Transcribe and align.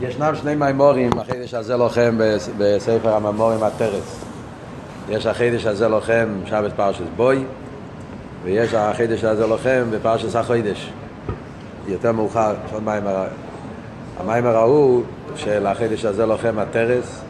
ישנם 0.00 0.34
שני 0.34 0.54
מיימורים, 0.54 1.10
החוידש 1.18 1.54
הזה 1.54 1.76
לוחם 1.76 2.18
בספר 2.58 3.14
המיימורים 3.14 3.62
הטרס. 3.62 4.24
יש 5.08 5.26
החוידש 5.26 5.66
הזה 5.66 5.88
לוחם 5.88 6.28
שבת 6.46 6.72
פרשס 6.76 7.04
בוי, 7.16 7.44
ויש 8.44 8.74
החידש 8.74 9.24
הזה 9.24 9.46
לוחם 9.46 9.84
בפרשס 9.90 10.36
החוידש. 10.36 10.92
יותר 11.88 12.12
מאוחר, 12.12 12.54
יש 12.66 12.72
עוד 12.72 12.82
מיימר. 12.82 13.24
המיימר 14.20 14.56
ההוא 14.56 15.02
של 15.36 15.66
החוידש 15.66 16.04
הזה 16.04 16.26
לוחם 16.26 16.58
הטרס, 16.58 17.22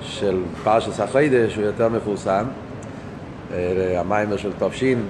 של 0.00 0.42
פרשס 0.64 1.00
החוידש, 1.00 1.56
הוא 1.56 1.64
יותר 1.64 1.88
מפורסם. 1.88 2.44
המיימר 3.96 4.36
של 4.36 4.50
תופשין, 4.58 5.02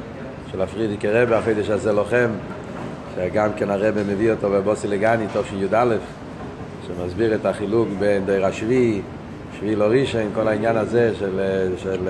של 0.53 0.63
הפרידיקער 0.63 1.09
רבי, 1.11 1.35
החוידש 1.35 1.71
הזה 1.71 1.93
לוחם, 1.93 2.29
שגם 3.17 3.49
כן 3.57 3.71
הרבי 3.71 4.01
מביא 4.07 4.31
אותו 4.31 4.51
בבוסי 4.51 4.89
לגני, 4.89 5.25
תופשין 5.33 5.59
י"א. 5.59 5.95
שמסביר 6.87 7.35
את 7.35 7.47
החילוק 7.47 7.89
בין 7.99 8.25
דיר 8.27 8.47
השביעי, 8.47 9.01
שביעי 9.59 9.77
לא 9.77 9.85
ראשון, 9.85 10.23
כל 10.35 10.49
העניין 10.49 10.77
הזה 10.77 11.13
של, 11.19 11.41
של, 11.77 12.09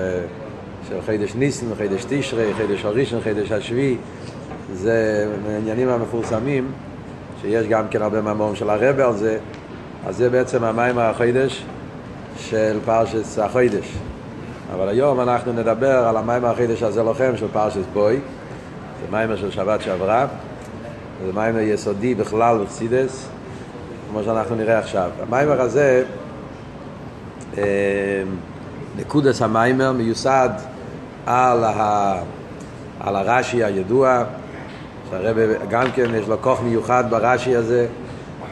של 0.89 1.01
חידש 1.05 1.35
ניסן, 1.35 1.65
חידש 1.77 2.05
תשרי, 2.09 2.53
חידש 2.57 2.85
הראשון, 2.85 3.21
חידש 3.21 3.51
השביעי, 3.51 3.97
זה 4.73 5.27
העניינים 5.53 5.89
המפורסמים, 5.89 6.71
שיש 7.41 7.67
גם 7.67 7.87
כן 7.87 8.01
הרבה 8.01 8.21
מאמרים 8.21 8.55
של 8.55 8.69
הרבה 8.69 9.05
על 9.05 9.13
זה, 9.13 9.37
אז 10.07 10.17
זה 10.17 10.29
בעצם 10.29 10.63
המים 10.63 10.99
החידש 10.99 11.65
של 12.37 12.77
פרשס 12.85 13.39
החידש. 13.39 13.97
אבל 14.73 14.89
היום 14.89 15.19
אנחנו 15.21 15.53
נדבר 15.53 16.07
על 16.07 16.17
המים 16.17 16.45
החידש 16.45 16.83
הזה 16.83 17.03
לוחם 17.03 17.37
של 17.37 17.47
פרשס 17.53 17.83
בוי, 17.93 18.15
זה 19.01 19.17
מים 19.17 19.37
של 19.37 19.51
שבת 19.51 19.81
שעברה, 19.81 20.27
זה 21.25 21.33
מים 21.33 21.55
יסודי 21.59 22.15
בכלל 22.15 22.57
בחסידס, 22.63 23.27
כמו 24.15 24.23
שאנחנו 24.23 24.55
נראה 24.55 24.79
עכשיו. 24.79 25.09
המיימר 25.21 25.61
הזה, 25.61 26.03
אה, 27.57 27.63
נקודס 28.97 29.41
המיימר 29.41 29.91
מיוסד 29.91 30.49
על, 31.25 31.63
ה, 31.63 32.13
על 32.99 33.15
הרש"י 33.15 33.63
הידוע, 33.63 34.23
שהרבה 35.09 35.41
גם 35.69 35.91
כן 35.95 36.15
יש 36.15 36.27
לו 36.27 36.41
כוח 36.41 36.61
מיוחד 36.61 37.03
ברש"י 37.09 37.55
הזה, 37.55 37.87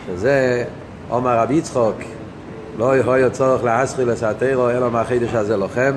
שזה 0.07 0.63
עומר 1.09 1.39
רבי 1.39 1.53
יצחוק, 1.53 1.95
לא 2.77 3.15
יהיה 3.15 3.29
צורך 3.29 3.63
להסחיל 3.63 4.09
לסעתרו 4.09 4.69
אלא 4.69 4.91
מהחידש 4.91 5.33
הזה 5.33 5.57
לוחם, 5.57 5.93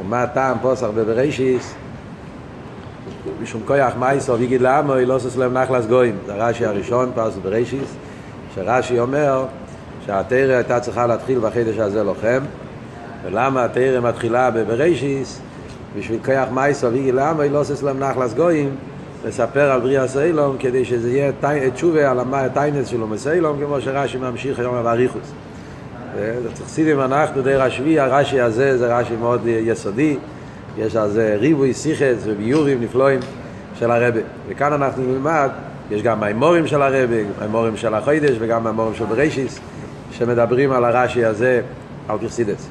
ומה 0.00 0.26
טעם 0.26 0.56
פוסח 0.62 0.88
בבראשיס, 0.94 1.74
משום 3.42 3.62
כוח 3.66 3.92
מייסו 3.98 4.38
ויגיד 4.38 4.60
לעמו, 4.60 4.92
עושה 5.08 5.38
להם 5.38 5.58
נחלס 5.58 5.86
גויים, 5.86 6.16
זה 6.26 6.34
הרש"י 6.34 6.66
הראשון, 6.66 7.10
פרס 7.14 7.36
בראשיס. 7.42 7.96
שרש"י 8.54 8.98
אומר 8.98 9.44
שהתרא 10.06 10.54
הייתה 10.54 10.80
צריכה 10.80 11.06
להתחיל 11.06 11.38
בחידש 11.38 11.78
הזה 11.78 12.02
לוחם 12.02 12.40
ולמה 13.24 13.64
התרא 13.64 14.00
מתחילה 14.00 14.50
בבראשיס 14.50 15.40
בשביל 15.98 16.18
כיח 16.24 16.48
מייסו 16.52 16.92
ויגי 16.92 17.12
למה 17.12 17.42
היא 17.42 17.50
לא 17.50 17.60
עושה 17.60 17.76
סלם 17.76 17.98
נחלס 17.98 18.34
גויים? 18.34 18.76
לספר 19.26 19.70
על 19.70 19.80
בריאה 19.80 20.08
סיילום 20.08 20.56
כדי 20.58 20.84
שזה 20.84 21.10
יהיה 21.10 21.32
תשובה 21.74 22.10
על 22.10 22.18
הטיינס 22.32 22.88
שלו 22.88 23.06
מסיילום 23.06 23.58
כמו 23.64 23.80
שרש"י 23.80 24.18
ממשיך 24.18 24.58
היום 24.58 24.82
באריכוס 24.82 25.32
חסידים 26.64 27.00
אנחנו 27.00 27.42
די 27.42 27.54
רשבי, 27.54 28.00
הרש"י 28.00 28.40
הזה 28.40 28.78
זה 28.78 28.96
רש"י 28.96 29.16
מאוד 29.16 29.40
יסודי. 29.44 30.16
יש 30.78 30.96
על 30.96 31.10
זה 31.10 31.36
ריבוי 31.40 31.74
סיכס 31.74 32.22
וביורים 32.24 32.82
נפלואים 32.82 33.20
של 33.78 33.90
הרבה 33.90 34.20
וכאן 34.48 34.72
אנחנו 34.72 35.02
נלמד 35.02 35.48
יש 35.90 36.02
גם 36.02 36.20
מימורים 36.20 36.66
של 36.66 36.82
הרבי, 36.82 37.24
מימורים 37.40 37.76
של 37.76 37.94
החוידש 37.94 38.36
וגם 38.38 38.64
מימורים 38.64 38.94
של 38.94 39.04
בראשיס 39.04 39.60
שמדברים 40.12 40.72
על 40.72 40.84
הרש"י 40.84 41.24
הזה, 41.24 41.62
על 42.08 42.18
פרסידס. 42.18 42.68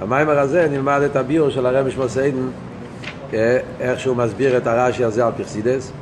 במיימר 0.00 0.38
הזה 0.38 0.68
נלמד 0.70 1.00
את 1.04 1.16
הביור 1.16 1.50
של 1.50 1.66
הרבי 1.66 1.90
שמוסיידן 1.90 2.46
איך 3.80 4.00
שהוא 4.00 4.16
מסביר 4.16 4.56
את 4.56 4.66
הרש"י 4.66 5.04
הזה 5.04 5.26
על 5.26 5.32
פרסידס. 5.36 5.92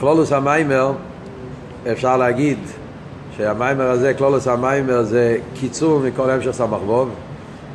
קלולוס 0.00 0.32
המיימר, 0.32 0.92
אפשר 1.92 2.16
להגיד 2.16 2.58
שהמיימר 3.36 3.90
הזה, 3.90 4.14
קלולוס 4.14 4.48
המיימר 4.48 5.02
זה 5.02 5.36
קיצור 5.54 6.00
מכל 6.00 6.30
המשך 6.30 6.50
סמ"ך 6.50 6.80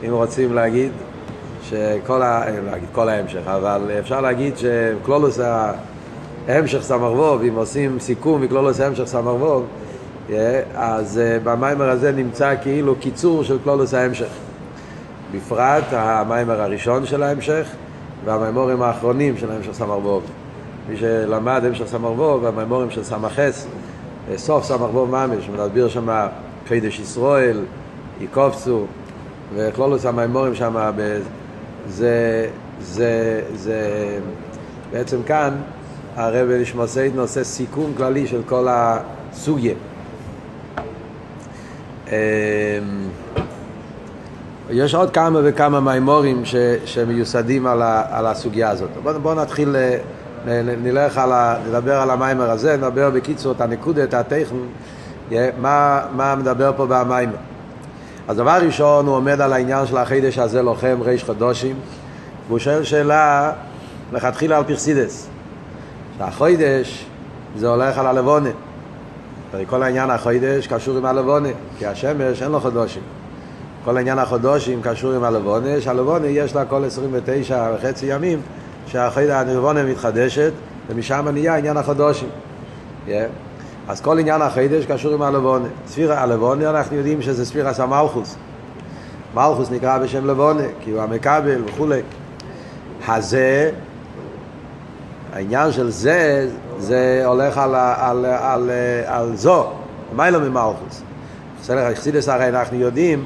אם 0.07 0.11
רוצים 0.11 0.53
להגיד 0.53 0.91
שכל 1.63 2.21
ה... 2.21 2.43
להגיד 2.65 2.89
כל 2.91 3.09
ההמשך, 3.09 3.41
אבל 3.45 3.81
אפשר 3.99 4.21
להגיד 4.21 4.53
שקלולוס 4.57 5.39
ה... 5.39 5.71
המשך 6.49 6.81
סמ"ך 6.81 7.41
אם 7.47 7.55
עושים 7.55 7.99
סיכום 7.99 8.41
מכלולוס 8.41 8.79
המשך 8.79 9.03
סמ"ך 9.03 9.45
אז 10.75 11.21
במיימר 11.43 11.89
הזה 11.89 12.11
נמצא 12.11 12.55
כאילו 12.61 12.95
קיצור 12.95 13.43
של 13.43 13.57
כלולוס 13.63 13.93
ההמשך. 13.93 14.27
בפרט 15.31 15.83
המיימר 15.91 16.61
הראשון 16.61 17.05
של 17.05 17.23
ההמשך 17.23 17.67
והמיימורים 18.25 18.81
האחרונים 18.81 19.37
של 19.37 19.51
ההמשך 19.51 19.71
סמ"ך 19.71 20.23
מי 20.89 20.97
שלמד 20.97 21.61
המשך 21.65 21.85
סמ"ך 21.87 22.19
והמיימורים 22.19 22.91
של 22.91 23.03
סמ"ס, 23.03 23.67
סוף 24.35 24.63
סמ"ך 24.63 24.93
ממש, 24.93 25.49
מדבר 25.49 25.89
שם 25.89 26.27
חידש 26.67 26.99
ישראל, 26.99 27.61
יקופצו, 28.21 28.85
וכלולוס 29.55 30.05
המיימורים 30.05 30.55
שם, 30.55 30.75
זה, 31.87 32.47
זה, 32.79 33.41
זה 33.55 33.89
בעצם 34.91 35.23
כאן 35.23 35.55
הרב 36.19 36.49
נשמוסיידן 36.51 37.19
עושה 37.19 37.43
סיכום 37.43 37.93
כללי 37.97 38.27
של 38.27 38.41
כל 38.45 38.67
הסוגיה. 38.69 39.73
אמ, 42.07 42.13
יש 44.69 44.95
עוד 44.95 45.11
כמה 45.11 45.39
וכמה 45.43 45.79
מימורים 45.79 46.45
ש, 46.45 46.55
שמיוסדים 46.85 47.67
על, 47.67 47.81
ה, 47.81 48.03
על 48.09 48.25
הסוגיה 48.25 48.69
הזאת. 48.69 48.89
בואו 49.03 49.19
בוא 49.19 49.33
נתחיל, 49.33 49.75
נ, 50.45 50.49
נלך 50.83 51.17
על 51.17 51.31
ה, 51.31 51.55
נדבר 51.67 51.95
על 51.95 52.09
המיימר 52.09 52.49
הזה, 52.49 52.77
נדבר 52.77 53.09
בקיצור 53.09 53.51
את 53.51 53.61
הנקודה, 53.61 54.03
את 54.03 54.13
הטכן, 54.13 54.55
מה, 55.61 56.01
מה 56.15 56.35
מדבר 56.35 56.71
פה 56.77 56.85
במיימר. 56.89 57.35
אז 58.27 58.37
דבר 58.37 58.57
ראשון, 58.61 59.07
הוא 59.07 59.15
עומד 59.15 59.41
על 59.41 59.53
העניין 59.53 59.85
של 59.85 59.97
החידש 59.97 60.37
הזה 60.37 60.61
לוחם 60.61 60.97
ריש 61.01 61.23
חדושים, 61.23 61.75
והוא 62.47 62.59
שואל 62.59 62.83
שאלה 62.83 63.51
לכתחילה 64.13 64.57
על 64.57 64.63
פרסידס. 64.63 65.28
שהחוידש 66.19 67.05
זה 67.55 67.67
הולך 67.67 67.97
על 67.97 68.07
הלבונה. 68.07 68.49
כל 69.67 69.83
העניין 69.83 70.09
החוידש 70.09 70.67
קשור 70.67 70.97
עם 70.97 71.05
הלבונה, 71.05 71.49
כי 71.77 71.85
השמש 71.85 72.41
אין 72.41 72.51
לו 72.51 72.59
חודשים. 72.59 73.01
כל 73.85 73.97
העניין 73.97 74.19
החודשים 74.19 74.81
קשור 74.81 75.13
עם 75.13 75.23
הלבונה, 75.23 75.81
שהלבונה 75.81 76.27
יש 76.27 76.55
לה 76.55 76.65
כל 76.65 76.85
29 76.85 77.71
וחצי 77.75 78.05
ימים 78.05 78.41
שהלבונה 78.87 79.83
מתחדשת, 79.83 80.51
ומשם 80.89 81.27
נהיה 81.27 81.57
עניין 81.57 81.77
החודשים. 81.77 82.29
Yeah. 83.07 83.11
אז 83.87 84.01
כל 84.01 84.19
עניין 84.19 84.41
החידש 84.41 84.85
קשור 84.85 85.13
עם 85.13 85.21
הלבונה. 85.21 85.67
ספיר 85.87 86.13
הלבונה 86.13 86.69
אנחנו 86.69 86.97
יודעים 86.97 87.21
שזה 87.21 87.45
ספירס 87.45 87.79
המלכוס. 87.79 88.35
מלכוס 89.35 89.71
נקרא 89.71 89.97
בשם 89.97 90.27
לבונה, 90.27 90.63
כי 90.81 90.91
הוא 90.91 91.01
המקבל 91.01 91.61
וכולי. 91.65 92.01
הזה 93.07 93.71
העניין 95.33 95.71
של 95.71 95.89
זה, 95.89 96.49
זה 96.77 97.21
הולך 97.25 97.57
על, 97.57 97.75
על, 97.75 98.25
על, 98.25 98.25
על, 98.25 98.69
על 99.05 99.35
זו, 99.35 99.67
מיילא 100.15 100.39
ממלכוס. 100.39 101.03
חסידס 101.95 102.29
הרי 102.29 102.49
אנחנו 102.49 102.77
יודעים, 102.77 103.23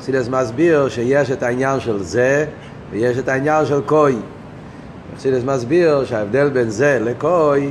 חסידס 0.00 0.28
מסביר 0.28 0.88
שיש 0.88 1.30
את 1.30 1.42
העניין 1.42 1.80
של 1.80 2.02
זה 2.02 2.46
ויש 2.90 3.18
את 3.18 3.28
העניין 3.28 3.66
של 3.66 3.80
קוי. 3.80 4.16
חסידס 5.16 5.44
מסביר 5.44 6.04
שההבדל 6.04 6.48
בין 6.48 6.70
זה 6.70 6.98
לקוי, 7.02 7.70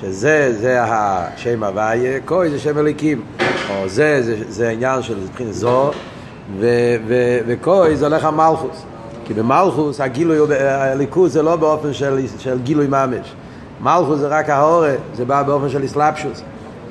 שזה 0.00 0.54
זה 0.60 0.82
השם 0.82 1.64
הוויה, 1.64 2.20
קוי 2.24 2.50
זה 2.50 2.58
שם 2.58 2.78
אליקים. 2.78 3.22
או 3.70 3.88
זה, 3.88 4.22
זה, 4.22 4.36
זה 4.48 4.68
העניין 4.68 5.02
של 5.02 5.16
מבחינת 5.20 5.52
זו, 5.52 5.90
וקוי 7.46 7.96
זה 7.96 8.06
הולך 8.06 8.24
על 8.24 8.34
מלכוס. 8.34 8.84
כי 9.28 9.34
במלכוס 9.34 10.00
הגילוי, 10.00 10.56
הליכוז 10.60 11.32
זה 11.32 11.42
לא 11.42 11.56
באופן 11.56 11.92
של, 11.92 12.26
של 12.38 12.58
גילוי 12.58 12.86
ממש. 12.86 13.34
מלכוס 13.80 14.18
זה 14.18 14.28
רק 14.28 14.50
ההורה, 14.50 14.94
זה 15.14 15.24
בא 15.24 15.42
באופן 15.42 15.68
של 15.68 15.84
אסלאפשוס. 15.84 16.42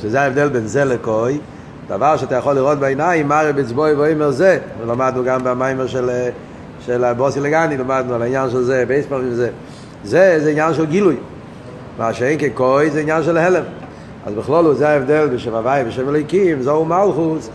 שזה 0.01 0.21
ההבדל 0.21 0.49
בין 0.49 0.67
זה 0.67 0.85
לקוי. 0.85 1.37
דבר 1.87 2.17
שאתה 2.17 2.35
יכול 2.35 2.53
לראות 2.53 2.79
בעיניים, 2.79 3.27
מרי 3.27 3.53
בצבוי 3.53 3.93
ואומר 3.93 4.31
זה. 4.31 4.59
ולמדנו 4.81 5.23
גם 5.23 5.43
במיימר 5.43 5.87
של, 5.87 6.09
של 6.85 7.13
בוסי 7.13 7.39
לגני, 7.39 7.77
למדנו 7.77 8.13
על 8.13 8.21
העניין 8.21 8.49
של 8.49 8.63
זה, 8.63 8.83
בייספרים 8.87 9.33
זה. 9.33 9.49
זה, 10.03 10.39
זה 10.43 10.49
עניין 10.49 10.73
של 10.73 10.85
גילוי. 10.85 11.15
מה 11.97 12.13
שאין 12.13 12.39
כקוי 12.39 12.89
זה 12.89 12.99
עניין 12.99 13.23
של 13.23 13.37
הלם. 13.37 13.63
אז 14.25 14.33
בכלול 14.33 14.75
זה 14.75 14.89
ההבדל 14.89 15.27
בשם 15.33 15.55
הוואי 15.55 15.83
ושם 15.87 16.09
אליקים, 16.09 16.61
זהו 16.61 16.85
מלכוס, 16.85 17.49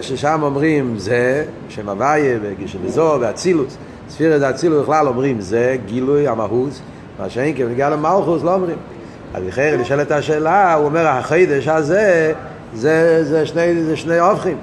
ששם 0.00 0.40
אומרים 0.42 0.94
זה, 0.98 1.44
שם 1.68 1.88
הוואי, 1.88 2.22
וגישה 2.42 2.78
לזו, 2.84 3.16
ואצילוס. 3.20 3.76
ספירת 4.08 4.42
האצילוס 4.42 4.82
בכלל 4.82 5.08
אומרים 5.08 5.40
זה 5.40 5.76
גילוי 5.86 6.28
המהות, 6.28 6.80
מה 7.20 7.30
שאין 7.30 7.54
כן, 7.56 7.66
נגיע 7.68 7.90
למלכוס 7.90 8.42
לא 8.42 8.54
אומרים. 8.54 8.76
אז 9.34 9.42
לכן 9.46 9.76
נשאלת 9.80 10.10
השאלה, 10.10 10.74
הוא 10.74 10.84
אומר 10.84 11.06
החידש 11.06 11.68
הזה, 11.68 12.32
זה, 12.74 13.24
זה, 13.24 13.46
שני, 13.46 13.84
זה 13.84 13.96
שני 13.96 14.18
הופכים. 14.18 14.56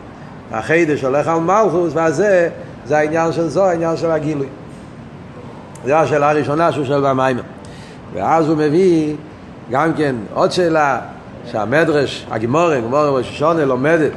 החידש 0.51 1.03
הולך 1.03 1.27
על 1.27 1.39
מלכוס, 1.39 1.93
והזה, 1.95 2.49
זה 2.85 2.97
העניין 2.97 3.31
של 3.31 3.47
זו, 3.47 3.65
העניין 3.65 3.97
של 3.97 4.11
הגילוי. 4.11 4.47
זו 5.85 5.93
השאלה 5.93 6.29
הראשונה 6.29 6.71
שהוא 6.71 6.85
שואל 6.85 7.01
במיימר. 7.09 7.41
ואז 8.13 8.47
הוא 8.49 8.57
מביא 8.57 9.15
גם 9.71 9.93
כן 9.93 10.15
עוד 10.33 10.51
שאלה, 10.51 10.99
שהמדרש, 11.51 12.27
הגימורה, 12.31 12.79
גימורה 12.79 13.09
ראש 13.09 13.29
השונה 13.29 13.65
לומדת, 13.65 14.11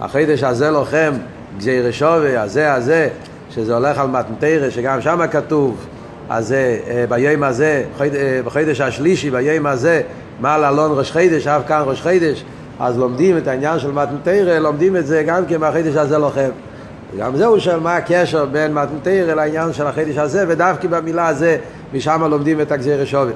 החידש 0.00 0.42
הזה 0.42 0.70
לוחם, 0.70 1.12
גזיר 1.58 1.90
שווי, 1.90 2.36
הזה 2.36 2.74
הזה, 2.74 3.08
שזה 3.50 3.74
הולך 3.74 3.98
על 3.98 4.08
מתנתרא, 4.08 4.70
שגם 4.70 5.00
שם 5.00 5.20
כתוב, 5.30 5.86
אז 6.28 6.46
זה 6.48 6.78
אה, 6.88 7.04
ביום 7.08 7.42
הזה, 7.42 7.84
אה, 8.00 8.40
בחידש 8.44 8.80
השלישי, 8.80 9.30
ביום 9.30 9.66
הזה, 9.66 10.02
מעל 10.40 10.64
אלון 10.64 10.98
ראש 10.98 11.12
חידש, 11.12 11.46
אף 11.46 11.62
כאן 11.68 11.82
ראש 11.86 12.02
חידש, 12.02 12.44
אז 12.80 12.98
לומדים 12.98 13.38
את 13.38 13.48
העניין 13.48 13.78
של 13.78 13.92
מתנתרא, 13.92 14.58
לומדים 14.58 14.96
את 14.96 15.06
זה 15.06 15.22
גם 15.26 15.46
כן 15.46 15.60
מהחידש 15.60 15.96
הזה 15.96 16.18
לוחם. 16.18 16.50
וגם 17.14 17.36
זהו 17.36 17.60
של 17.60 17.80
מה 17.80 17.96
הקשר 17.96 18.44
בין 18.44 18.74
מתנתרא 18.74 19.34
לעניין 19.34 19.72
של 19.72 19.86
החידש 19.86 20.16
הזה, 20.16 20.44
ודווקא 20.48 20.88
במילה 20.88 21.28
הזה, 21.28 21.58
משם 21.94 22.24
לומדים 22.30 22.60
את 22.60 22.72
הגזיר 22.72 23.04
שווי. 23.04 23.32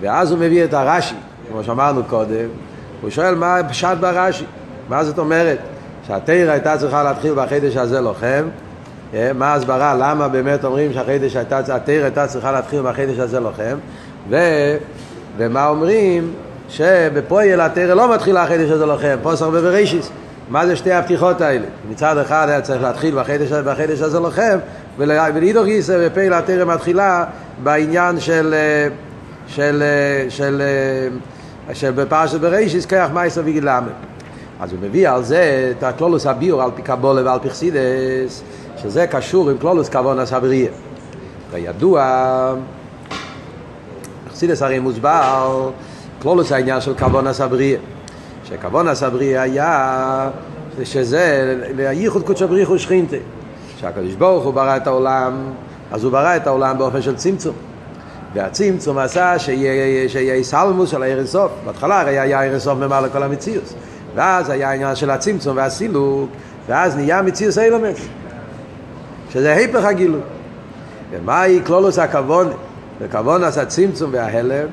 ואז 0.00 0.30
הוא 0.30 0.38
מביא 0.38 0.64
את 0.64 0.74
הרש"י, 0.74 1.14
כמו 1.50 1.64
שאמרנו 1.64 2.04
קודם, 2.04 2.48
הוא 3.02 3.10
שואל 3.10 3.34
מה 3.34 3.56
פשט 3.68 3.96
ברש"י, 4.00 4.44
מה 4.88 5.04
זאת 5.04 5.18
אומרת? 5.18 5.58
שהתרא 6.06 6.50
הייתה 6.50 6.78
צריכה 6.78 7.02
להתחיל 7.02 7.34
בחידש 7.34 7.76
הזה 7.76 8.00
לוחם, 8.00 8.44
מה 9.34 9.46
ההסברה, 9.46 9.94
למה 9.94 10.28
באמת 10.28 10.64
אומרים 10.64 10.92
שהחידש 10.92 11.36
הייתה, 11.36 11.58
התרא 11.58 12.04
הייתה 12.04 12.26
צריכה 12.26 12.52
להתחיל 12.52 12.82
בחידש 12.82 13.18
הזה 13.18 13.40
לוחם, 13.40 13.76
ו, 14.30 14.36
ומה 15.36 15.68
אומרים 15.68 16.32
שבפועל 16.68 17.60
התרא 17.60 17.94
לא 17.94 18.14
מתחילה 18.14 18.42
החידש 18.42 18.70
הזה 18.70 18.86
לוחם, 18.86 19.16
פוסר 19.22 19.48
ובראשיס. 19.48 20.10
מה 20.50 20.66
זה 20.66 20.76
שתי 20.76 20.92
הפתיחות 20.92 21.40
האלה? 21.40 21.64
מצד 21.90 22.18
אחד 22.18 22.48
היה 22.48 22.60
צריך 22.60 22.82
להתחיל 22.82 23.14
בחידש, 23.14 23.52
בחידש 23.52 24.00
הזה 24.00 24.20
לוחם, 24.20 24.58
ולאידוך 24.98 25.64
גיסא 25.64 26.06
בפעיל 26.06 26.32
התרא 26.32 26.64
מתחילה 26.64 27.24
בעניין 27.62 28.20
של, 28.20 28.54
אה, 28.54 28.88
של, 29.48 29.82
אה, 29.82 30.30
של, 30.30 30.62
של, 31.68 31.74
של 31.74 31.90
בפרשת 31.90 32.40
בראשיס, 32.40 32.86
כרך 32.86 33.10
מייסר 33.10 33.40
ויגיד 33.44 33.64
למה. 33.64 33.88
אז 34.60 34.72
הוא 34.72 34.80
מביא 34.82 35.08
על 35.08 35.22
זה 35.24 35.72
את 35.78 35.82
הקלולוס 35.82 36.26
הביור 36.26 36.62
על 36.62 36.70
פי 36.74 36.82
קבולה 36.82 37.24
ועל 37.24 37.38
פי 37.38 37.50
חסידס, 37.50 38.42
שזה 38.76 39.06
קשור 39.06 39.50
עם 39.50 39.58
קלולוס 39.58 39.88
כבון 39.88 40.18
הסבריה. 40.18 40.70
וידוע, 41.50 42.54
חסידס 44.32 44.62
הרי 44.62 44.78
מוסבר, 44.78 45.70
קלולוס 46.22 46.52
העניין 46.52 46.80
של 46.80 46.94
כבון 46.94 47.26
הסבריה. 47.26 47.78
שכבון 48.44 48.88
הסבריה 48.88 49.42
היה 49.42 50.30
שזה 50.84 51.54
לייחוד 51.76 52.22
קודשו 52.22 52.48
בריחו 52.48 52.78
שכינתה. 52.78 53.16
שהקדוש 53.80 54.14
ברוך 54.14 54.44
הוא 54.44 54.54
ברא 54.54 54.76
את 54.76 54.86
העולם, 54.86 55.32
אז 55.92 56.04
הוא 56.04 56.12
ברא 56.12 56.36
את 56.36 56.46
העולם 56.46 56.78
באופן 56.78 57.02
של 57.02 57.16
צמצום. 57.16 57.54
והצמצום 58.34 58.98
עשה 58.98 59.38
שיהיה 59.38 60.44
סלמוס 60.44 60.90
של 60.90 61.02
הערן 61.02 61.26
סוף. 61.26 61.52
בהתחלה 61.66 62.00
הרי 62.00 62.18
היה 62.18 62.42
ערן 62.42 62.58
סוף 62.58 62.78
ממעלה 62.78 63.08
כל 63.08 63.22
המציאות. 63.22 63.74
ואז 64.14 64.50
היה 64.50 64.70
העניין 64.70 64.96
של 64.96 65.10
הצמצום 65.10 65.56
והסילוק, 65.56 66.30
ואז 66.66 66.96
נהיה 66.96 67.22
מציאוס 67.22 67.58
אילומס, 67.58 67.96
שזה 69.36 69.52
היפך 69.52 69.84
הגילוי. 69.84 70.20
ומהי 71.10 71.60
כלולוס 71.66 71.98
הכוון? 71.98 72.48
וכוון 73.00 73.44
עשה 73.44 73.64
צמצום 73.64 74.10
וההלם, 74.12 74.66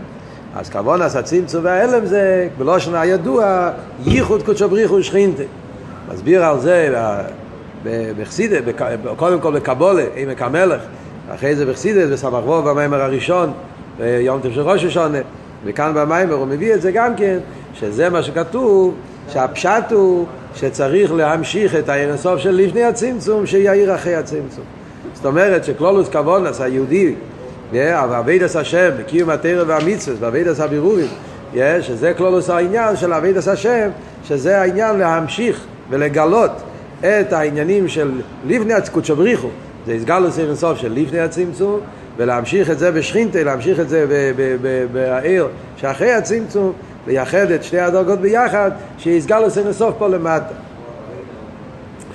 אז 0.56 0.70
כוון 0.70 1.02
עשה 1.02 1.22
צמצום 1.22 1.66
וההלם 1.66 2.06
זה, 2.06 2.48
בלושן 2.58 2.96
הידוע, 2.96 3.70
ייחוד 4.06 4.44
קודשו 4.44 4.70
בריחו 4.70 5.04
שכינתה. 5.04 5.44
מסביר 6.14 6.46
על 6.46 6.60
זה 6.60 6.96
בחסידה, 8.20 8.58
קודם 9.16 9.40
כל 9.40 9.54
בקבולה, 9.54 10.04
עמק 10.16 10.42
המלך, 10.42 10.82
אחרי 11.36 11.56
זה 11.56 11.66
בחסידה, 11.66 12.08
בסמ"ך 12.08 12.46
ווב 12.46 12.70
במיימר 12.70 13.02
הראשון, 13.02 13.52
ביום 13.98 14.42
טוב 14.42 14.52
ראש 14.58 14.84
השונה, 14.84 15.20
וכאן 15.66 15.92
במיימר 15.96 16.34
הוא 16.34 16.48
מביא 16.48 16.74
את 16.74 16.82
זה 16.82 16.92
גם 16.92 17.16
כן, 17.16 17.38
שזה 17.74 18.10
מה 18.10 18.24
שכתוב 18.24 18.94
שהפשט 19.30 19.92
הוא 19.92 20.26
שצריך 20.56 21.14
להמשיך 21.14 21.76
את 21.76 21.90
האינסוף 21.90 22.40
של 22.40 22.52
לפני 22.52 22.84
הצמצום, 22.84 23.46
שיאיר 23.46 23.96
אחרי 23.96 24.16
הצמצום. 24.16 24.64
זאת 25.14 25.26
אומרת 25.26 25.64
שכלולוס 25.64 26.10
כוונס 26.10 26.62
היהודי, 26.62 27.14
ואבידס 27.74 28.56
השם, 28.56 28.90
בקיום 29.00 29.30
התרא 29.30 29.64
והמצווה, 29.68 30.16
ואבידס 30.20 30.60
הבירורים, 30.60 31.08
שזה 31.82 32.14
כלולוס 32.18 32.50
העניין 32.50 32.96
של 32.96 33.14
אבידס 33.14 33.48
השם, 33.48 33.90
שזה 34.24 34.62
העניין 34.62 34.98
להמשיך 34.98 35.66
ולגלות 35.90 36.52
את 37.00 37.34
העניינים 37.34 37.88
של 37.88 38.12
לפני 38.48 38.74
קודשא 38.92 39.14
בריחו, 39.14 39.48
זה 39.86 39.94
הסגלוס 39.94 40.40
אינסוף 40.40 40.78
של 40.78 40.94
לפני 40.94 41.20
הצמצום, 41.20 41.80
ולהמשיך 42.18 42.72
את 42.72 42.80
זה 42.80 42.92
בשכינתה, 42.92 43.44
להמשיך 43.44 43.80
את 43.80 43.90
זה 43.90 44.06
בעיר 44.92 45.48
שאחרי 45.78 46.14
הצמצום, 46.14 46.74
לייחד 47.08 47.52
את 47.52 47.64
שתי 47.64 47.80
הדרגות 47.80 48.20
ביחד, 48.20 48.72
שיסגל 48.98 49.44
עושה 49.44 49.64
נסוף 49.70 49.96
פה 49.98 50.08
למטה. 50.08 50.54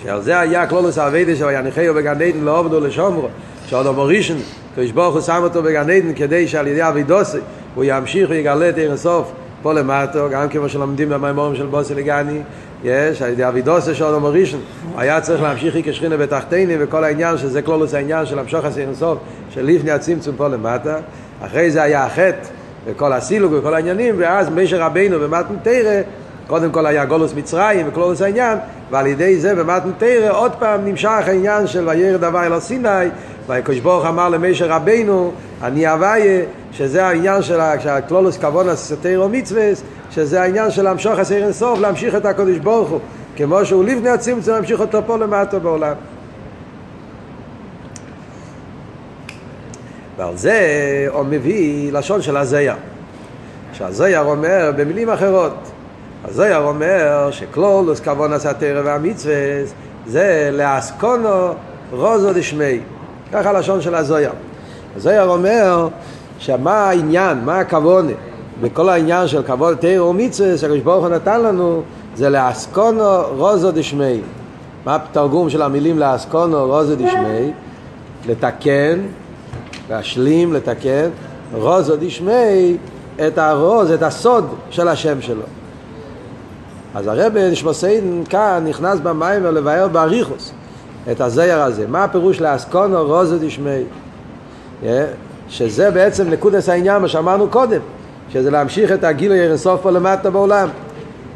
שעל 0.03 0.23
זה 0.23 0.41
היה 0.41 0.67
כלולוס 0.67 0.99
האביידה 0.99 1.37
של 1.37 1.51
יניחהו 1.51 1.95
בגן 1.95 2.11
עדן 2.11 2.45
לעובדו 2.45 2.81
לשומרו, 2.81 3.29
שעוד 3.67 3.87
המורישן, 3.87 4.37
קדוש 4.75 4.91
ברוך 4.91 5.15
הוא 5.15 5.23
שם 5.23 5.41
אותו 5.43 5.63
בגן 5.63 5.91
עדן 5.91 6.15
כדי 6.15 6.49
שעל 6.49 6.67
ידי 6.67 6.89
אבידוסי 6.89 7.39
הוא 7.75 7.85
ימשיך 7.87 8.31
ויגלה 8.31 8.69
את 8.69 8.79
עיר 8.79 8.93
הסוף 8.93 9.33
פה 9.63 9.73
למטה, 9.73 10.29
גם 10.29 10.49
כמו 10.49 10.69
שלומדים 10.69 11.09
במימורים 11.09 11.57
של 11.57 11.67
בוסי 11.67 11.95
לגני, 11.95 12.41
יש, 12.85 13.23
על 13.23 13.31
ידי 13.31 13.49
אבידוסי 13.49 13.91
אדם 13.91 14.25
הראשון, 14.25 14.61
היה 14.97 15.21
צריך 15.21 15.43
להמשיך 15.43 15.77
כשכינה 15.85 16.17
בתחתיני 16.17 16.75
וכל 16.79 17.05
העניין 17.05 17.39
שזה 17.39 17.63
כלולוס 17.63 17.95
העניין 17.95 18.27
של 18.27 18.39
המשוך 18.39 18.65
הסוף 18.65 19.19
של 19.51 19.67
לפני 19.67 19.91
הצמצום 19.91 20.37
פה 20.37 20.49
למטה, 20.49 20.97
אחרי 21.43 21.71
זה 21.71 21.83
היה 21.83 22.07
החטא 22.07 22.58
וכל 22.87 23.13
הסילוג 23.13 23.53
וכל 23.53 23.75
העניינים, 23.75 24.15
ואז 24.19 24.49
משה 24.51 24.87
רבינו 24.87 25.21
במתן 25.21 25.55
תרא, 25.63 26.01
קודם 26.47 26.71
כל 26.71 26.87
היה 26.87 27.05
גולוס 27.05 27.35
מצרים 27.35 27.89
וכלולוס 27.89 28.23
העניין, 28.23 28.59
ועל 28.91 29.07
ידי 29.07 29.41
זה 29.41 29.55
במתן 29.55 29.91
תרא 29.99 30.31
עוד 30.31 30.53
פעם 30.59 30.85
נמשך 30.85 31.23
העניין 31.27 31.67
של 31.67 31.89
וירד 31.89 32.25
הווי 32.25 32.47
אל 32.47 32.53
הסיני, 32.53 33.09
והקדוש 33.47 33.79
ברוך 33.79 34.07
אמר 34.07 34.29
למשה 34.29 34.67
רבינו, 34.67 35.33
אני 35.63 35.93
אביה, 35.93 36.45
שזה 36.73 37.07
העניין 37.07 37.43
של 37.43 37.61
הכלולוס 37.61 38.39
כוונס 38.39 38.93
תרא 39.03 39.27
מצווה, 39.29 39.71
שזה 40.11 40.43
העניין 40.43 40.71
של 40.71 40.87
המשוך 40.87 41.19
הסיר 41.19 41.45
אינסוף, 41.45 41.79
להמשיך 41.79 42.15
את 42.15 42.27
הקדוש 42.27 42.59
ברוך 42.59 42.89
הוא, 42.89 43.01
כמו 43.37 43.65
שהוא 43.65 43.85
לפני 43.85 44.11
הצמצום, 44.11 44.55
להמשיך 44.55 44.81
אותו 44.81 45.03
פה 45.07 45.17
למטה 45.17 45.59
בעולם. 45.59 45.95
ועל 50.19 50.37
זה 50.37 51.07
הוא 51.13 51.25
מביא 51.25 51.93
לשון 51.93 52.23
של 52.23 52.37
הזייר. 52.37 52.75
שהזייר 53.73 54.21
אומר 54.21 54.73
במילים 54.77 55.11
אחרות, 55.11 55.55
הזייר 56.25 56.59
אומר 56.59 57.29
שכלולוס 57.31 58.01
כבון 58.01 58.33
עשה 58.33 58.53
תרא 58.53 58.83
והמצווה 58.85 59.35
זה 60.07 60.51
לאסקונו 60.53 61.55
רוזו 61.93 62.33
דשמי. 62.33 62.81
ככה 63.33 63.53
לשון 63.53 63.81
של 63.81 63.95
הזויר. 63.95 64.31
הזויר 64.97 65.31
אומר 65.31 65.89
שמה 66.39 66.73
העניין, 66.73 67.45
מה 67.45 67.59
הכוונה 67.59 68.13
בכל 68.61 68.89
העניין 68.89 69.29
של 69.29 69.43
כבוד 69.43 69.77
תרא 69.77 70.03
ומצווה 70.03 70.57
שהקדוש 70.59 70.81
ברוך 70.81 71.05
הוא 71.05 71.15
נתן 71.15 71.41
לנו 71.41 71.83
זה 72.17 72.31
לאסקונו 72.31 73.23
רוזו 73.37 73.73
דשמי. 73.73 74.21
מה 74.85 74.97
התרגום 74.97 75.51
של 75.51 75.63
המילים 75.63 75.99
לאסקונו 75.99 76.67
רוזו 76.67 76.97
דשמי? 76.97 77.53
לתקן 78.27 78.99
להשלים, 79.91 80.53
לתקן, 80.53 81.09
רוז 81.53 81.91
עוד 81.91 82.03
ישמי 82.03 82.77
את 83.27 83.39
הרוז, 83.39 83.91
את 83.91 84.03
הסוד 84.03 84.55
של 84.71 84.89
השם 84.89 85.21
שלו. 85.21 85.43
אז 86.95 87.07
הרב 87.07 87.37
נשמוסיין 87.37 88.25
כאן 88.29 88.65
נכנס 88.69 89.01
במים 89.01 89.45
ולבאר 89.45 89.89
באריכוס 89.89 90.53
את 91.13 91.21
הזייר 91.21 91.63
הזה. 91.63 91.87
מה 91.87 92.05
הפירוש 92.05 92.41
לאסקונו 92.41 93.07
רוז 93.07 93.33
עוד 93.33 93.43
ישמי? 93.43 93.83
שזה 95.49 95.91
בעצם 95.91 96.31
נקודס 96.31 96.69
העניין, 96.69 97.03
מה 97.03 97.09
שאמרנו 97.09 97.49
קודם, 97.49 97.81
שזה 98.33 98.51
להמשיך 98.51 98.93
את 98.93 99.05
הגילוי 99.05 99.41
אינסוף 99.41 99.81
פה 99.83 99.91
למטה 99.91 100.31
בעולם. 100.31 100.69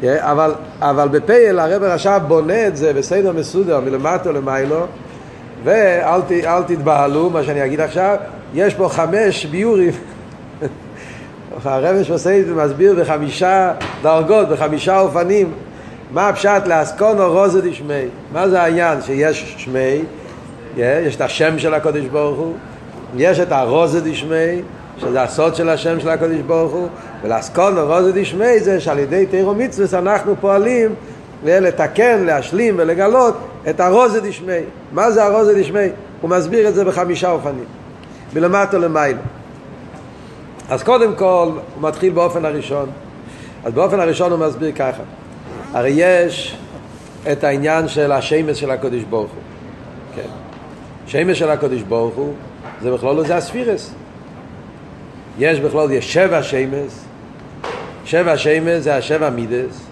אבל, 0.03 0.53
אבל 0.79 1.07
בפייל 1.07 1.59
הרב 1.59 1.83
עכשיו 1.83 2.21
בונה 2.27 2.67
את 2.67 2.77
זה 2.77 2.93
בסדר 2.93 3.31
מסודר 3.31 3.79
מלמטה 3.79 4.31
למיילו 4.31 4.85
ואל 5.63 6.63
תתבהלו 6.67 7.29
מה 7.29 7.43
שאני 7.43 7.65
אגיד 7.65 7.79
עכשיו 7.79 8.15
יש 8.53 8.73
פה 8.73 8.89
חמש 8.89 9.45
ביורים 9.45 9.91
הרב 11.65 12.03
שוסייד 12.03 12.49
מסביר 12.49 12.95
בחמישה 12.99 13.73
דרגות, 14.01 14.49
בחמישה 14.49 14.99
אופנים 14.99 15.51
מה 16.11 16.29
הפשט 16.29 16.67
לאסקונו 16.67 17.31
רוזו 17.31 17.61
דשמי 17.61 18.03
מה 18.33 18.49
זה 18.49 18.61
העניין? 18.61 19.01
שיש 19.01 19.55
שמי 19.57 20.01
יש 20.77 21.15
את 21.15 21.21
השם 21.21 21.59
של 21.59 21.73
הקודש 21.73 22.05
ברוך 22.05 22.39
הוא 22.39 22.53
יש 23.15 23.39
את 23.39 23.51
הרוזו 23.51 23.99
דשמי 24.03 24.61
שזה 24.97 25.21
הסוד 25.21 25.55
של 25.55 25.69
השם 25.69 25.99
של 25.99 26.09
הקדוש 26.09 26.41
ברוך 26.47 26.73
הוא, 26.73 26.87
ולאסכון 27.23 27.77
רוז 27.77 28.13
דשמי 28.13 28.59
זה 28.59 28.79
שעל 28.79 28.99
ידי 28.99 29.25
תירו 29.25 29.53
מצווה 29.53 29.99
אנחנו 29.99 30.35
פועלים 30.41 30.95
לתקן, 31.45 32.23
להשלים 32.25 32.75
ולגלות 32.77 33.37
את 33.69 33.79
הרוז 33.79 34.17
דשמי. 34.23 34.59
מה 34.91 35.11
זה 35.11 35.23
הרוז 35.23 35.49
דשמי? 35.55 35.87
הוא 36.21 36.29
מסביר 36.29 36.69
את 36.69 36.75
זה 36.75 36.85
בחמישה 36.85 37.31
אופנים, 37.31 37.65
מלמטה 38.35 38.77
למעלה. 38.77 39.17
אז 40.69 40.83
קודם 40.83 41.15
כל 41.15 41.51
הוא 41.75 41.89
מתחיל 41.89 42.13
באופן 42.13 42.45
הראשון. 42.45 42.89
אז 43.63 43.73
באופן 43.73 43.99
הראשון 43.99 44.31
הוא 44.31 44.39
מסביר 44.39 44.71
ככה, 44.71 45.03
הרי 45.73 45.93
יש 45.95 46.57
את 47.31 47.43
העניין 47.43 47.87
של 47.87 48.11
השמש 48.11 48.59
של 48.59 48.71
הקדוש 48.71 49.03
ברוך 49.03 49.31
הוא. 49.31 49.41
כן. 50.15 50.29
שמש 51.07 51.39
של 51.39 51.49
הקדוש 51.49 51.81
ברוך 51.81 52.15
הוא 52.15 52.33
זה 52.81 52.91
בכלול 52.91 53.15
לא 53.15 53.23
זה 53.23 53.35
הספירס. 53.35 53.93
יש 55.39 55.59
בכלול, 55.59 55.91
יש 55.91 56.13
שבע 56.13 56.43
שמש, 56.43 56.91
שבע 58.05 58.37
שמש 58.37 58.79
זה 58.79 58.95
השבע 58.95 59.29
מידס, 59.29 59.85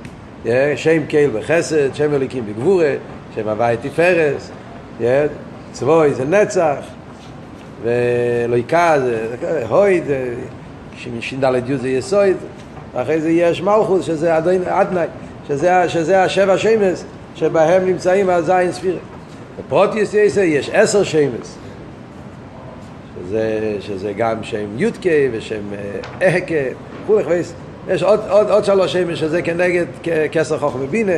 שם 0.76 1.06
קייל 1.08 1.30
וחסד, 1.34 1.96
שם 1.96 2.14
אליקים 2.14 2.46
בגבורה, 2.46 2.94
שם 3.36 3.48
הוואי 3.48 3.76
תפארס, 3.82 4.52
צבוי 5.72 6.14
זה 6.14 6.26
נצח, 6.26 6.76
ולויקה 7.84 8.96
זה 9.00 9.66
הויד, 9.70 10.04
ש"ד 11.20 11.44
י' 11.68 11.78
זה 11.78 11.90
יסויד, 11.90 12.38
ואחרי 12.94 13.22
זה 13.22 13.30
יש 13.30 13.62
מלכוס 13.62 14.06
שזה 14.06 14.38
אדנאי, 14.38 15.08
שזה, 15.48 15.90
שזה 15.90 16.24
השבע 16.24 16.58
שמש 16.58 17.04
שבהם 17.36 17.86
נמצאים 17.86 18.30
הזין 18.30 18.72
ספירה. 18.72 19.00
בפרוטיוס 19.60 20.14
יש 20.14 20.70
עשר 20.74 21.04
שמש, 21.04 21.48
שזה, 23.16 23.76
שזה 23.80 24.14
גם 24.18 24.44
שם 24.44 24.66
יודקה 24.78 25.10
ושם 25.32 25.62
אהקה, 26.22 26.56
וכולי 27.04 27.24
חוויס. 27.24 27.54
יש 27.90 28.04
עוד, 28.04 28.20
עוד, 28.30 28.50
עוד 28.50 28.66
שלוש 28.66 28.94
שמש 28.94 29.20
שזה 29.20 29.42
כנגד 29.42 29.86
כסר 30.32 30.58
חוכמה 30.58 30.86
בינה, 30.86 31.12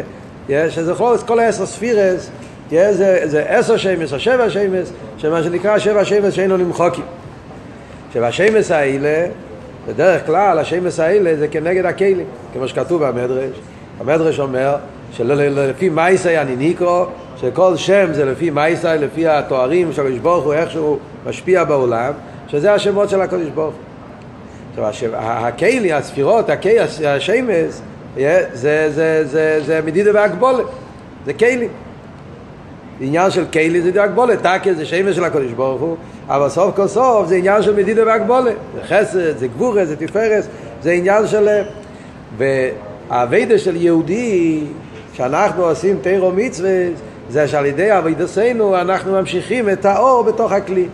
יש, 0.49 0.75
שזה 0.75 0.93
כל, 0.95 1.15
כל 1.25 1.39
העשר 1.39 1.65
ספירס, 1.65 2.29
זה, 2.73 3.21
זה 3.23 3.43
עשר 3.47 3.77
שמש 3.77 4.13
או 4.13 4.19
שבע 4.19 4.49
שמש, 4.49 4.89
שמה 5.17 5.43
שנקרא 5.43 5.79
שבע 5.79 6.05
שמש 6.05 6.35
שאינו 6.35 6.57
למחוקים. 6.57 7.03
שבע 8.13 8.31
שמש 8.31 8.71
האלה, 8.71 9.25
בדרך 9.87 10.25
כלל 10.25 10.59
השמש 10.59 10.99
האלה 10.99 11.35
זה 11.35 11.47
כנגד 11.47 11.85
הכלים, 11.85 12.25
כמו 12.53 12.67
שכתוב 12.67 13.05
במדרש. 13.05 13.57
המדרש 13.99 14.39
אומר 14.39 14.75
שלפי 15.11 15.89
מייסי 15.89 16.37
אני 16.37 16.55
ניקרו, 16.55 17.05
שכל 17.37 17.75
שם 17.75 18.13
זה 18.13 18.25
לפי 18.25 18.49
מייסי, 18.49 18.87
לפי 18.99 19.27
התוארים 19.27 19.93
של 19.93 20.01
הקדוש 20.01 20.19
ברוך 20.19 20.45
הוא, 20.45 20.53
איך 20.53 20.71
שהוא 20.71 20.97
משפיע 21.25 21.63
בעולם, 21.63 22.11
שזה 22.47 22.73
השמות 22.73 23.09
של 23.09 23.21
הקדוש 23.21 23.49
ברוך 23.49 23.73
הוא. 24.77 24.85
הכלי, 25.15 25.93
הספירות, 25.93 26.49
הכלי, 26.49 26.79
השמש, 26.79 27.73
זה, 28.15 28.45
זה, 28.53 28.91
זה, 28.91 29.23
זה, 29.25 29.59
זה 29.65 29.81
מדידה 29.85 30.11
והגבולת, 30.13 30.65
זה 31.25 31.33
כלי. 31.33 31.67
עניין 33.01 33.31
של 33.31 33.45
כלי 33.53 33.81
זה 33.81 34.03
הגבולת, 34.03 34.39
תקל 34.45 34.73
זה 34.73 34.85
שמש 34.85 35.15
של 35.15 35.23
הקדוש 35.23 35.51
ברוך 35.51 35.81
הוא, 35.81 35.95
אבל 36.27 36.49
סוף 36.49 36.75
כל 36.75 36.87
סוף 36.87 37.27
זה 37.27 37.35
עניין 37.35 37.61
של 37.61 37.75
מדידה 37.75 38.05
והגבולת, 38.05 38.55
זה 38.75 38.81
חסד, 38.83 39.37
זה 39.37 39.47
גבורה, 39.47 39.85
זה 39.85 39.95
תפארס, 39.95 40.47
זה 40.81 40.91
עניין 40.91 41.27
של... 41.27 41.47
והאביידה 42.37 43.57
של 43.57 43.75
יהודי, 43.75 44.63
שאנחנו 45.13 45.63
עושים 45.63 45.97
תירו 46.01 46.31
מצווה, 46.31 46.87
זה 47.29 47.47
שעל 47.47 47.65
ידי 47.65 47.97
אביידסנו 47.97 48.81
אנחנו 48.81 49.11
ממשיכים 49.11 49.69
את 49.69 49.85
האור 49.85 50.23
בתוך 50.23 50.51
הכלי. 50.51 50.85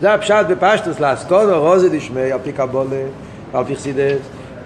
זה 0.00 0.14
הפשט 0.14 0.46
בפשטוס, 0.48 1.00
לאסקונו 1.00 1.60
רוזה 1.62 1.88
דשמי, 1.88 2.32
על 2.32 2.38
פי 2.42 2.52
קבולה, 2.52 3.02
על 3.52 3.64
פי 3.64 3.76
חסידס. 3.76 4.18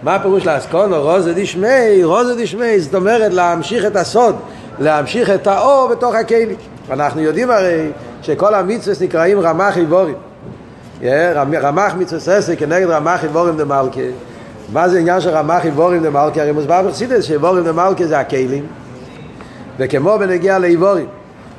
מה 0.02 0.14
הפירוש 0.14 0.46
לאסקונו 0.46 1.02
רוזה 1.02 1.34
דשמי? 1.34 2.04
רוזה 2.04 2.42
דשמי, 2.42 2.80
זאת 2.80 2.94
אומרת 2.94 3.32
להמשיך 3.32 3.86
את 3.86 3.96
הסוד, 3.96 4.36
להמשיך 4.78 5.30
את 5.30 5.46
האור 5.46 5.88
בתוך 5.88 6.14
הכלי. 6.14 6.54
אנחנו 6.90 7.20
יודעים 7.20 7.50
הרי 7.50 7.90
שכל 8.22 8.54
המצווה 8.54 8.96
נקראים 9.00 9.40
רמ"ח 9.40 9.76
איבורים. 9.76 10.14
רמ"ח 11.62 11.94
מצווה 11.98 12.20
ססי 12.20 12.56
כנגד 12.56 12.90
רמ"ח 12.90 13.24
איבורים 13.24 13.56
דמלכה. 13.56 14.00
מה 14.72 14.88
זה 14.88 14.98
עניין 14.98 15.20
של 15.20 15.30
רמ"ח 15.30 15.64
איבורים 15.64 16.02
דמלכה? 16.02 16.42
הרי 16.42 16.52
מוסבר 16.52 16.82
בחסידס 16.82 17.24
שאיבורים 17.24 17.64
דמלכה 17.64 18.06
זה 18.06 18.18
הכלים. 18.18 18.66
וכמו 19.78 20.18
בנגיע 20.18 20.58
לאיבורים, 20.58 21.06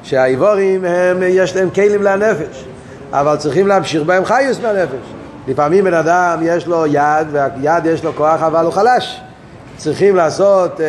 שהאיבורים 0.04 0.86
הם, 0.86 1.24
יש 1.24 1.56
להם 1.56 1.70
כלים 1.70 2.04
לנפש. 2.04 2.66
אבל 3.12 3.36
צריכים 3.36 3.68
להמשיך 3.68 4.04
בהם 4.04 4.26
חיוס 4.26 4.60
מהנפש. 4.60 5.14
לפעמים 5.48 5.84
בן 5.84 5.94
אדם 5.94 6.40
יש 6.42 6.68
לו 6.68 6.86
יד, 6.86 7.28
והיד 7.32 7.86
יש 7.86 8.04
לו 8.04 8.16
כוח 8.16 8.42
אבל 8.42 8.66
הוא 8.66 8.74
חלש. 8.74 9.22
צריכים 9.78 10.16
לעשות 10.16 10.82
אה, 10.82 10.86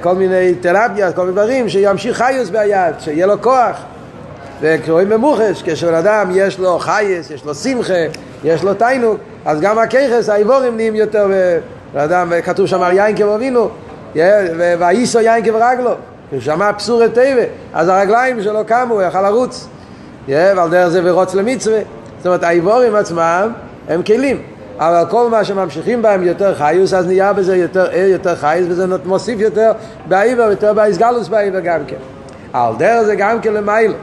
כל 0.00 0.14
מיני 0.14 0.54
תרפיה, 0.54 1.12
כל 1.12 1.20
מיני 1.20 1.32
דברים 1.32 1.68
שימשיך 1.68 2.16
חיוס 2.16 2.50
ביד, 2.50 2.94
שיהיה 2.98 3.26
לו 3.26 3.42
כוח. 3.42 3.76
וקוראים 4.60 5.08
במוחש, 5.08 5.62
כשבן 5.64 5.94
אדם 5.94 6.30
יש 6.34 6.58
לו 6.58 6.78
חייס, 6.78 7.30
יש 7.30 7.44
לו 7.44 7.54
שמחה, 7.54 8.04
יש 8.44 8.62
לו 8.62 8.74
תיינוק, 8.74 9.16
אז 9.44 9.60
גם 9.60 9.78
הככס, 9.78 10.28
האיבורים 10.28 10.76
נהיים 10.76 10.94
יותר, 10.94 11.26
בן 11.94 12.00
אדם, 12.00 12.32
כתוב 12.44 12.66
שם 12.66 12.82
יין 12.92 13.16
כבובינו, 13.16 13.68
ואיסו 14.78 15.20
יין 15.20 15.44
כברגלו, 15.44 15.94
הוא 16.30 16.40
שמע 16.40 16.72
פסורי 16.72 17.08
טבע, 17.10 17.42
אז 17.74 17.88
הרגליים 17.88 18.42
שלו 18.42 18.64
קמו, 18.66 18.94
הוא 18.94 19.02
יכל 19.02 19.22
לרוץ. 19.22 19.68
ועל 20.28 20.70
דרך 20.70 20.88
זה 20.88 21.00
ורוץ 21.04 21.34
למצווה. 21.34 21.78
זאת 22.18 22.26
אומרת, 22.26 22.42
האיבורים 22.42 22.94
עצמם 22.94 23.52
הם 23.88 24.02
כלים. 24.02 24.42
אבל 24.88 25.10
כל 25.10 25.28
מה 25.30 25.44
שממשיכים 25.44 26.02
בהם 26.02 26.22
יותר 26.22 26.54
חיוס, 26.54 26.94
אז 26.94 27.06
נהיה 27.06 27.32
בזה 27.32 27.56
יותר 27.56 27.86
ער, 27.92 28.06
יותר 28.06 28.36
חייס, 28.36 28.66
וזה 28.68 28.86
מוסיף 29.04 29.40
יותר 29.40 29.72
באיבר, 30.08 30.50
יותר 30.50 30.72
באיסגלוס 30.72 31.28
באיבר 31.28 31.60
גם 31.60 31.80
כן. 31.86 31.96
על 32.52 32.74
דרך 32.78 33.02
זה 33.02 33.14
גם 33.14 33.40
כן 33.40 33.52
למיילו. 33.52 33.94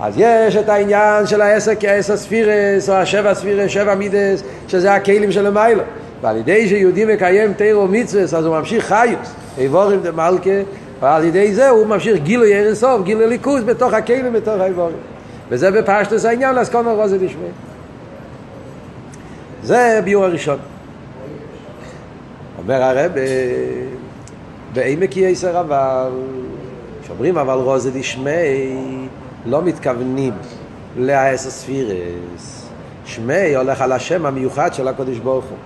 אז 0.00 0.14
יש 0.16 0.56
את 0.56 0.68
העניין 0.68 1.26
של 1.26 1.40
העשר 1.40 1.72
כעשר 1.80 2.16
ספירס, 2.16 2.88
או 2.88 2.94
השבע 2.94 3.34
ספירס, 3.34 3.70
שבע 3.70 3.94
מידס, 3.94 4.42
שזה 4.68 4.94
הכלים 4.94 5.32
של 5.32 5.46
למיילו. 5.46 5.82
ועל 6.22 6.36
ידי 6.36 6.68
שיהודי 6.68 7.04
מקיים 7.04 7.52
תירו 7.52 7.86
מצווה, 7.86 8.22
אז 8.22 8.46
הוא 8.46 8.58
ממשיך 8.58 8.84
חיוס. 8.84 9.34
איבורים 9.58 10.00
דמלכה, 10.02 10.50
ועל 11.00 11.24
ידי 11.24 11.54
זה 11.54 11.68
הוא 11.68 11.86
ממשיך 11.86 12.16
גילוי 12.22 12.54
ערס 12.54 12.80
סוף, 12.80 13.02
גילוי 13.02 13.26
ליכוז 13.26 13.64
בתוך 13.64 13.92
הכלים, 13.92 14.32
בתוך 14.32 14.60
האיבורים. 14.60 14.96
וזה 15.50 15.70
בפשטוס 15.70 16.24
העניין 16.24 16.54
לאסקונו 16.54 16.94
רוזה 16.94 17.18
דשמי. 17.18 17.67
זה 19.62 20.00
ביור 20.04 20.24
הראשון. 20.24 20.58
אומר 22.58 22.82
הרב, 22.82 23.12
בעמק 24.72 25.16
יסר 25.16 25.60
אבל, 25.60 26.10
כשאומרים 27.02 27.38
אבל 27.38 27.54
רוזה 27.54 27.90
דשמי, 27.90 28.76
לא 29.46 29.62
מתכוונים 29.62 30.32
לעשר 30.96 31.50
ספירס. 31.50 32.68
שמי 33.04 33.54
הולך 33.56 33.80
על 33.80 33.92
השם 33.92 34.26
המיוחד 34.26 34.74
של 34.74 34.88
הקדוש 34.88 35.18
ברוך 35.18 35.44
הוא. 35.44 35.58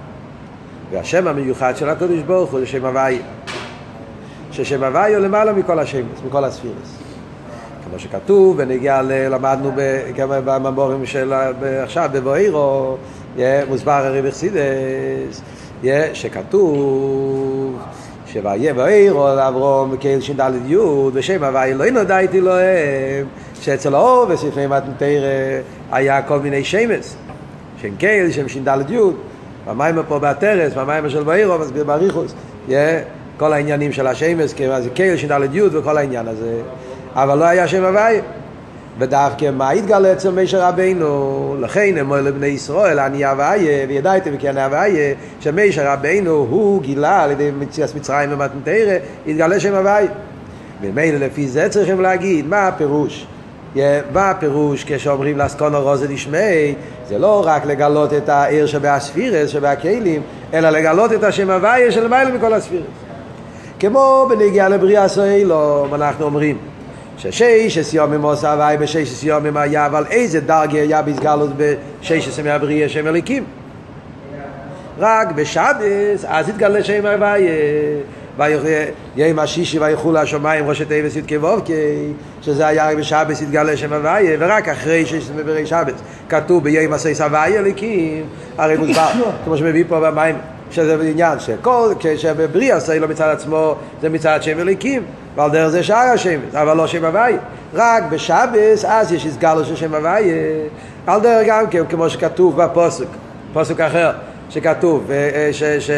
והשם 0.90 1.28
המיוחד 1.28 1.76
של 1.76 1.88
הקדוש 1.88 2.20
ברוך 2.20 2.50
הוא 2.50 2.60
זה 2.60 2.66
שם 2.66 2.84
הוואי. 2.84 3.18
ששם 4.52 4.84
הוואי 4.84 5.14
הוא 5.14 5.24
למעלה 5.24 5.52
מכל 5.52 5.78
השם, 5.78 6.02
מכל 6.26 6.44
הספירס. 6.44 6.98
כמו 7.90 7.98
שכתוב, 7.98 8.54
ונגיע, 8.58 9.02
למדנו 9.02 9.72
בממורים 10.26 11.06
של 11.06 11.32
עכשיו 11.82 12.10
בבוירו, 12.12 12.96
מוסבר 13.68 13.92
הרי 13.92 14.22
בחסידס, 14.22 15.42
שכתוב 16.12 17.78
שויה 18.26 18.74
בוירו 18.74 19.28
לאברום 19.36 19.96
קהיל 19.96 20.20
ש"ד 20.20 20.40
י' 20.66 20.76
ושם 21.12 21.44
הווי 21.44 21.74
לא 21.74 21.90
נודעתי 21.90 22.40
להם 22.40 23.26
שאצל 23.60 23.94
האור 23.94 24.26
וספרי 24.28 24.66
מתנתר 24.66 25.22
היה 25.92 26.22
כל 26.22 26.38
מיני 26.38 26.64
שמס 26.64 27.16
שם 27.82 27.96
קהיל 27.96 28.32
שם 28.32 28.48
ש"ד 28.48 28.90
י' 28.90 28.98
במים 29.66 29.94
פה 30.08 30.18
בעטרס, 30.18 30.72
במים 30.72 31.10
של 31.10 31.22
בוירו 31.22 31.58
מסביר 31.58 31.84
באריכוס 31.84 32.34
כל 33.36 33.52
העניינים 33.52 33.92
של 33.92 34.06
השמס, 34.06 34.54
קהיל 34.94 35.16
ש"ד 35.16 35.48
י' 35.52 35.62
וכל 35.62 35.96
העניין 35.96 36.28
הזה 36.28 36.60
אבל 37.14 37.38
לא 37.38 37.44
היה 37.44 37.68
שם 37.68 37.84
הוויה. 37.84 38.22
ודווקא 38.98 39.50
מה 39.50 39.70
התגלה 39.70 40.12
אצל 40.12 40.30
מישר 40.30 40.62
רבינו? 40.62 41.56
לכן 41.60 41.98
אמר 41.98 42.20
לבני 42.20 42.46
ישראל, 42.46 42.98
אני 42.98 43.24
הוויה, 43.24 43.86
וידעתם 43.88 44.36
כי 44.36 44.50
אני 44.50 44.62
הוויה, 44.62 45.14
שמישר 45.40 45.92
רבינו 45.92 46.30
הוא 46.30 46.82
גילה 46.82 47.22
על 47.22 47.30
ידי 47.30 47.50
מציאס 47.58 47.94
מצרים 47.94 48.32
ומתנתרא, 48.32 48.96
התגלה 49.26 49.60
שם 49.60 49.74
הוויה. 49.74 50.10
ומילא 50.82 51.18
לפי 51.18 51.48
זה 51.48 51.68
צריכים 51.68 52.00
להגיד, 52.00 52.46
מה 52.46 52.68
הפירוש? 52.68 53.26
מה 54.12 54.30
הפירוש 54.30 54.84
כשאומרים 54.86 55.38
לאסקונו 55.38 55.80
רוזה 55.80 56.08
דשמי? 56.08 56.74
זה 57.08 57.18
לא 57.18 57.42
רק 57.46 57.66
לגלות 57.66 58.12
את 58.12 58.28
העיר 58.28 58.66
שבאספירס, 58.66 59.50
שבהכלים, 59.50 60.22
אלא 60.54 60.70
לגלות 60.70 61.12
את 61.12 61.24
השם 61.24 61.50
הוויה 61.50 61.92
של 61.92 62.08
מעלה 62.08 62.30
מכל 62.30 62.52
הספירס. 62.52 62.84
כמו 63.80 64.26
בנגיעה 64.30 64.68
לבריאה 64.68 65.08
סוילום, 65.08 65.94
אנחנו 65.94 66.24
אומרים, 66.24 66.58
ששש 67.18 67.94
יומים 67.94 68.22
עושה 68.22 68.52
הוואי 68.52 68.76
בשש 68.76 69.24
יומים 69.24 69.56
היה, 69.56 69.86
אבל 69.86 70.04
איזה 70.10 70.40
דרגי 70.40 70.78
היה 70.78 71.02
בהסגלות 71.02 71.50
בשש 71.56 72.38
ימי 72.38 72.50
הבריאה 72.50 72.88
שהם 72.88 73.06
אליקים? 73.06 73.44
רק 74.98 75.32
בשבס, 75.32 76.24
אז 76.24 76.48
התגלה 76.48 76.84
שם 76.84 77.06
הוויה. 77.06 77.52
ויהי 78.36 79.32
משישי 79.34 79.78
ויחולו 79.78 80.18
השמיים 80.18 80.68
ראשי 80.68 80.84
תיבס 80.84 81.16
י"ק 81.16 81.32
ו"ק 81.42 81.64
שזה 82.42 82.66
היה 82.66 82.90
רק 82.90 82.96
בשבס 82.96 83.42
התגלה 83.42 83.76
שם 83.76 83.92
הוויה 83.92 84.36
ורק 84.38 84.68
אחרי 84.68 85.06
שיש 85.06 85.30
מברי 85.36 85.66
שבס 85.66 86.02
כתוב 86.28 86.64
ביהי 86.64 86.86
מסייס 86.86 87.20
הוויה 87.20 87.60
אליקים 87.60 88.24
הרי 88.58 88.76
מוסבר 88.76 89.10
כמו 89.44 89.56
שמביא 89.56 89.84
פה 89.88 90.00
במים 90.00 90.36
שזה 90.70 90.96
עניין 91.10 91.38
שכל, 91.38 91.92
כשבבריא 92.00 92.74
עשה 92.74 92.98
לו 92.98 93.08
מצד 93.08 93.28
עצמו 93.28 93.74
זה 94.00 94.08
מצד 94.08 94.42
שם 94.42 94.60
אליקים 94.60 95.02
ועל 95.36 95.50
דרך 95.50 95.68
זה 95.68 95.82
שאר 95.82 95.96
השם 95.96 96.40
אבל 96.52 96.76
לא 96.76 96.86
שם 96.86 97.04
הוויה. 97.04 97.38
רק 97.74 98.02
בשבס 98.10 98.84
אז 98.84 99.12
יש 99.12 99.26
הסגלו 99.26 99.64
של 99.64 99.76
שם 99.76 99.94
הוויה. 99.94 100.34
על 101.06 101.20
דרך 101.20 101.46
גם 101.46 101.66
כן 101.70 101.86
כמו 101.88 102.10
שכתוב 102.10 102.62
בפוסק 102.62 103.06
פוסק 103.52 103.80
אחר 103.80 104.12
שכתוב 104.50 105.10
ש... 105.52 105.62
ש 105.62 105.90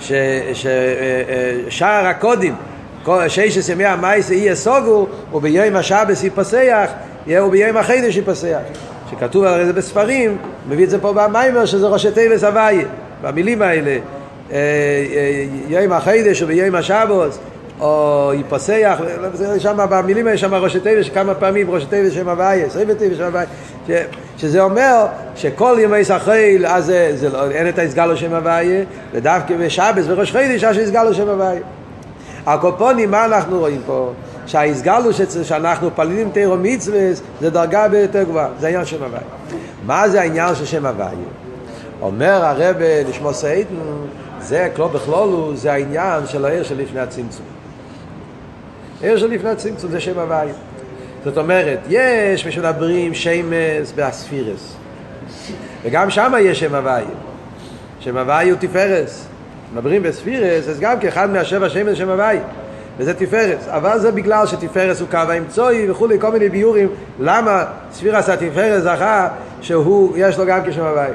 ששער 0.00 2.06
הקודים, 2.06 2.54
ששת 3.28 3.72
ימי 3.72 3.84
המייס 3.84 4.30
יהיה 4.30 4.54
סוגו, 4.54 5.06
וביום 5.32 5.76
השבס 5.76 6.24
ייפסח, 6.24 6.90
וביום 7.28 7.76
החידש 7.76 8.16
ייפסח. 8.16 8.58
שכתוב 9.10 9.44
על 9.44 9.66
זה 9.66 9.72
בספרים, 9.72 10.36
מביא 10.68 10.84
את 10.84 10.90
זה 10.90 11.00
פה 11.00 11.12
במיימר, 11.12 11.64
שזה 11.64 11.86
ראשי 11.86 12.10
תיבס 12.10 12.44
הוויה, 12.44 12.84
במילים 13.22 13.62
האלה, 13.62 13.98
יום 15.68 15.92
החידש 15.92 16.42
וביום 16.42 16.74
השבוס, 16.74 17.38
או 17.80 18.30
ייפסח, 18.34 19.00
שם 19.58 19.76
במילים 19.90 20.26
האלה 20.26 20.38
שם 20.38 20.54
ראשי 20.54 20.80
תיבס 20.80 21.08
כמה 21.14 21.34
פעמים 21.34 21.70
ראשי 21.70 21.86
תיבס 21.86 22.12
שם 22.12 22.28
הוויה, 22.28 22.66
עשרים 22.66 22.88
ותיבס 22.90 23.16
שם 23.18 23.24
הוויה, 23.24 23.44
שזה 24.38 24.62
אומר 24.62 25.06
שכל 25.36 25.76
ימי 25.80 26.04
סחיל 26.04 26.66
אז 26.66 26.84
זה, 26.86 27.12
זה 27.14 27.28
לא, 27.28 27.50
אין 27.50 27.68
את 27.68 27.78
ההסגלו 27.78 28.16
שם 28.16 28.34
הוויה 28.34 28.84
ודווקא 29.12 29.54
בשבס 29.56 30.04
וראש 30.06 30.32
חידיש 30.32 30.64
אז 30.64 30.74
שהסגלו 30.74 31.14
שם 31.14 31.28
הוויה 31.28 31.60
הקופונים 32.46 33.10
מה 33.10 33.24
אנחנו 33.24 33.58
רואים 33.58 33.80
פה? 33.86 34.12
שההסגלו 34.46 35.10
שאנחנו 35.42 35.90
פלילים 35.94 36.30
תירו 36.30 36.56
מצווה 36.56 37.00
זה 37.40 37.50
דרגה 37.50 37.88
ביותר 37.88 38.22
גבוהה 38.22 38.48
זה 38.60 38.66
העניין 38.66 38.84
שם 38.84 39.02
הוויה 39.02 39.20
מה 39.86 40.08
זה 40.08 40.20
העניין 40.20 40.54
של 40.54 40.66
שם 40.66 40.86
הוויה? 40.86 41.10
אומר 42.00 42.44
הרב 42.44 42.76
לשמו 43.08 43.34
סיידן 43.34 43.74
זה 44.40 44.68
כלו 44.76 44.88
בכלולו 44.88 45.56
זה 45.56 45.72
העניין 45.72 46.26
של 46.26 46.44
העיר 46.44 46.62
שלפני 46.62 47.00
הצמצום 47.00 47.57
העיר 49.02 49.18
שלפני 49.18 49.50
הצמצום 49.50 49.90
זה 49.90 50.00
שם 50.00 50.18
הוויה 50.18 50.54
זאת 51.24 51.38
אומרת, 51.38 51.78
יש 51.88 52.46
משדברים 52.46 53.14
שמס 53.14 53.92
באספירס. 53.92 54.76
וגם 55.82 56.10
שם 56.10 56.32
יש 56.40 56.60
שם 56.60 56.74
הוואי 56.74 57.04
שם 58.00 58.16
הוואי 58.16 58.50
הוא 58.50 58.58
תפארס 58.60 59.26
מדברים 59.74 60.02
בספירס, 60.02 60.68
אז 60.68 60.80
גם 60.80 61.00
כאחד 61.00 61.30
מהשבע 61.30 61.68
שמס 61.68 61.98
שם 61.98 62.08
הוואי 62.08 62.38
וזה 62.98 63.14
תפארס, 63.14 63.68
אבל 63.68 63.98
זה 63.98 64.12
בגלל 64.12 64.46
שתפארס 64.46 65.00
הוא 65.00 65.08
קו 65.08 65.16
האמצעי 65.16 65.90
וכולי, 65.90 66.20
כל 66.20 66.32
מיני 66.32 66.48
ביורים 66.48 66.88
למה 67.20 67.64
ספירס 67.92 68.28
התפארס 68.28 68.82
זכה 68.82 69.28
שהוא, 69.60 70.12
יש 70.16 70.38
לו 70.38 70.46
גם 70.46 70.60
כשם 70.66 70.82
הוואי 70.82 71.10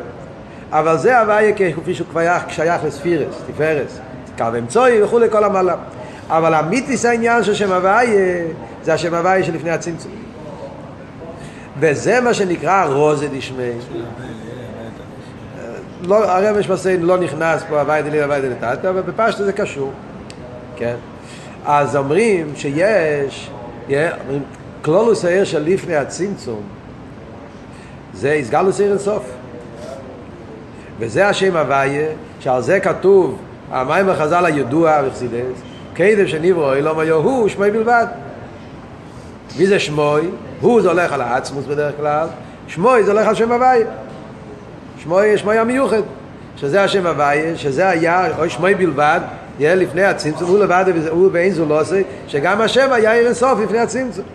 אבל 0.72 0.98
זה 0.98 1.20
הוואי 1.20 1.54
כפי 1.56 1.96
שהוא 1.96 2.08
כבר 2.08 2.22
שייך 2.48 2.84
לספירס, 2.84 3.42
תפארס 3.54 4.00
קו 4.38 4.44
האמצעי 4.44 5.04
וכולי 5.04 5.30
כל 5.30 5.44
המעלה 5.44 5.76
אבל 6.30 6.54
המיתיס 6.54 7.06
העניין 7.06 7.44
של 7.44 7.54
שם 7.54 7.72
הוואי 7.72 8.08
זה 8.84 8.94
השם 8.94 9.14
הוואי 9.14 9.44
שלפני 9.44 9.72
הצמצום. 9.72 10.12
וזה 11.80 12.22
מה 12.22 12.34
שנקרא 12.34 12.86
רוזד 12.86 13.34
ישמי. 13.34 13.72
לא, 16.02 16.32
הרב 16.32 16.58
משמעסיין 16.58 17.02
לא 17.02 17.18
נכנס 17.18 17.64
פה 17.70 17.80
הוואי 17.80 18.04
דלי 18.04 18.24
הוואי 18.24 18.42
דלי 18.42 18.56
תתא, 18.56 18.90
אבל 18.90 19.02
בפשט 19.02 19.38
זה 19.38 19.54
קשור. 19.54 19.92
כן? 20.76 20.96
אז 21.66 21.96
אומרים 21.96 22.52
שיש, 22.56 23.50
אומרים, 23.90 24.44
כלולוס 24.82 25.26
העיר 25.26 25.44
של 25.44 25.64
לפני 25.64 25.96
הצמצום, 25.96 26.62
זה 28.14 28.34
הסגלוס 28.34 28.80
עיר 28.80 28.90
אינסוף. 28.90 29.24
וזה 31.00 31.28
השם 31.28 31.58
הוויה, 31.58 32.08
שעל 32.40 32.62
זה 32.62 32.80
כתוב, 32.80 33.38
המים 33.72 34.10
החז"ל 34.10 34.46
הידוע 34.46 35.02
וחסידס, 35.06 35.62
קדם 35.94 36.28
שנברו 36.28 36.74
אלום 36.74 37.00
היו 37.00 37.16
הוא 37.16 37.50
שמי 37.50 37.72
בלבד. 37.72 38.06
מי 39.58 39.68
זה 39.68 39.80
שמוי? 39.80 40.22
הוא 40.62 40.82
זה 40.82 40.90
הולך 40.90 41.14
על 41.14 41.22
העצמוס 41.22 41.66
בדרך 41.66 41.98
כלל, 41.98 42.28
שמוי 42.68 43.04
זה 43.04 43.12
הולך 43.12 43.28
על 43.28 43.36
שם 43.36 43.52
הוויה. 43.52 43.88
שמוי, 44.98 45.38
שמוי 45.38 45.58
המיוחד, 45.58 46.02
שזה 46.58 46.84
השם 46.84 47.08
הוויה, 47.08 47.58
שזה 47.58 47.90
היה, 47.90 48.38
או 48.38 48.50
שמוי 48.50 48.76
בלבד, 48.76 49.20
יהיה 49.60 49.76
לפני 49.76 50.04
הצמצום, 50.04 50.50
הוא 50.50 50.60
לבד, 50.60 50.86
הוא 51.10 51.30
ואין 51.34 51.54
זו 51.54 51.66
לא 51.66 51.82
עושה, 51.82 52.02
שגם 52.28 52.62
השם 52.62 52.92
היה 52.92 53.14
עיר 53.14 53.26
אינסוף 53.26 53.60
לפני 53.60 53.80
הצמצום. 53.80 54.26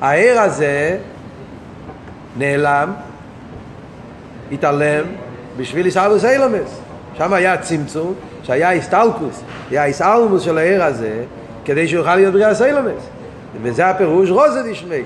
העיר 0.00 0.40
הזה 0.40 0.98
נעלם, 2.36 2.92
התעלם, 4.52 5.04
בשביל 5.56 5.86
איסאלוס 5.86 6.24
אילומס. 6.24 6.80
שם 7.18 7.32
היה 7.32 7.56
צמצום, 7.56 8.14
שהיה 8.42 8.70
איסטלקוס, 8.70 9.42
היה 9.70 9.84
איסאלמוס 9.84 10.42
של 10.42 10.58
העיר 10.58 10.84
הזה, 10.84 11.12
כדי 11.64 11.88
שיוכל 11.88 12.16
להיות 12.16 12.32
בריאה 12.32 12.54
סיילומס. 12.54 13.08
וזה 13.62 13.86
הפירוש 13.86 14.30
רוז 14.30 14.52
זה 14.52 14.62
דשמי 14.70 15.02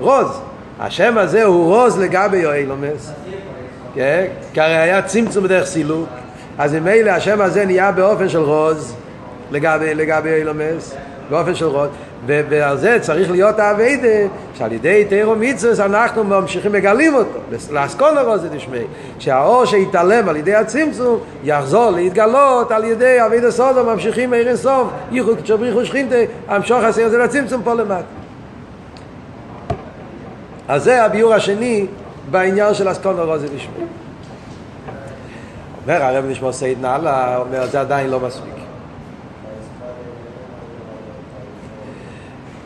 רוז 0.00 0.40
השם 0.80 1.18
הזה 1.18 1.44
הוא 1.44 1.74
רוז 1.74 1.98
לגבי 1.98 2.36
יואלומס 2.36 3.12
כן? 3.94 4.24
כי 4.52 4.60
הרי 4.60 4.76
היה 4.76 5.02
צמצום 5.02 5.44
בדרך 5.44 5.66
סילוק 5.66 6.08
אז 6.58 6.74
ממילא 6.74 7.10
השם 7.10 7.40
הזה 7.40 7.66
נהיה 7.66 7.92
באופן 7.92 8.28
של 8.28 8.38
רוז 8.38 8.94
לגבי, 9.50 9.94
לגבי 9.94 10.28
יואלומס 10.28 10.94
באופן 11.30 11.54
של 11.54 11.66
רוז 11.66 11.88
ועל 12.26 12.78
זה 12.78 12.98
צריך 13.00 13.30
להיות 13.30 13.58
האביידה 13.58 14.28
שעל 14.54 14.72
ידי 14.72 15.04
תירו 15.08 15.34
מצווס 15.36 15.80
אנחנו 15.80 16.24
ממשיכים 16.24 16.72
מגלים 16.72 17.14
אותו. 17.14 17.38
לאסכון 17.70 18.18
הרוז 18.18 18.40
זה 18.40 18.48
דשמי 18.48 18.84
שהאור 19.18 19.64
שהתעלם 19.64 20.28
על 20.28 20.36
ידי 20.36 20.54
הצמצום 20.54 21.18
יחזור 21.44 21.90
להתגלות 21.90 22.72
על 22.72 22.84
ידי 22.84 23.16
אביידה 23.26 23.50
סודו 23.50 23.84
ממשיכים 23.84 24.30
מאיר 24.30 24.56
סוף 24.56 24.88
ייחוד 25.10 25.40
כשבריחו 25.42 25.84
שכינתה 25.84 26.16
המשוך 26.48 26.82
עשיר 26.82 27.08
זה 27.08 27.18
לצמצום 27.18 27.62
פה 27.62 27.74
למטה. 27.74 28.02
אז 30.68 30.84
זה 30.84 31.04
הביור 31.04 31.34
השני 31.34 31.86
בעניין 32.30 32.74
של 32.74 32.90
אסכון 32.90 33.18
הרוז 33.18 33.40
זה 33.40 33.46
דשמי 33.46 33.84
אומר 35.82 36.02
הרב 36.02 36.24
נשמע 36.28 36.52
סייד 36.52 36.78
נעלה 36.80 37.36
אומר 37.36 37.66
זה 37.66 37.80
עדיין 37.80 38.10
לא 38.10 38.20
מספיק 38.20 38.63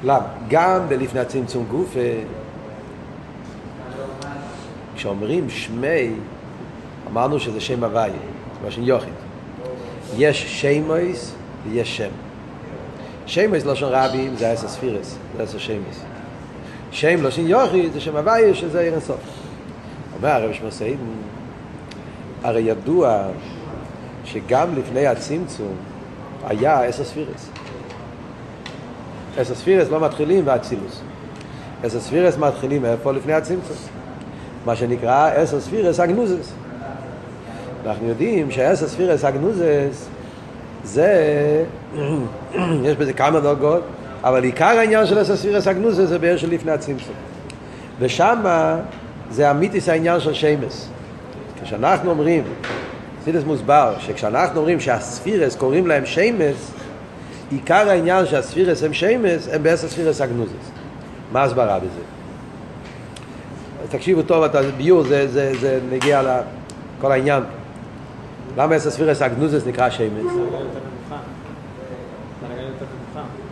למה? 0.04 0.26
גם 0.48 0.88
בלפני 0.88 1.20
הצמצום 1.20 1.64
גוף 1.70 1.96
כשאומרים 4.96 5.50
שמי 5.50 6.10
אמרנו 7.10 7.40
שזה 7.40 7.60
שם 7.60 7.84
הוואי 7.84 8.10
זה 8.10 8.68
משהו 8.68 8.82
יוחיד. 8.82 9.12
יש 10.16 10.60
שמויס 10.60 11.34
ויש 11.64 11.96
שם. 11.96 12.08
שמויס 13.26 13.64
לא 13.64 13.74
שם 13.74 13.86
רבים 13.86 14.36
זה 14.36 14.50
עשר 14.50 14.68
ספירס 14.68 15.16
זה 15.36 15.42
עשר 15.42 15.58
שמויס. 15.58 16.02
שם 16.90 17.22
לא 17.22 17.30
שם 17.30 17.46
יוחיד 17.46 17.92
זה 17.92 18.00
שם 18.00 18.16
הוואי 18.16 18.54
שזה 18.54 18.80
עיר 18.80 18.92
אינסוף 18.92 19.20
אומר 20.16 20.28
הרב 20.28 20.52
שמסעיד 20.52 20.98
הרי 22.42 22.60
ידוע 22.60 23.22
שגם 24.24 24.74
לפני 24.74 25.06
הצמצום 25.06 25.74
היה 26.46 26.82
עשר 26.82 27.04
ספירס 27.04 27.50
אסספירס 29.36 29.88
לא 29.90 30.00
מתחילים 30.00 30.44
באצילוס. 30.44 31.00
אסספירס 31.86 32.38
מתחילים 32.38 32.84
איפה? 32.84 33.12
לפני 33.12 33.32
הצמצום. 33.32 33.76
מה 34.66 34.76
שנקרא 34.76 35.30
אסספירס 35.42 36.00
אגנוזס. 36.00 36.52
אנחנו 37.86 38.08
יודעים 38.08 38.50
שאסספירס 38.50 39.24
אגנוזס 39.24 40.08
זה, 40.84 41.64
יש 42.84 42.96
בזה 42.96 43.12
כמה 43.12 43.40
דרגות, 43.40 43.82
אבל 44.22 44.44
עיקר 44.44 44.64
העניין 44.64 45.06
של 45.06 45.22
אסספירס 45.22 45.66
אגנוזס 45.66 46.08
זה 46.08 46.38
של 46.38 46.50
לפני 46.50 46.72
הצמצום. 46.72 47.14
ושם 47.98 48.38
זה 49.30 49.50
אמיתיס 49.50 49.88
העניין 49.88 50.20
של 50.20 50.34
שמס. 50.34 50.88
כשאנחנו 51.62 52.10
אומרים, 52.10 52.44
סידס 53.24 53.44
מוסבר, 53.44 53.94
שכשאנחנו 53.98 54.58
אומרים 54.58 54.80
שהספירס 54.80 55.56
קוראים 55.56 55.86
להם 55.86 56.06
שמס, 56.06 56.70
עיקר 57.50 57.90
העניין 57.90 58.26
שהספירס 58.26 58.82
הם 58.82 58.92
שמס 58.92 59.48
הם 59.52 59.62
בעשר 59.62 59.88
ספירס 59.88 60.20
הגנוזס. 60.20 60.70
מה 61.32 61.42
הסברה 61.42 61.78
בזה? 61.78 62.00
תקשיבו 63.90 64.22
טוב, 64.22 64.44
אתה 64.44 64.60
ביור, 64.76 65.02
זה, 65.02 65.28
זה, 65.28 65.52
זה 65.60 65.78
נגיע 65.90 66.22
לכל 66.98 67.12
העניין. 67.12 67.42
למה 68.56 68.74
עשר 68.74 68.90
ספירס 68.90 69.22
הגנוזס 69.22 69.66
נקרא 69.66 69.90
שמס? 69.90 70.32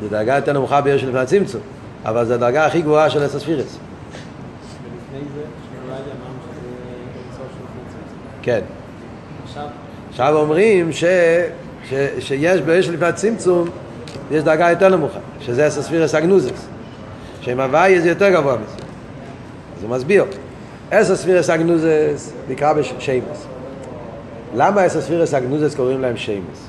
זה 0.01 0.09
דרגה 0.09 0.37
יותר 0.37 0.53
נמוכה 0.53 0.81
בעיר 0.81 0.99
של 0.99 1.09
לפני 1.09 1.21
הצמצום, 1.21 1.61
אבל 2.05 2.25
זו 2.25 2.35
הדרגה 2.35 2.67
הכי 2.67 2.83
גבוהה 2.83 3.11
של 3.11 3.23
עשר 3.23 3.39
ספירס. 3.39 3.79
כן. 8.43 8.61
עכשיו 10.11 10.37
אומרים 10.37 10.93
ש, 10.93 11.05
ש, 11.89 11.95
שיש 12.19 12.61
באש 12.61 12.89
לפני 12.89 13.07
הצמצום, 13.07 13.69
יש 14.31 14.43
דרגה 14.43 14.71
יותר 14.71 14.89
נמוכה, 14.89 15.19
שזה 15.41 15.69
אסספירס 15.69 16.15
אגנוזס, 16.15 16.67
שעם 17.41 17.61
הוואי 17.61 18.01
זה 18.01 18.09
יותר 18.09 18.31
גבוה 18.31 18.57
מזה. 18.57 18.77
אז 19.77 19.83
הוא 19.83 19.91
מסביר. 19.91 20.25
אסספירס 20.91 21.51
אגנוזס 21.51 22.33
נקרא 22.49 22.73
בשיימס. 22.73 23.47
למה 24.55 24.87
אסספירס 24.87 25.35
אגנוזס 25.35 25.75
קוראים 25.75 26.01
להם 26.01 26.17
שיימס? 26.17 26.69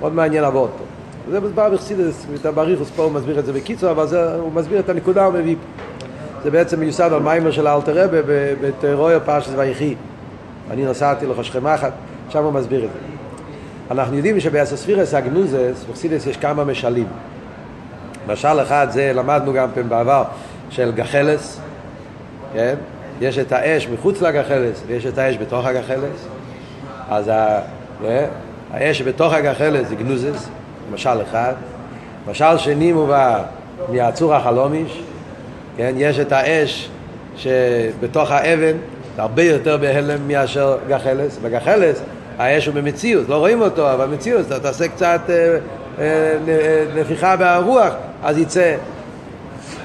מאוד 0.00 0.14
מעניין 0.14 0.42
לעבוד 0.42 0.70
פה. 0.78 0.84
זה 1.30 1.40
מסבר 1.40 1.70
בחסידס, 1.70 2.26
בריחוס 2.54 2.90
פה 2.96 3.02
הוא 3.02 3.12
מסביר 3.12 3.38
את 3.38 3.46
זה 3.46 3.52
בקיצור, 3.52 3.90
אבל 3.90 4.06
זה, 4.06 4.34
הוא 4.34 4.52
מסביר 4.52 4.80
את 4.80 4.88
הנקודה, 4.88 5.24
הוא 5.24 5.34
מביא 5.34 5.56
זה 6.44 6.50
בעצם 6.50 6.80
מיוסד 6.80 7.12
על 7.12 7.22
מיימר 7.22 7.50
של 7.50 7.68
אלתר 7.68 8.04
רבה 8.04 8.18
בתיאוריה 8.60 9.20
פרשת 9.20 9.50
ויחי. 9.56 9.94
אני 10.70 10.84
נסעתי 10.84 11.26
לחשכם 11.26 11.66
אחת, 11.66 11.92
שם 12.28 12.44
הוא 12.44 12.52
מסביר 12.52 12.84
את 12.84 12.90
זה. 12.92 13.13
אנחנו 13.90 14.16
יודעים 14.16 14.40
שבאסספירס 14.40 15.14
הגנוזס, 15.14 15.84
בחסידס 15.90 16.26
יש 16.26 16.36
כמה 16.36 16.64
משלים. 16.64 17.06
משל 18.26 18.62
אחד 18.62 18.86
זה 18.90 19.12
למדנו 19.14 19.52
גם 19.52 19.68
פעם 19.74 19.88
בעבר 19.88 20.24
של 20.70 20.92
גחלס, 20.92 21.60
כן? 22.54 22.74
יש 23.20 23.38
את 23.38 23.52
האש 23.52 23.88
מחוץ 23.88 24.22
לגחלס 24.22 24.82
ויש 24.86 25.06
את 25.06 25.18
האש 25.18 25.36
בתוך 25.36 25.66
הגחלס. 25.66 26.26
אז 27.10 27.28
ה... 27.28 27.60
אה, 28.04 28.26
האש 28.72 28.98
שבתוך 28.98 29.32
הגחלס 29.32 29.88
זה 29.88 29.94
גנוזס, 29.94 30.48
משל 30.92 31.22
אחד. 31.22 31.52
משל 32.30 32.58
שני 32.58 32.92
מובא 32.92 33.42
מהצור 33.88 34.34
החלומיש, 34.34 35.02
כן? 35.76 35.94
יש 35.96 36.18
את 36.18 36.32
האש 36.32 36.90
שבתוך 37.36 38.30
האבן, 38.30 38.76
זה 39.16 39.22
הרבה 39.22 39.42
יותר 39.42 39.76
בהלם 39.76 40.28
מאשר 40.28 40.76
גחלס. 40.88 41.38
בגחלס 41.42 42.02
האש 42.38 42.66
הוא 42.66 42.74
במציאות, 42.74 43.28
לא 43.28 43.36
רואים 43.36 43.60
אותו, 43.60 43.92
אבל 43.92 44.06
במציאות 44.06 44.46
אתה 44.46 44.60
תעשה 44.60 44.88
קצת 44.88 45.20
אה, 45.28 45.56
אה, 45.98 46.84
נפיחה 46.96 47.36
ברוח, 47.36 47.92
אז 48.22 48.38
יצא. 48.38 48.76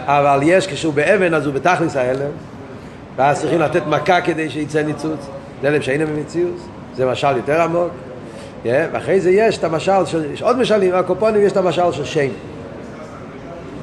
אבל 0.06 0.40
יש 0.44 0.68
כשהוא 0.68 0.94
באבן 0.94 1.34
אז 1.34 1.46
הוא 1.46 1.54
בתכלס 1.54 1.96
ההלם, 1.96 2.32
ואז 3.16 3.40
צריכים 3.42 3.60
לתת 3.60 3.82
מכה 3.88 4.22
כדי 4.22 4.50
שיצא 4.50 4.82
ניצוץ. 4.82 5.20
זה 5.62 5.68
הלם 5.68 5.82
שאינם 5.82 6.06
במציאות, 6.06 6.58
זה 6.96 7.06
משל 7.06 7.38
יותר 7.38 7.62
עמוק. 7.62 7.92
Yeah, 8.64 8.68
ואחרי 8.92 9.22
זה 9.22 9.32
יש 9.32 9.58
את 9.58 9.64
המשל 9.64 10.06
של, 10.06 10.32
יש 10.34 10.42
עוד 10.42 10.58
משלים, 10.58 10.96
הקופונים 10.96 11.42
יש 11.46 11.52
את 11.52 11.58
המשל 11.58 11.92
של 11.92 12.06
שם, 12.06 12.28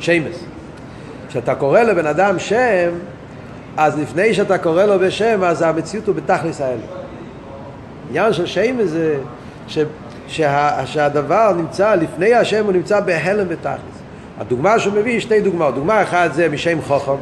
שמס. 0.01 0.45
כשאתה 1.29 1.55
קורא 1.55 1.83
לבן 1.83 2.07
אדם 2.07 2.39
שם, 2.39 2.91
אז 3.77 3.99
לפני 3.99 4.35
שאתה 4.35 4.59
קורא 4.59 4.85
לו 4.85 4.99
בשם, 4.99 5.45
אז 5.45 5.63
המציאות 5.63 6.07
הוא 6.07 6.15
בתכלס 6.15 6.61
האלה. 6.61 6.81
העניין 8.07 8.33
של 8.33 8.47
שם 8.47 8.77
זה 8.85 9.17
ש, 9.69 9.79
שה, 10.29 10.87
שהדבר 10.87 11.53
נמצא, 11.57 11.95
לפני 11.95 12.35
השם 12.35 12.65
הוא 12.65 12.73
נמצא 12.73 13.01
בהלם 13.01 13.49
בתכלס. 13.49 13.97
הדוגמה 14.39 14.79
שהוא 14.79 14.95
מביא, 14.95 15.21
שתי 15.21 15.41
דוגמאות. 15.41 15.75
דוגמה 15.75 16.03
אחת 16.03 16.35
זה 16.35 16.49
משם 16.49 16.79
חוכם. 16.83 17.11
הוא 17.11 17.19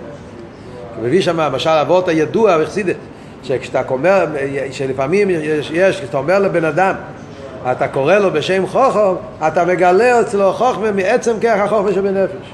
מביא 1.03 1.23
שם, 1.23 1.40
למשל, 1.40 1.70
אבות 1.70 2.09
הידוע 2.09 2.57
וחסידת, 2.61 2.97
שכשאתה 3.42 3.83
אומר, 3.90 4.27
שלפעמים 4.70 5.31
יש, 5.31 5.70
יש, 5.70 6.01
כשאתה 6.01 6.16
אומר 6.16 6.38
לבן 6.38 6.64
אדם, 6.64 6.94
אתה 7.70 7.88
קורא 7.88 8.18
לו 8.18 8.31
בשם 8.31 8.66
חוכם, 8.66 9.14
אתה 9.47 9.64
מגלה 9.64 10.20
אצלו 10.20 10.53
חוכמה 10.53 10.92
מעצם 10.92 11.33
כרך 11.40 11.61
החוכמה 11.61 11.92
שבנפש. 11.92 12.53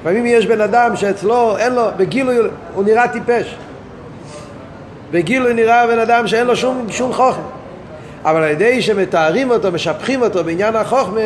לפעמים 0.00 0.26
יש 0.26 0.46
בן 0.46 0.60
אדם 0.60 0.96
שאצלו, 0.96 1.56
אין 1.56 1.74
לו, 1.74 1.82
בגילוי 1.96 2.36
הוא 2.74 2.84
נראה 2.84 3.08
טיפש. 3.08 3.56
בגילוי 5.12 5.54
נראה 5.54 5.86
בן 5.86 5.98
אדם 5.98 6.26
שאין 6.26 6.46
לו 6.46 6.56
שום, 6.56 6.86
שום 6.90 7.12
חוכמה. 7.12 7.42
אבל 8.24 8.42
על 8.42 8.50
ידי 8.50 8.82
שמתארים 8.82 9.50
אותו, 9.50 9.72
משבחים 9.72 10.22
אותו 10.22 10.44
בעניין 10.44 10.76
החוכמה, 10.76 11.20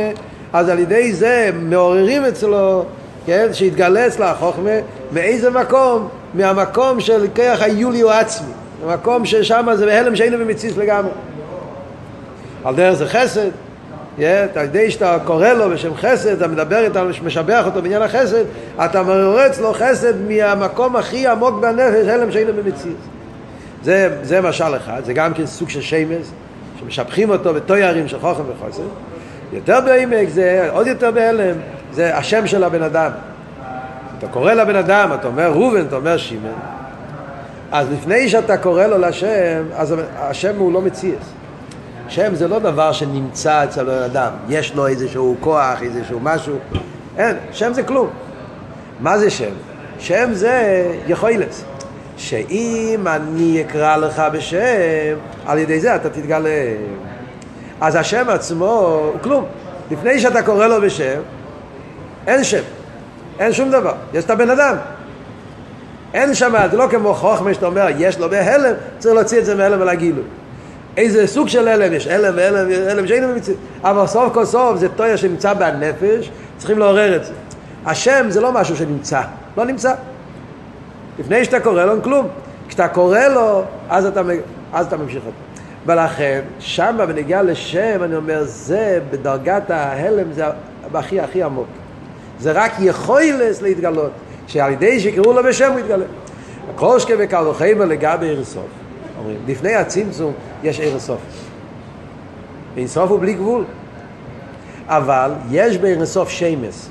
אז 0.53 0.69
על 0.69 0.79
ידי 0.79 1.13
זה 1.13 1.51
מעוררים 1.55 2.25
אצלו, 2.25 2.85
כן, 3.27 3.49
שיתגלה 3.53 4.07
אצלו 4.07 4.25
החוכמה, 4.25 4.71
מאיזה 5.13 5.51
מקום? 5.51 6.09
מהמקום 6.35 7.01
של 7.01 7.27
כרך 7.35 7.63
היולי 7.63 8.03
או 8.03 8.11
עצמי. 8.11 8.53
המקום 8.85 9.25
ששם 9.25 9.69
זה 9.75 9.87
בהלם 9.87 10.17
שאינו 10.17 10.39
במציץ 10.39 10.77
לגמרי. 10.77 11.11
על 12.65 12.75
דרך 12.75 12.95
זה 12.95 13.07
חסד, 13.07 13.49
yeah, 14.19 14.23
על 14.55 14.65
ידי 14.65 14.91
שאתה 14.91 15.19
קורא 15.25 15.49
לו 15.49 15.71
בשם 15.71 15.95
חסד, 15.95 16.33
אתה 16.33 16.49
מדבר 16.49 16.85
איתו, 16.85 17.01
משבח 17.25 17.67
אותו 17.67 17.83
בעניין 17.83 18.03
החסד, 18.03 18.45
אתה 18.85 19.03
מעורר 19.03 19.47
אצלו 19.47 19.73
חסד 19.73 20.15
מהמקום 20.29 20.97
הכי 20.97 21.27
עמוק 21.27 21.61
בנפש, 21.61 22.09
הלם 22.09 22.33
שאינו 22.33 22.53
במציאות. 22.53 23.16
זה, 23.87 24.09
זה 24.23 24.41
משל 24.41 24.77
אחד, 24.77 25.05
זה 25.05 25.13
גם 25.13 25.35
כן 25.35 25.47
סוג 25.47 25.69
של 25.69 25.81
שמש, 25.81 26.27
שמשבחים 26.81 27.31
אותו 27.31 27.55
בתוירים 27.55 28.09
של 28.09 28.21
חוכם 28.21 28.43
וחסד. 28.43 28.83
יותר 29.53 29.81
בעמק 29.81 30.29
זה, 30.29 30.69
עוד 30.73 30.87
יותר 30.87 31.11
בהלם, 31.11 31.57
זה 31.93 32.17
השם 32.17 32.47
של 32.47 32.65
הבן 32.65 32.83
אדם. 32.83 33.11
אתה 34.19 34.29
קורא 34.29 34.53
לבן 34.53 34.77
אדם, 34.77 35.11
אתה 35.15 35.27
אומר 35.27 35.51
ראובן, 35.53 35.87
אתה 35.87 35.97
אומר 35.97 36.17
שמעון, 36.17 36.61
אז 37.73 37.87
לפני 37.93 38.29
שאתה 38.29 38.57
קורא 38.57 38.87
לו 38.87 38.99
לשם, 38.99 39.63
אז 39.77 39.95
השם 40.17 40.57
הוא 40.59 40.73
לא 40.73 40.81
מציאס. 40.81 41.33
שם 42.09 42.35
זה 42.35 42.49
לא 42.49 42.59
דבר 42.59 42.93
שנמצא 42.93 43.65
אצל 43.65 43.91
הבן 43.91 44.03
אדם, 44.03 44.33
יש 44.49 44.75
לו 44.75 44.87
איזשהו 44.87 45.37
כוח, 45.41 45.83
איזשהו 45.83 46.21
משהו, 46.23 46.57
אין, 47.19 47.37
שם 47.53 47.73
זה 47.73 47.83
כלום. 47.83 48.09
מה 49.01 49.19
זה 49.19 49.31
שם? 49.31 49.53
שם 49.99 50.29
זה 50.33 50.87
יכולת. 51.07 51.76
שאם 52.17 53.07
אני 53.07 53.63
אקרא 53.63 53.97
לך 53.97 54.23
בשם, 54.33 55.17
על 55.47 55.59
ידי 55.59 55.81
זה 55.81 55.97
אתה 55.97 56.11
תתגלה. 56.11 56.75
אז 57.81 57.95
השם 57.95 58.29
עצמו 58.29 59.01
הוא 59.13 59.21
כלום. 59.23 59.45
לפני 59.91 60.21
שאתה 60.21 60.43
קורא 60.43 60.67
לו 60.67 60.81
בשם, 60.81 61.21
אין 62.27 62.45
שם, 62.45 62.63
אין 63.39 63.53
שום 63.53 63.71
דבר, 63.71 63.95
יש 64.15 64.25
את 64.25 64.31
הבן 64.31 64.51
אדם. 64.51 64.77
אין 66.15 66.35
שם, 66.35 66.53
זה 66.71 66.77
לא 66.77 66.87
כמו 66.91 67.15
חוכמה 67.15 67.55
שאתה 67.55 67.67
אומר, 67.67 67.87
יש 67.99 68.19
לו 68.19 68.31
בהלם, 68.31 68.75
צריך 68.99 69.15
להוציא 69.15 69.39
את 69.39 69.45
זה 69.45 69.55
מהלם 69.55 69.81
ולהגילו. 69.81 70.23
איזה 70.97 71.27
סוג 71.27 71.49
של 71.49 71.69
הלם 71.69 71.93
יש, 71.93 72.07
הלם 72.07 72.35
והלם, 72.37 72.91
הלם 72.91 73.07
שאינו 73.07 73.29
במציאות. 73.29 73.59
אבל 73.83 74.07
סוף 74.07 74.35
כל 74.35 74.45
סוף 74.45 74.79
זה 74.79 74.89
טויה 74.89 75.17
שנמצא 75.17 75.55
בנפש, 75.55 76.31
צריכים 76.59 76.79
לעורר 76.79 77.17
את 77.17 77.25
זה. 77.25 77.33
השם 77.87 78.27
זה 78.29 78.41
לא 78.41 78.53
משהו 78.53 78.77
שנמצא, 78.77 79.21
לא 79.57 79.65
נמצא. 79.65 79.95
לפני 81.19 81.45
שאתה 81.45 81.61
קורא 81.61 81.85
לו, 81.85 81.93
אין 81.93 82.01
כלום. 82.01 82.29
כשאתה 82.69 82.89
קורא 82.89 83.21
לו, 83.21 83.63
אז 83.89 84.07
אתה, 84.07 84.21
אז 84.73 84.87
אתה 84.87 84.97
ממשיך 84.97 85.23
אותו. 85.27 85.37
ולכן, 85.87 86.41
שם 86.59 86.97
בנגיעה 87.09 87.43
לשם, 87.43 88.03
אני 88.03 88.17
אומר, 88.17 88.45
זה 88.45 89.01
בדרגת 89.11 89.71
ההלם, 89.71 90.33
זה 90.33 90.45
הכי 90.95 91.21
הכי 91.21 91.43
עמוק. 91.43 91.67
זה 92.39 92.53
רק 92.53 92.73
יכולס 92.81 93.63
להתגלות, 93.63 94.11
שעל 94.47 94.73
ידי 94.73 95.01
שיקראו 95.01 95.33
לו 95.33 95.43
בשם 95.43 95.73
הוא 95.73 95.81
יתגלה. 95.81 96.05
כל 96.75 96.99
שקה 96.99 97.15
וקל 97.19 97.47
וחייבר 97.47 97.85
לגבי 97.85 98.27
אירסוף. 98.27 98.67
אומרים, 99.19 99.39
לפני 99.47 99.75
הצמצום 99.75 100.33
יש 100.63 100.81
אירסוף. 100.81 101.21
אינסוף 102.77 103.11
הוא 103.11 103.21
בלי 103.21 103.35
גבול. 103.35 103.65
אבל 104.87 105.31
יש 105.51 105.79
באירסוף 105.79 106.29
שמס. 106.29 106.89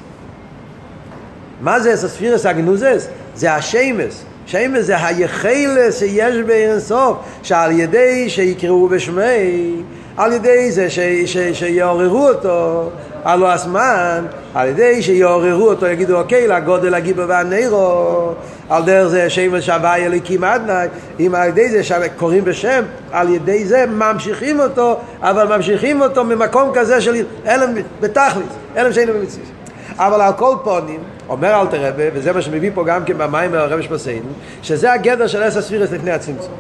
מה 1.62 1.80
זה 1.80 1.98
ספירס 1.98 2.46
אגנוזס? 2.46 3.08
זה 3.36 3.54
השמס. 3.54 4.24
שמס 4.48 4.86
זה 4.86 5.06
היחלס 5.06 6.00
שיש 6.00 6.36
באינסוף, 6.36 7.18
שעל 7.44 7.72
ידי 7.72 8.30
שיקראו 8.30 8.88
בשמי, 8.88 9.72
על 10.18 10.34
ידי 10.34 10.72
זה 10.72 10.90
ש, 10.90 11.00
ש, 11.26 11.38
שיעוררו 11.38 12.28
אותו, 12.28 12.90
הלו 13.24 13.52
הזמן, 13.52 14.26
על 14.54 14.68
ידי 14.68 15.02
שיעוררו 15.02 15.70
אותו, 15.70 15.86
יגידו 15.86 16.18
אוקיי, 16.18 16.48
לגודל 16.48 16.94
הגיבר 16.94 17.26
והנירו, 17.28 18.32
על 18.70 18.84
דרך 18.84 19.08
זה 19.08 19.30
שמש 19.30 19.66
שווה 19.66 19.96
אליקים 19.96 20.44
עדנאי, 20.44 20.88
אם 21.20 21.36
על 21.36 21.48
ידי 21.48 21.70
זה 21.70 21.84
שקוראים 21.84 22.46
בשם, 22.46 22.84
על 23.12 23.30
ידי 23.30 23.66
זה 23.66 23.86
ממשיכים 23.86 24.60
אותו, 24.60 24.98
אבל 25.22 25.58
ממשיכים 25.58 26.02
אותו 26.02 26.24
ממקום 26.24 26.72
כזה 26.74 27.02
של 27.02 27.26
אלם 27.48 27.74
בתכלית, 28.02 28.50
אלם 28.78 28.94
שאינו 28.94 29.14
במציאות. 29.14 29.55
אבל 29.98 30.22
על 30.22 30.34
כל 30.34 30.56
פונים, 30.64 31.00
אומר 31.30 31.62
אל 31.62 31.68
תרבה, 31.68 32.04
וזה 32.14 32.34
מה 32.34 32.42
שמביא 32.42 32.72
פה 32.74 32.84
גם 32.86 33.06
כן 33.06 33.18
במים 33.18 33.52
מהרבי 33.52 33.84
שפסיין, 33.84 34.24
שזה 34.62 34.94
הגדר 34.94 35.28
של 35.28 35.44
עשר 35.44 35.62
ספירס 35.62 35.92
לפני 35.92 36.12
הצמצום. 36.12 36.54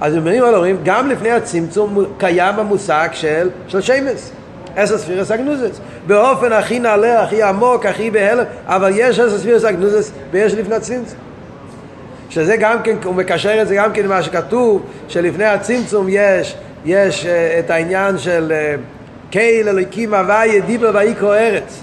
אז 0.00 0.16
אומרים 0.16 0.44
על 0.44 0.54
הורים, 0.54 0.76
גם 0.84 1.08
לפני 1.08 1.30
הצמצום 1.30 2.04
קיים 2.18 2.54
המושג 2.58 3.08
של, 3.12 3.50
של 3.68 3.80
שמס. 3.80 4.32
עשר 4.76 4.98
ספירס 4.98 5.30
אגנוזס. 5.30 5.80
באופן 6.06 6.52
הכי 6.52 6.78
נעלה, 6.78 7.22
הכי 7.22 7.42
עמוק, 7.42 7.86
הכי 7.86 8.10
בהלם, 8.10 8.44
אבל 8.66 8.92
יש 8.94 9.18
עשר 9.18 9.38
ספירס 9.38 9.64
אגנוזס 9.64 10.12
ויש 10.30 10.54
לפני 10.54 10.74
הצמצום. 10.74 11.18
שזה 12.30 12.56
גם 12.56 12.82
כן, 12.82 12.96
הוא 13.04 13.14
מקשר 13.14 13.62
את 13.62 13.68
זה 13.68 13.74
גם 13.74 13.92
כן 13.92 14.02
למה 14.02 14.22
שכתוב, 14.22 14.82
שלפני 15.08 15.44
הצמצום 15.44 16.06
יש, 16.08 16.56
יש 16.84 17.24
uh, 17.24 17.28
את 17.58 17.70
העניין 17.70 18.18
של 18.18 18.52
uh, 18.52 18.99
קייל 19.30 19.68
אלוקים 19.68 20.14
הוויה 20.14 20.60
דיבר 20.60 20.90
ויקרו 20.94 21.32
ארץ. 21.32 21.82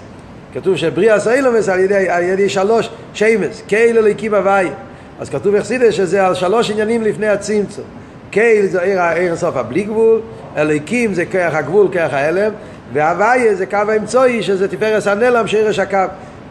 כתוב 0.54 0.76
שבריאה 0.76 1.20
סיילומס 1.20 1.70
על 1.70 1.80
ידי, 1.80 2.10
על 2.10 2.24
ידי 2.24 2.50
שלוש 2.50 2.90
שמס, 3.14 3.62
קייל 3.68 3.98
אלוקים 3.98 4.34
הוויה. 4.34 4.72
אז 5.20 5.30
כתוב 5.30 5.56
אכסידס 5.56 5.94
שזה 5.94 6.28
על 6.28 6.36
שלוש 6.36 6.72
עניינים 6.72 7.02
לפני 7.02 7.28
הצמצום. 7.28 7.84
קייל 8.32 8.66
זה 8.66 8.82
עיר, 8.82 9.02
עיר 9.02 9.34
הסוף 9.34 9.56
הבלי 9.56 9.84
גבול, 9.84 10.20
אלוהיקים 10.58 11.14
זה 11.14 11.26
כרך 11.26 11.56
הגבול, 11.56 11.88
כרך 11.92 12.14
ההלם, 12.14 12.52
והוויה 12.94 13.56
זה 13.56 13.66
קו 13.66 13.78
האמצעי 13.78 14.44
שזה 14.44 14.68
תפארס 14.68 15.08
הנלם 15.08 15.48
שערש 15.48 15.80
הקו. 15.80 15.98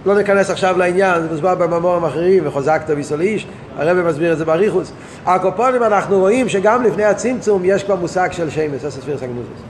לא 0.06 0.18
ניכנס 0.18 0.50
עכשיו 0.50 0.78
לעניין, 0.78 1.22
זה 1.22 1.28
מוסבר 1.30 1.54
במאמורים 1.54 2.04
אחרים, 2.04 2.46
וחוזקת 2.46 2.90
ביסול 2.90 3.20
איש, 3.20 3.46
הרב 3.78 3.96
מסביר 3.96 4.32
את 4.32 4.38
זה 4.38 4.44
באריכוס. 4.44 4.92
הקופונים 5.26 5.82
אנחנו 5.82 6.18
רואים 6.18 6.48
שגם 6.48 6.82
לפני 6.82 7.04
הצמצום 7.04 7.62
יש 7.64 7.84
כבר 7.84 7.96
מושג 7.96 8.28
של 8.32 8.50
שמש, 8.50 8.84
אסס 8.84 9.04
פירס 9.04 9.22
הגנוזס. 9.22 9.62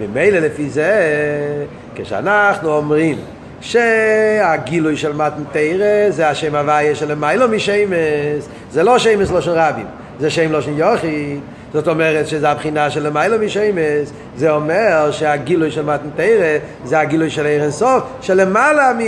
ממילא 0.00 0.38
לפי 0.38 0.70
זה, 0.70 0.92
כשאנחנו 1.94 2.76
אומרים 2.76 3.18
שהגילוי 3.60 4.96
של 4.96 5.12
מתנתרא 5.12 6.10
זה 6.10 6.28
השם 6.28 6.54
הוויה 6.54 6.94
של 6.94 7.14
מיילו 7.14 7.48
משמש, 7.48 8.44
זה 8.70 8.82
לא 8.82 8.98
שמש 8.98 9.30
לא 9.30 9.40
של 9.40 9.50
רבים, 9.50 9.86
זה 10.20 10.30
שם 10.30 10.52
לא 10.52 10.60
של 10.60 10.78
יוכי, 10.78 11.38
זאת 11.72 11.88
אומרת 11.88 12.28
שזה 12.28 12.50
הבחינה 12.50 12.90
של 12.90 13.06
למיילו 13.06 13.38
משמש, 13.38 14.08
זה 14.36 14.50
אומר 14.50 15.10
שהגילוי 15.10 15.70
של 15.70 15.84
מתנתרא 15.84 16.58
זה 16.84 16.98
הגילוי 16.98 17.30
של 17.30 17.46
עיר 17.46 17.62
אינסוף, 17.62 18.02
של 18.20 18.40
למעלה 18.40 18.92
מ... 18.98 19.00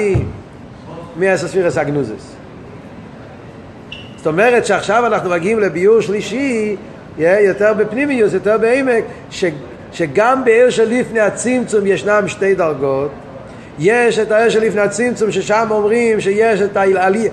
מאסספירס 1.16 1.79
אגנוזס. 1.79 2.35
זאת 4.16 4.27
אומרת 4.27 4.66
שעכשיו 4.66 5.07
אנחנו 5.07 5.31
מגיעים 5.31 5.59
לביור 5.59 6.01
שלישי, 6.01 6.77
יותר 7.18 7.74
בפנימיוס, 7.74 8.33
יותר 8.33 8.59
בעמק, 8.59 9.05
ש, 9.31 9.44
שגם 9.92 10.44
בעיר 10.44 10.70
של 10.70 10.88
לפני 10.88 11.20
הצמצום 11.20 11.87
ישנם 11.87 12.22
שתי 12.27 12.55
דרגות, 12.55 13.11
יש 13.79 14.18
את 14.18 14.31
העיר 14.31 14.48
של 14.48 14.61
לפני 14.61 14.81
הצמצום 14.81 15.31
ששם 15.33 15.66
אומרים 15.70 16.20
שיש 16.20 16.61
את 16.61 16.77
העלי, 16.77 17.29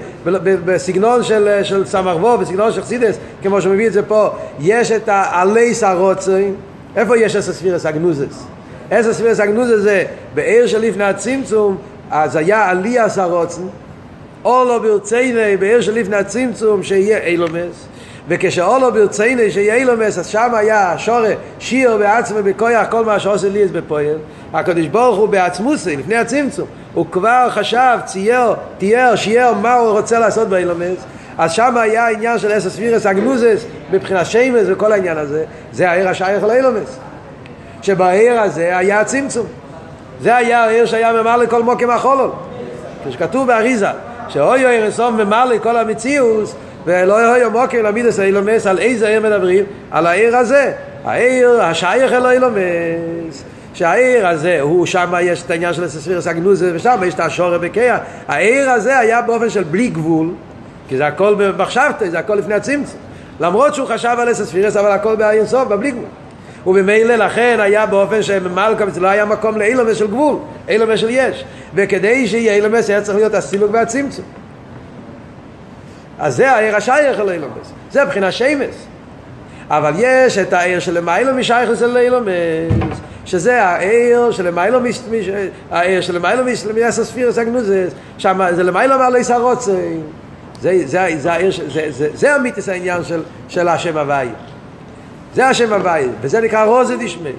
בסגנון 0.66 1.24
של, 1.24 1.64
של 1.64 1.86
סמ"ך 1.86 2.18
בסגנון 2.40 2.72
של 2.72 2.82
חסידס, 2.82 3.18
כמו 3.44 3.62
שמביא 3.62 3.88
את 3.88 3.94
זה 3.94 4.04
פה, 4.04 4.30
יש 4.60 4.92
את 4.92 5.10
העלי 5.10 5.74
סרוצי, 5.74 6.50
איפה 6.96 7.18
יש 7.18 7.36
אסא 7.36 7.52
ספירס 7.54 7.86
אגנוזס? 7.86 8.44
אסא 8.90 9.14
ספירס 9.14 9.40
אגנוזס 9.40 9.80
זה 9.80 10.04
בעיר 10.34 10.68
של 10.68 10.82
לפני 10.82 11.04
הצמצום, 11.04 11.78
אז 12.12 12.36
היה 12.36 12.70
עלי 12.70 12.98
סרוצי, 13.08 13.62
או 14.46 14.64
לא 14.64 14.80
ברציני 14.80 15.58
בעיר 15.58 15.82
של 15.82 15.94
לפני 15.94 16.16
הצמצום 16.16 16.84
שיהיה 16.84 17.18
אילומס, 17.18 17.88
וכשאולו 18.28 18.92
ברציני 18.92 19.52
שיהיה 19.52 19.76
אילומס 19.76 20.18
אז 20.18 20.28
שם 20.28 20.56
היה 20.56 20.94
שורה 20.98 21.34
שיר 21.60 21.98
בעצמו 21.98 22.38
בכויח 22.44 22.88
כל 22.90 23.06
מה 23.06 23.20
שעושה 23.20 23.50
לי 23.50 23.66
בפועל. 23.66 24.18
הקדוש 24.54 24.88
ברוך 24.88 25.18
הוא 25.18 25.30
בעצמוסי 25.30 25.96
לפני 25.96 26.16
הצמצום. 26.16 26.68
הוא 26.94 27.06
כבר 27.12 27.48
חשב, 27.50 27.98
צייר, 28.06 28.54
תיאר, 28.78 29.16
שיער 29.16 29.54
מה 29.54 29.74
הוא 29.74 29.92
רוצה 29.92 30.20
לעשות 30.20 30.48
באילומס. 30.48 30.98
אז 31.38 31.52
שם 31.52 31.78
היה 31.78 32.08
עניין 32.08 32.40
של 32.40 32.58
אסס 32.58 32.78
וירס 32.78 33.06
אגנוזס 33.06 33.66
מבחינת 33.92 34.26
שמס 34.26 34.64
וכל 34.68 34.92
העניין 34.92 35.18
הזה. 35.18 35.44
זה 35.72 35.90
העיר 35.90 36.10
השייך 36.10 36.44
לאילומס. 36.44 37.00
שבעיר 37.82 38.42
הזה 38.42 38.78
היה 38.78 39.04
צמצום 39.04 39.46
זה 40.22 40.36
היה 40.36 40.64
העיר 40.64 40.86
שהיה 40.86 41.14
ממלא 41.14 41.46
כל 41.46 41.64
מוקם 41.64 41.90
החולול 41.90 42.32
כשכתוב 43.10 43.48
באריזה 43.48 43.88
שאוי 44.30 44.66
אוי 44.66 44.80
רסום 44.80 45.18
ממלא 45.18 45.58
כל 45.64 45.78
המציאוס 45.78 46.56
ולא 46.86 47.14
יהיה 47.14 47.50
מוקר 47.50 47.82
למידס 47.82 48.20
האילומס 48.20 48.68
על 48.68 48.80
איזה 48.80 49.08
עיר 49.08 49.22
מדברים? 49.22 49.66
על 49.92 50.08
העיר 50.08 50.38
הזה. 50.38 50.72
העיר 51.06 51.62
השייך 51.62 52.14
אל 52.14 52.26
האילומס 52.26 53.44
שהעיר 53.74 54.28
הזה, 54.28 54.62
הוא 54.62 54.86
שם 54.86 55.14
יש 55.22 55.44
את 55.44 55.52
העניין 55.52 55.74
של 55.74 55.88
ספירס 55.88 56.28
הגנוזה 56.28 56.72
ושם 56.76 56.98
יש 57.06 57.14
את 57.14 57.20
השורר 57.20 57.58
בקיה 57.58 57.98
העיר 58.28 58.70
הזה 58.70 59.00
היה 59.00 59.22
באופן 59.22 59.50
של 59.50 59.64
בלי 59.64 59.88
גבול 59.88 60.30
כי 60.90 60.98
זה 60.98 61.08
הכל 61.08 61.36
במחשבתא, 61.38 62.10
זה 62.10 62.20
הכל 62.20 62.36
לפני 62.36 62.54
הצמצום. 62.54 63.00
למרות 63.40 63.76
שהוא 63.76 63.88
חשב 63.88 64.16
על 64.20 64.34
ספירס 64.34 64.78
אבל 64.78 64.92
הכל 64.92 65.16
בעין 65.16 65.46
סוף, 65.46 65.68
בבלי 65.68 65.92
גבול. 65.92 66.06
ובמילא 66.68 67.16
לכן 67.16 67.58
היה 67.60 67.86
באופן 67.86 68.24
שמלכה 68.24 68.86
לא 68.98 69.08
היה 69.08 69.26
מקום 69.26 69.58
לאילומס 69.58 69.98
של 69.98 70.08
גבול, 70.08 70.38
אילומס 70.68 71.00
של 71.00 71.10
יש. 71.10 71.46
וכדי 71.76 72.28
שיהיה 72.28 72.56
אילומס 72.56 72.90
היה 72.90 73.02
צריך 73.02 73.18
להיות 73.18 73.34
הסילוק 73.34 73.72
והצמצום 73.74 74.26
אז 76.20 76.36
זה 76.36 76.52
העיר 76.52 76.76
השייך 76.76 77.20
אל 77.20 77.30
אילומס, 77.30 77.72
זה 77.92 78.06
מבחינה 78.06 78.32
שמס. 78.32 78.86
אבל 79.70 79.94
יש 79.98 80.38
את 80.38 80.54
העיר 80.54 80.80
של 80.80 80.98
למיילו 80.98 81.34
משייכס 81.34 81.84
אל 81.84 81.98
אילומס, 81.98 83.00
שזה 83.26 83.64
העיר 83.64 84.32
של 84.32 84.48
למיילו 84.48 84.80
העיר 85.72 86.02
של 86.02 86.16
למיילו 86.16 86.44
מיאס 86.74 87.00
הספירס 87.00 87.38
הגנוזס, 87.38 87.92
שם 88.18 88.42
זה 88.52 88.64
למיילו 88.64 88.98
מעלי 88.98 89.24
סרוצים. 89.24 90.04
זה, 90.62 90.82
זה, 90.86 91.08
זה, 91.18 91.34
העיר, 91.34 91.52
זה, 91.74 91.86
זה, 91.90 92.10
זה 92.14 92.36
אמיתיס 92.36 92.70
העניין 92.70 93.04
של, 93.04 93.24
של 93.50 93.68
השם 93.68 93.98
הוואי. 93.98 94.28
זה 95.36 95.48
השם 95.48 95.74
הוואי, 95.74 96.08
וזה 96.22 96.42
נקרא 96.42 96.66
רוזד 96.66 97.02
ישמי. 97.02 97.30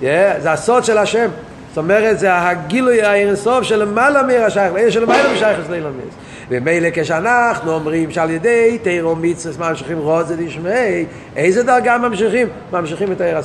Yeah, 0.00 0.04
זה 0.40 0.52
הסוד 0.52 0.84
של 0.84 0.98
השם. 0.98 1.28
זאת 1.68 1.78
אומרת, 1.78 2.18
זה 2.18 2.28
הגילוי 2.32 3.02
האינסוף 3.02 3.62
של 3.62 3.76
למעלה 3.76 4.22
מעיר 4.22 4.44
השייך, 4.44 4.92
של 4.92 5.02
למעלה 5.02 5.32
משייכס 5.32 5.70
לאילומס. 5.70 6.14
ומילא 6.50 6.88
כשאנחנו 6.92 7.72
אומרים 7.72 8.10
שעל 8.10 8.30
ידי 8.30 8.78
תירו 8.82 9.16
מצווה 9.16 9.68
ממשיכים 9.70 9.98
רוזה 9.98 10.36
דשמי, 10.36 11.04
איזה 11.36 11.62
דרגה 11.62 11.98
ממשיכים? 11.98 12.48
ממשיכים 12.72 13.12
את 13.12 13.20
העיר, 13.20 13.38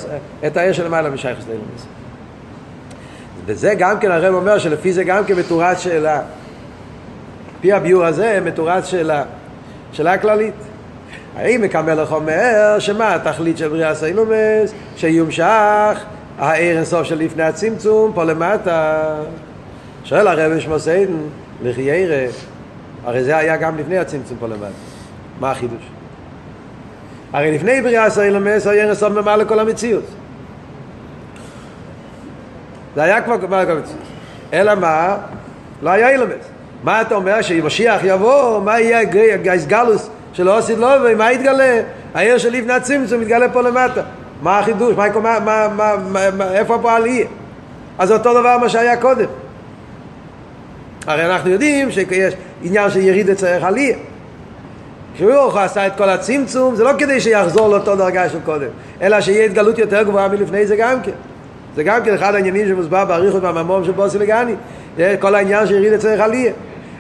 את 0.48 0.58
העיר 0.58 0.74
של 0.74 0.86
למעלה 0.86 1.10
משייכס 1.10 1.44
לאילומס. 1.48 1.86
וזה 3.46 3.74
גם 3.78 4.00
כן 4.00 4.12
הרב 4.12 4.36
אומר 4.36 4.58
שלפי 4.58 4.94
זה 4.94 5.04
גם 5.04 5.26
כן 5.26 5.36
מתורת 5.36 5.80
שאלה. 5.80 6.22
פי 7.62 7.74
הביור 7.74 8.06
הזה 8.06 8.40
מתורת 8.46 8.86
שאלה, 8.86 9.24
שאלה 9.92 10.18
כללית. 10.18 10.54
האם 11.36 11.62
מקמלך 11.62 12.12
אומר 12.12 12.76
שמה 12.80 13.16
התכלית 13.16 13.58
של 13.58 13.68
בריאה 13.68 13.96
סיילומס 13.96 14.74
שיומשך 14.96 16.04
העיר 16.40 16.78
אינסוף 16.78 17.04
של 17.04 17.18
לפני 17.20 17.44
הצמצום 17.44 18.12
פה 18.16 18.24
למטה 18.24 19.04
שואל 20.04 20.28
הרב 20.28 20.60
שמוסיידן 20.60 21.14
לחיירה 21.64 22.26
הרי 23.06 23.24
זה 23.24 23.38
היה 23.38 23.58
גם 23.58 23.78
לפני 23.78 23.98
הצמצום 23.98 24.38
פה 24.40 24.48
למטה 24.48 24.66
מה 25.40 25.52
החידוש? 25.52 25.84
הרי 27.34 27.52
לפני 27.52 27.82
בריאה 27.82 28.10
סיילומס 28.10 28.68
העיר 28.68 28.86
אינסוף 28.86 29.14
ממלא 29.14 29.36
לכל 29.36 29.60
המציאות 29.60 30.04
זה 32.96 33.04
היה 33.04 33.22
כבר 33.22 33.38
ממלא 33.38 33.64
לכל 33.64 33.72
המציאות 33.72 34.02
אלא 34.54 34.76
מה? 34.76 35.18
לא 35.82 35.90
היה 35.90 36.10
אילומס 36.10 36.46
מה 36.84 37.02
אתה 37.02 37.16
אומר? 37.16 37.42
שמשיח 37.42 38.02
יבוא 38.04 38.62
מה 38.62 38.80
יהיה 38.80 39.00
הגייסגלוס 39.34 40.10
של 40.34 40.48
עושית 40.48 40.78
לא 40.78 40.88
ומה 41.06 41.32
יתגלה? 41.32 41.82
העיר 42.14 42.38
של 42.38 42.50
לפני 42.50 42.74
הצמצום 42.74 43.22
יתגלה 43.22 43.50
פה 43.50 43.62
למטה 43.62 44.02
מה 44.42 44.60
החידוש? 44.60 44.96
מה, 44.96 45.10
מה, 45.24 45.40
מה, 45.40 45.68
מה, 46.12 46.32
מה, 46.32 46.52
איפה 46.52 46.76
הפועל 46.76 47.08
יהיה? 47.08 47.28
אז 48.00 48.12
אותו 48.12 48.34
דבר 48.40 48.58
מה 48.58 48.70
שהיה 48.70 48.98
קודם. 48.98 49.26
הרי 51.08 51.26
אנחנו 51.26 51.50
יודעים 51.50 51.92
שיש 51.92 52.34
עניין 52.64 52.90
של 52.90 53.00
יריד 53.00 53.30
אצלך 53.30 53.64
עלייה. 53.64 53.98
כשהוא 55.16 55.60
עשה 55.60 55.88
את 55.88 55.96
כל 55.98 56.10
הצמצום, 56.10 56.76
זה 56.76 56.84
לא 56.84 56.92
כדי 56.98 57.22
שיחזור 57.22 57.68
לאותו 57.68 57.96
דרגה 57.96 58.30
של 58.30 58.38
קודם, 58.46 58.68
אלא 59.02 59.22
שיהיה 59.22 59.46
התגלות 59.46 59.78
יותר 59.78 60.04
גבוהה 60.04 60.28
מלפני 60.28 60.68
זה 60.68 60.76
גם 60.76 61.02
כן. 61.02 61.12
זה 61.76 61.84
גם 61.84 62.04
כן 62.04 62.14
אחד 62.14 62.36
העניינים 62.36 62.68
שמוסבר 62.68 63.06
באריכות 63.06 63.42
בממום 63.42 63.86
של 63.86 63.92
בוסי 63.92 64.20
לגני. 64.20 64.56
כל 65.20 65.36
העניין 65.36 65.68
של 65.68 65.74
יריד 65.74 65.94
אצלך 65.94 66.20
עלייה. 66.20 66.52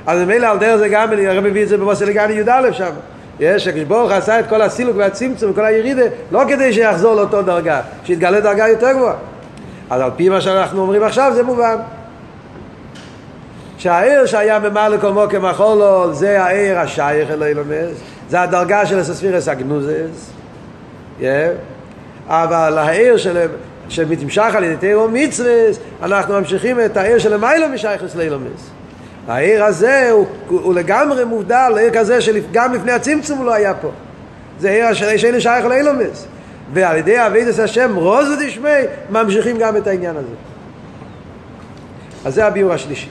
אז 0.07 0.19
ממילא 0.19 0.47
על 0.47 0.57
דרך 0.57 0.75
זה 0.75 0.89
גם, 0.89 1.13
אני 1.13 1.39
מביא 1.39 1.63
את 1.63 1.67
זה 1.67 1.77
בבוסי 1.77 2.05
לגני 2.05 2.33
י"א 2.33 2.71
שם. 2.71 2.91
יש, 3.39 3.67
הקדוש 3.67 4.11
עשה 4.11 4.39
את 4.39 4.49
כל 4.49 4.61
הסילוק 4.61 4.97
והצמצום 4.97 5.51
וכל 5.51 5.65
הירידה 5.65 6.03
לא 6.31 6.41
כדי 6.47 6.73
שיחזור 6.73 7.15
לאותו 7.15 7.41
דרגה, 7.41 7.81
שיתגלה 8.03 8.39
דרגה 8.39 8.67
יותר 8.67 8.91
גבוהה. 8.91 9.15
אז 9.89 10.01
על 10.01 10.11
פי 10.15 10.29
מה 10.29 10.41
שאנחנו 10.41 10.81
אומרים 10.81 11.03
עכשיו 11.03 11.31
זה 11.35 11.43
מובן. 11.43 11.75
שהעיר 13.83 14.25
שהיה 14.25 14.59
ממלא 14.59 14.97
כל 15.01 15.11
מוקם 15.11 15.45
החולול 15.45 16.13
זה 16.13 16.43
העיר 16.43 16.79
השייך 16.79 17.31
אל 17.31 17.43
אילומס, 17.43 17.97
זה 18.29 18.41
הדרגה 18.41 18.85
של 18.85 18.99
הספירס 18.99 19.47
הגנוזס, 19.47 20.31
yeah. 21.19 21.23
אבל 22.27 22.77
העיר 22.77 23.17
של... 23.17 23.47
שמתמשך 23.89 24.51
על 24.55 24.63
ידי 24.63 24.77
תירו 24.77 25.07
מצווס, 25.07 25.79
אנחנו 26.03 26.39
ממשיכים 26.39 26.79
את 26.85 26.97
העיר 26.97 27.19
של 27.19 27.33
המיילו 27.33 27.69
משייכס 27.69 28.15
לאילומס. 28.15 28.69
העיר 29.27 29.63
הזה 29.63 30.09
הוא, 30.11 30.27
הוא 30.47 30.75
לגמרי 30.75 31.25
מובדל 31.25 31.69
לעיר 31.75 31.93
כזה 31.93 32.21
שגם 32.21 32.73
לפני 32.73 32.91
הצמצום 32.91 33.37
הוא 33.37 33.45
לא 33.45 33.53
היה 33.53 33.73
פה. 33.73 33.91
זה 34.59 34.69
עיר 34.69 35.17
שאין 35.17 35.39
שייך 35.39 35.65
לאילומס. 35.65 36.27
ועל 36.73 36.97
ידי 36.97 37.25
אבידס 37.25 37.59
השם 37.59 37.95
רוז 37.95 38.27
ודשמי 38.29 38.69
ממשיכים 39.09 39.57
גם 39.57 39.77
את 39.77 39.87
העניין 39.87 40.15
הזה. 40.15 40.35
אז 42.25 42.33
זה 42.33 42.45
הביור 42.45 42.73
השלישי. 42.73 43.09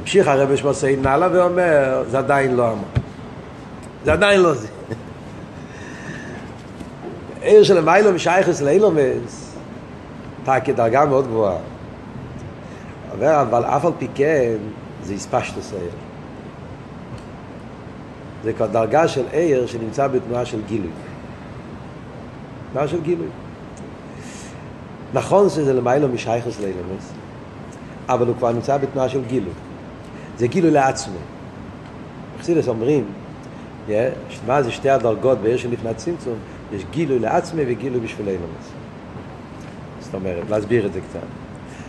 ממשיך 0.00 0.28
הרב 0.28 0.56
שמוסי 0.56 0.96
נעלה 0.96 1.28
ואומר, 1.32 2.02
זה 2.10 2.18
עדיין 2.18 2.56
לא 2.56 2.68
אמר. 2.68 2.82
זה 4.04 4.12
עדיין 4.12 4.40
לא 4.40 4.54
זה. 4.54 4.68
עיר 7.42 7.62
של 7.62 7.84
מיילו 7.84 8.12
משייכס 8.12 8.60
לאילומס, 8.60 9.56
אתה 10.42 10.60
כדרגה 10.60 11.04
מאוד 11.04 11.26
גבוהה. 11.26 11.56
אומר, 13.12 13.40
אבל 13.40 13.64
אף 13.64 13.84
על 13.84 13.92
פי 13.98 14.08
כן, 14.14 14.56
זה 15.02 15.14
הספשטוס 15.14 15.72
העיר. 15.72 15.90
זה 18.44 18.52
כבר 18.52 18.66
דרגה 18.66 19.08
של 19.08 19.24
עיר 19.32 19.66
שנמצא 19.66 20.06
בתנועה 20.06 20.44
של 20.44 20.60
גילוי. 20.66 20.90
תנועה 22.72 22.88
של 22.88 23.00
גילוי. 23.00 23.28
נכון 25.14 25.48
שזה 25.48 25.72
למיילו 25.72 26.08
משייכוס 26.08 26.60
לאילמס, 26.60 27.12
אבל 28.08 28.26
הוא 28.26 28.36
כבר 28.36 28.52
נמצא 28.52 28.76
בתנועה 28.76 29.08
של 29.08 29.24
גילוי. 29.24 29.52
זה 30.40 30.46
גילוי 30.46 30.70
לעצמו. 30.70 31.18
חסידס 32.40 32.68
אומרים, 32.68 33.04
yeah, 33.88 33.92
מה 34.46 34.62
זה 34.62 34.70
שתי 34.70 34.90
הדרגות 34.90 35.38
בעיר 35.38 35.56
של 35.56 35.70
לפני 35.70 35.90
הצמצום? 35.90 36.34
יש 36.72 36.82
גילוי 36.90 37.18
לעצמי 37.18 37.62
וגילוי 37.66 38.00
בשביל 38.00 38.28
אילמס. 38.28 38.72
זאת 40.00 40.14
אומרת, 40.14 40.50
להסביר 40.50 40.86
את 40.86 40.92
זה 40.92 41.00
קצת. 41.00 41.26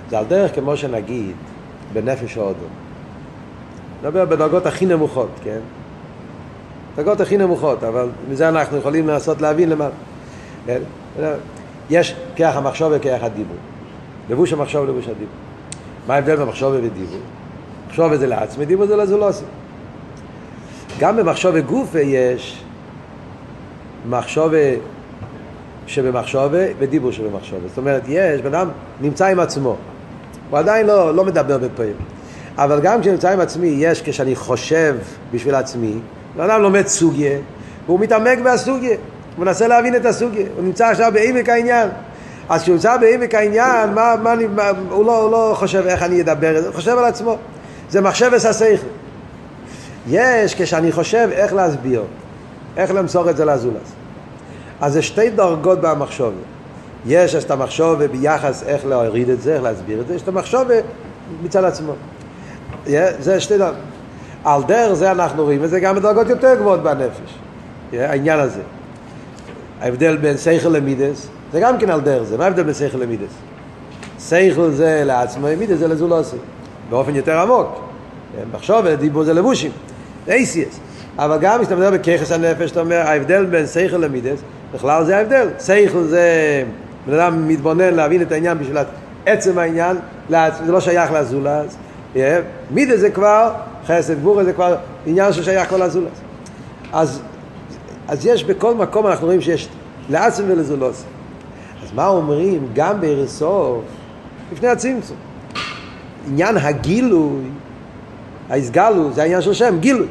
זה 0.09 0.19
על 0.19 0.25
דרך 0.25 0.55
כמו 0.55 0.77
שנגיד 0.77 1.35
בנפש 1.93 2.37
האודו. 2.37 2.65
נדבר 4.01 4.25
בדרגות 4.25 4.65
הכי 4.65 4.85
נמוכות, 4.85 5.29
כן? 5.43 5.59
דרגות 6.95 7.21
הכי 7.21 7.37
נמוכות, 7.37 7.83
אבל 7.83 8.09
מזה 8.29 8.49
אנחנו 8.49 8.77
יכולים 8.77 9.07
לנסות 9.07 9.41
להבין 9.41 9.69
למה. 9.69 9.89
כן? 10.65 10.81
יש 11.89 12.15
כרך 12.35 12.55
המחשוב 12.55 12.93
וכרך 12.95 13.23
הדיבור. 13.23 13.57
לבוש 14.29 14.53
המחשוב 14.53 14.83
ולבוש 14.83 15.05
הדיבור. 15.07 15.35
מה 16.07 16.15
ההבדל 16.15 16.35
במחשוב 16.35 16.73
ובדיבור? 16.77 17.19
מחשוב 17.91 18.15
זה 18.15 18.27
לעצמי, 18.27 18.65
דיבור 18.65 18.85
זה 18.85 18.95
לזולוסי. 18.95 19.43
גם 20.99 21.17
במחשוב 21.17 21.51
וגוף 21.55 21.95
יש 22.03 22.63
מחשוב 24.09 24.53
שבמחשוב 25.87 26.53
ודיבור 26.79 27.11
שבמחשוב. 27.11 27.59
זאת 27.67 27.77
אומרת, 27.77 28.01
יש, 28.07 28.41
בן 28.41 28.55
אדם 28.55 28.69
נמצא 29.01 29.25
עם 29.25 29.39
עצמו. 29.39 29.75
הוא 30.49 30.59
עדיין 30.59 30.87
לא, 30.87 31.15
לא 31.15 31.25
מדבר 31.25 31.57
בפעמים. 31.57 31.93
אבל 32.57 32.79
גם 32.79 33.01
כשנמצא 33.01 33.29
עם 33.29 33.39
עצמי, 33.39 33.67
יש 33.67 34.01
כשאני 34.05 34.35
חושב 34.35 34.95
בשביל 35.31 35.55
עצמי, 35.55 35.93
בן 36.37 36.43
אדם 36.43 36.61
לומד 36.61 36.87
סוגיה, 36.87 37.39
והוא 37.85 37.99
מתעמק 37.99 38.39
בסוגיה, 38.39 38.97
הוא 39.35 39.45
מנסה 39.45 39.67
להבין 39.67 39.95
את 39.95 40.05
הסוגיה, 40.05 40.45
הוא 40.55 40.63
נמצא 40.63 40.87
עכשיו 40.87 41.11
בעמק 41.13 41.49
העניין. 41.49 41.89
אז 42.49 42.61
כשהוא 42.61 42.73
נמצא 42.73 42.97
בעמק 42.97 43.35
העניין, 43.35 43.93
מה, 43.93 44.15
מה, 44.23 44.33
מה, 44.55 44.69
הוא, 44.89 45.05
לא, 45.05 45.21
הוא 45.21 45.31
לא 45.31 45.53
חושב 45.55 45.83
איך 45.87 46.03
אני 46.03 46.21
אדבר, 46.21 46.61
הוא 46.65 46.73
חושב 46.73 46.97
על 46.97 47.05
עצמו. 47.05 47.37
זה 47.91 48.01
מחשב 48.01 48.33
השכל. 48.33 48.87
יש 50.07 50.55
כשאני 50.55 50.91
חושב 50.91 51.29
איך 51.31 51.53
להסביר, 51.53 52.03
איך 52.77 52.91
למסור 52.91 53.29
את 53.29 53.37
זה 53.37 53.45
לזולס. 53.45 53.91
אז 54.81 54.93
זה 54.93 55.01
שתי 55.01 55.29
דרגות 55.29 55.81
במחשוב. 55.81 56.33
יש 57.05 57.35
את 57.35 57.51
המחשוב 57.51 58.03
ביחס 58.03 58.63
איך 58.63 58.85
להוריד 58.85 59.29
את 59.29 59.41
זה, 59.41 59.53
איך 59.53 59.63
להסביר 59.63 60.01
את 60.01 60.07
זה, 60.07 60.15
יש 60.15 60.21
את 60.21 60.27
המחשוב 60.27 60.67
מצד 61.43 61.63
עצמו. 61.63 61.93
זה 63.19 63.39
שתי 63.39 63.57
דרגות. 63.57 63.77
על 64.43 64.61
דרך 64.67 64.93
זה 64.93 65.11
אנחנו 65.11 65.43
רואים 65.43 65.63
את 65.63 65.69
זה 65.69 65.79
גם 65.79 65.95
בדרגות 65.95 66.29
יותר 66.29 66.55
גבוהות 66.55 66.83
בנפש, 66.83 67.33
העניין 67.93 68.39
הזה. 68.39 68.61
ההבדל 69.81 70.17
בין 70.17 70.37
שכל 70.37 70.69
למידס, 70.69 71.27
זה 71.53 71.59
גם 71.59 71.77
כן 71.77 71.89
על 71.89 72.01
דרך 72.01 72.23
זה. 72.23 72.37
מה 72.37 72.43
ההבדל 72.43 72.63
בין 72.63 72.73
שכל 72.73 72.97
למידס? 72.97 73.31
שכל 74.29 74.69
זה 74.71 75.03
לעצמו, 75.05 75.47
מידס 75.57 75.77
זה 75.77 75.87
לזולוסי, 75.87 76.35
באופן 76.91 77.15
יותר 77.15 77.39
עמוק. 77.39 77.67
מחשוב 78.53 78.77
ודיבור 78.83 79.23
זה 79.23 79.33
לבושים, 79.33 79.71
אייסיאס. 80.27 80.79
אבל 81.17 81.37
גם 81.41 81.59
כשאתה 81.59 81.75
מדבר 81.75 81.91
בככס 81.91 82.31
הנפש, 82.31 82.71
אתה 82.71 82.79
אומר, 82.79 82.95
ההבדל 82.95 83.45
בין 83.45 83.67
שכל 83.67 83.97
למידס, 83.97 84.39
בכלל 84.73 85.05
זה 85.05 85.17
ההבדל. 85.17 85.47
שכל 85.65 86.03
זה, 86.03 86.23
בן 87.07 87.13
אדם 87.13 87.47
מתבונן 87.47 87.93
להבין 87.93 88.21
את 88.21 88.31
העניין 88.31 88.59
בשביל 88.59 88.77
עצם 89.25 89.57
העניין, 89.57 89.97
זה 90.29 90.71
לא 90.71 90.79
שייך 90.79 91.11
לזולז. 91.11 91.77
מידס 92.71 92.99
זה 92.99 93.09
כבר, 93.09 93.53
חסד 93.87 94.19
גבורה 94.19 94.43
זה 94.43 94.53
כבר 94.53 94.75
עניין 95.05 95.33
ששייך 95.33 95.67
כבר 95.67 95.77
לזולז. 95.77 96.21
אז, 96.93 97.21
אז 98.07 98.25
יש 98.25 98.43
בכל 98.43 98.75
מקום, 98.75 99.07
אנחנו 99.07 99.25
רואים 99.25 99.41
שיש 99.41 99.69
לעצם 100.09 100.43
ולזולוס. 100.47 101.03
אז 101.83 101.89
מה 101.95 102.07
אומרים 102.07 102.67
גם 102.73 103.01
בערסוף, 103.01 103.81
לפני 104.53 104.67
הצמצום? 104.67 105.17
עניין 106.27 106.57
הגילוי, 106.57 107.43
ההסגלו, 108.49 109.11
זה 109.13 109.21
העניין 109.21 109.41
של 109.41 109.53
שם, 109.53 109.77
גילוי. 109.79 110.07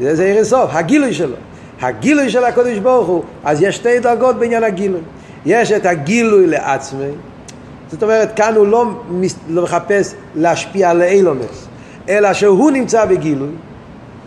זה, 0.00 0.16
זה 0.16 0.24
ערסוף, 0.24 0.70
הגילוי 0.72 1.14
שלו. 1.14 1.36
הגילוי 1.80 2.30
של 2.30 2.44
הקודש 2.44 2.78
ברוך 2.78 3.08
הוא, 3.08 3.22
אז 3.44 3.62
יש 3.62 3.76
שתי 3.76 3.98
דרגות 3.98 4.36
בעניין 4.36 4.64
הגילוי. 4.64 5.00
יש 5.46 5.72
את 5.72 5.86
הגילוי 5.86 6.46
לעצמי, 6.46 7.10
זאת 7.90 8.02
אומרת, 8.02 8.36
כאן 8.36 8.54
הוא 8.54 8.66
לא, 8.66 8.86
לא 9.48 9.62
מחפש 9.62 10.14
להשפיע 10.34 10.90
על 10.90 11.02
אילומס, 11.02 11.66
אלא 12.08 12.32
שהוא 12.32 12.70
נמצא 12.70 13.04
בגילוי, 13.04 13.50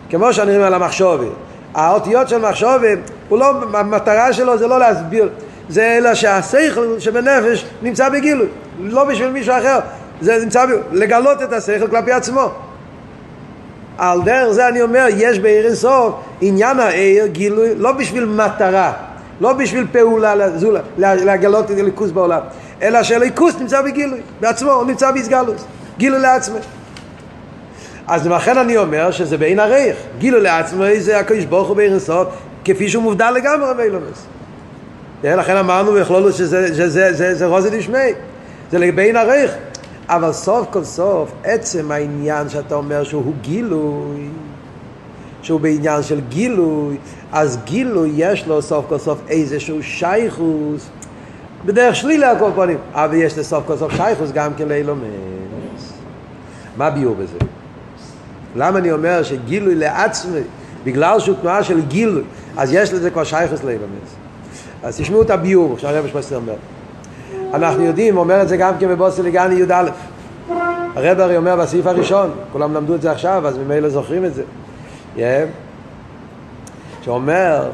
כמו 0.10 0.34
שאני 0.34 0.56
אומר 0.56 0.66
על 0.66 0.74
המחשובת. 0.74 1.28
האותיות 1.74 2.30
של 2.30 2.38
מחשובת, 2.38 2.98
הוא 3.30 3.40
לא, 3.40 3.54
המטרה 3.74 4.34
שלו 4.34 4.58
זה 4.58 4.68
לא 4.68 4.80
להסביר, 4.80 5.30
זה 5.70 5.98
אלא 5.98 6.16
שהשכל 6.16 7.00
שבנפש 7.00 7.66
נמצא 7.82 8.10
בגילוי, 8.10 8.48
לא 8.80 9.04
בשביל 9.04 9.30
מישהו 9.30 9.54
אחר, 9.58 9.80
זה 10.22 10.40
נמצא, 10.44 10.66
לגלות 10.92 11.42
את 11.42 11.54
השכל 11.54 11.88
כלפי 11.88 12.12
עצמו. 12.12 12.52
על 13.98 14.22
דרך 14.22 14.52
זה 14.52 14.68
אני 14.68 14.82
אומר, 14.82 15.06
יש 15.16 15.40
בעיר 15.40 15.66
אינסוף 15.66 16.14
עניין 16.42 16.80
העיר 16.80 17.28
גילוי 17.28 17.76
לא 17.76 17.92
בשביל 17.92 18.26
מטרה, 18.26 18.94
לא 19.42 19.54
בשביל 19.54 19.88
פעולה 19.92 20.36
לזולה, 20.36 20.82
לגלות 20.98 21.72
את 21.72 21.78
הליכוס 21.78 22.12
בעולם, 22.12 22.40
אלא 22.82 23.04
שהליכוס 23.04 23.56
נמצא 23.60 23.82
בגילוי, 23.82 24.20
בעצמו, 24.40 24.72
הוא 24.72 24.86
נמצא 24.86 25.12
בהסגלוס, 25.12 25.66
גילוי 25.98 26.20
לעצמו. 26.20 26.58
אז 28.08 28.28
לכן 28.28 28.58
אני 28.58 28.78
אומר 28.78 29.12
שזה 29.12 29.38
בעין 29.38 29.60
הרייך, 29.60 29.98
גילוי 30.18 30.42
לעצמו 30.42 30.84
זה 31.00 31.20
הקדוש 31.20 31.46
ברוך 31.46 31.68
הוא 31.68 31.76
בעיר 31.76 31.92
אינסוף, 31.92 32.28
כפי 32.66 32.90
שהוא 32.90 33.04
מובדל 33.04 33.32
לגמרי 33.32 33.74
באילומס. 33.78 34.26
לכן 35.24 35.56
אמרנו 35.56 35.92
בכלולו 35.92 36.32
שזה 36.32 36.68
זה, 36.68 36.74
זה, 36.74 36.90
זה, 36.90 37.14
זה, 37.14 37.36
זה 37.36 37.46
רוזי 37.46 37.70
דשמי, 37.78 38.14
זה 38.72 38.92
בעין 38.96 39.16
הרייך. 39.16 39.52
אבל 40.10 40.32
סוף 40.32 40.68
כל 40.72 40.84
סוף, 40.84 41.32
עצם 41.44 41.92
העניין 41.92 42.50
שאתה 42.50 42.76
אומר 42.76 43.04
שהוא 43.04 43.34
גילוי, 43.42 44.28
שהוא 45.42 45.60
בעניין 45.60 46.04
של 46.04 46.20
גילוי, 46.30 46.98
אז 47.32 47.60
גילוי 47.64 48.12
יש 48.16 48.48
לו 48.48 48.62
סוף 48.62 48.86
כל 48.90 48.98
סוף 48.98 49.20
איזשהו 49.28 49.84
שייכוס, 49.84 50.90
בדרך 51.66 51.96
שלילה 51.96 52.30
על 52.30 52.40
כל 52.40 52.52
פנים, 52.56 52.78
אבל 52.94 53.14
יש 53.14 53.38
לסוף 53.38 53.64
כל 53.68 53.78
סוף 53.78 53.96
שייכוס 53.96 54.32
גם 54.32 54.54
כן 54.58 54.68
לאילומס. 54.68 55.94
מה 56.78 56.90
ביור 56.90 57.16
בזה? 57.16 57.38
למה 58.56 58.80
אני 58.80 58.92
אומר 58.92 59.24
שגילוי 59.24 59.76
לעצמי, 59.76 60.40
בגלל 60.84 61.20
שהוא 61.20 61.36
תנועה 61.42 61.64
של 61.64 61.82
גילוי, 61.82 62.24
אז 62.58 62.74
יש 62.74 62.94
לזה 62.94 63.10
כבר 63.10 63.24
שייכוס 63.24 63.64
לאילומס. 63.64 64.16
אז 64.84 64.98
תשמעו 64.98 65.22
את 65.22 65.30
הביור, 65.30 65.78
שהרב 65.78 66.08
שמסתר 66.08 66.36
אומר. 66.36 66.54
אנחנו 67.54 67.84
יודעים, 67.84 68.18
אומר 68.18 68.42
את 68.42 68.48
זה 68.48 68.58
גם 68.58 68.74
כן 68.80 68.88
בבוסי 68.90 69.24
לגני 69.24 69.56
י"א. 69.56 69.90
הרב 70.96 71.20
הרי 71.20 71.38
אומר 71.38 71.56
בסעיף 71.56 71.88
הראשון, 71.88 72.32
כולם 72.52 72.74
למדו 72.74 72.96
את 72.96 73.02
זה 73.02 73.12
עכשיו, 73.12 73.48
אז 73.48 73.58
ממילא 73.58 73.90
זוכרים 73.90 74.26
את 74.26 74.34
זה. 74.34 74.44
Yeah. 75.16 75.20
שאומר 77.02 77.70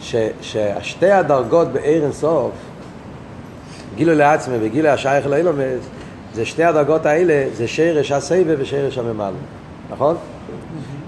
ששתי 0.00 1.10
הדרגות 1.10 1.68
בעיר 1.68 2.04
אינסוף, 2.04 2.50
גילו 3.96 4.14
לעצמי 4.14 4.56
וגילו 4.60 4.88
השייך 4.88 5.26
לאילומס, 5.26 5.88
זה 6.34 6.46
שתי 6.46 6.64
הדרגות 6.64 7.06
האלה, 7.06 7.44
זה 7.52 7.68
שרש 7.68 8.12
הסבב 8.12 8.56
ושרש 8.58 8.98
הממלא, 8.98 9.30
נכון? 9.90 10.16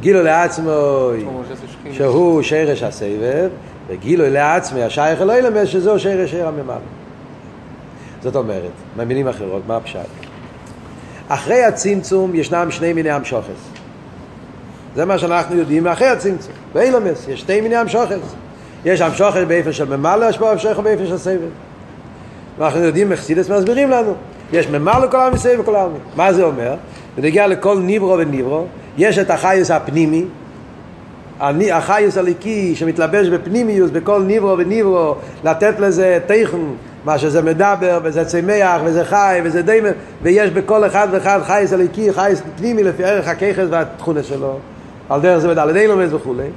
גילו 0.01 0.23
לעצמו 0.23 1.11
שהוא 1.93 2.43
שרש 2.43 2.83
הסבב, 2.83 3.49
וגילו 3.89 4.25
לעצמי 4.31 4.83
השייך 4.83 5.21
לאילומס 5.21 5.69
שזהו 5.69 5.99
שרש 5.99 6.35
עיר 6.35 6.49
הממלא. 6.49 7.04
זאת 8.25 8.37
אומרת, 8.37 8.71
במילים 8.97 9.29
אחרות, 9.29 9.63
מה 9.67 9.77
הפשט? 9.77 9.99
אחרי 11.29 11.65
הצמצום 11.65 12.35
ישנם 12.35 12.71
שני 12.71 12.93
מיני 12.93 13.11
המשוכס. 13.11 13.71
זה 14.95 15.05
מה 15.05 15.19
שאנחנו 15.19 15.57
יודעים 15.57 15.87
אחרי 15.87 16.09
הצמצום. 16.09 16.53
באילומס 16.73 17.29
יש 17.29 17.41
שתי 17.41 17.61
מיני 17.61 17.77
המשוכס. 17.77 18.35
יש 18.85 19.01
המשוכס 19.01 19.41
באיפה 19.49 19.73
של 19.73 19.97
ממלא, 19.97 20.33
פה 20.33 20.51
המשוכס 20.53 20.79
באיפה 20.79 21.07
של 21.07 21.19
סבב. 21.19 21.49
ואנחנו 22.59 22.81
יודעים, 22.81 23.11
מחסידס 23.11 23.51
מסבירים 23.51 23.91
לנו. 23.91 24.15
יש 24.53 24.69
ממלא 24.69 25.07
כל 25.11 25.17
העם 25.17 25.35
וסבב 25.35 25.63
כל 25.65 25.77
העם. 25.77 25.91
מה 26.17 26.33
זה 26.33 26.45
אומר? 26.45 26.75
בנגיע 27.17 27.47
לכל 27.47 27.79
ניברו 27.79 28.17
וניברו, 28.19 28.67
יש 28.99 29.19
את 29.19 29.31
החיוס 29.31 29.71
הפנימי, 29.71 30.25
החיוס 31.73 32.19
הליקי 32.19 32.75
שמתלבש 32.77 33.29
בפנימיוס, 33.29 33.91
בכל 33.91 34.23
ניברו 34.23 34.59
וניברו, 34.59 35.15
לתת 35.45 35.81
לזה 35.81 36.19
תכן 36.27 36.59
מה 37.05 37.19
שזה 37.19 37.43
מדבר, 37.43 38.01
וזה 38.03 38.25
צמח, 38.25 38.81
וזה 38.85 39.05
חי, 39.05 39.41
וזה 39.45 39.63
דיימר, 39.63 39.93
ויש 40.23 40.51
בכל 40.51 40.87
אחד 40.87 41.09
ואחד 41.11 41.41
חייס 41.43 41.73
אליקי, 41.73 42.13
חייס 42.13 42.43
פנימי 42.57 42.83
לפי 42.83 43.05
ערך 43.05 43.29
הככס 43.29 43.67
והתכונה 43.71 44.23
שלו, 44.23 44.59
על 45.09 45.21
דרך 45.21 45.39
זה 45.39 45.49
בדלת 45.49 45.77
אילומס 45.77 46.13
וכולי, 46.13 46.49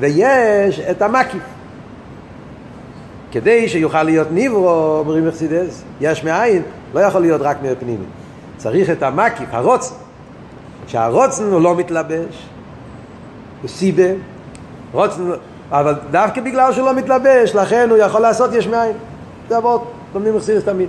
ויש 0.00 0.80
את 0.90 1.02
המקיף. 1.02 1.42
כדי 3.32 3.68
שיוכל 3.68 4.02
להיות 4.02 4.28
ניברו, 4.30 4.98
אומרים 4.98 5.28
מחסידס, 5.28 5.82
יש 6.00 6.24
מאין, 6.24 6.62
לא 6.94 7.00
יכול 7.00 7.20
להיות 7.20 7.40
רק 7.40 7.56
מהפנימי. 7.62 8.04
צריך 8.56 8.90
את 8.90 9.02
המקיף, 9.02 9.48
הרוצן, 9.52 9.94
שהרוצן 10.86 11.44
הוא 11.44 11.60
לא 11.60 11.76
מתלבש, 11.76 12.46
הוא 13.62 13.68
סיבה, 13.70 14.08
רוצן, 14.92 15.22
אבל 15.70 15.94
דווקא 16.10 16.40
בגלל 16.40 16.72
שהוא 16.72 16.86
לא 16.86 16.94
מתלבש, 16.94 17.54
לכן 17.54 17.86
הוא 17.90 17.98
יכול 17.98 18.20
לעשות 18.20 18.52
יש 18.52 18.66
מאין. 18.66 18.96
זה 19.48 19.58
אבות, 19.58 19.92
לומדים 20.14 20.36
מחסידס 20.36 20.64
תמיד. 20.64 20.88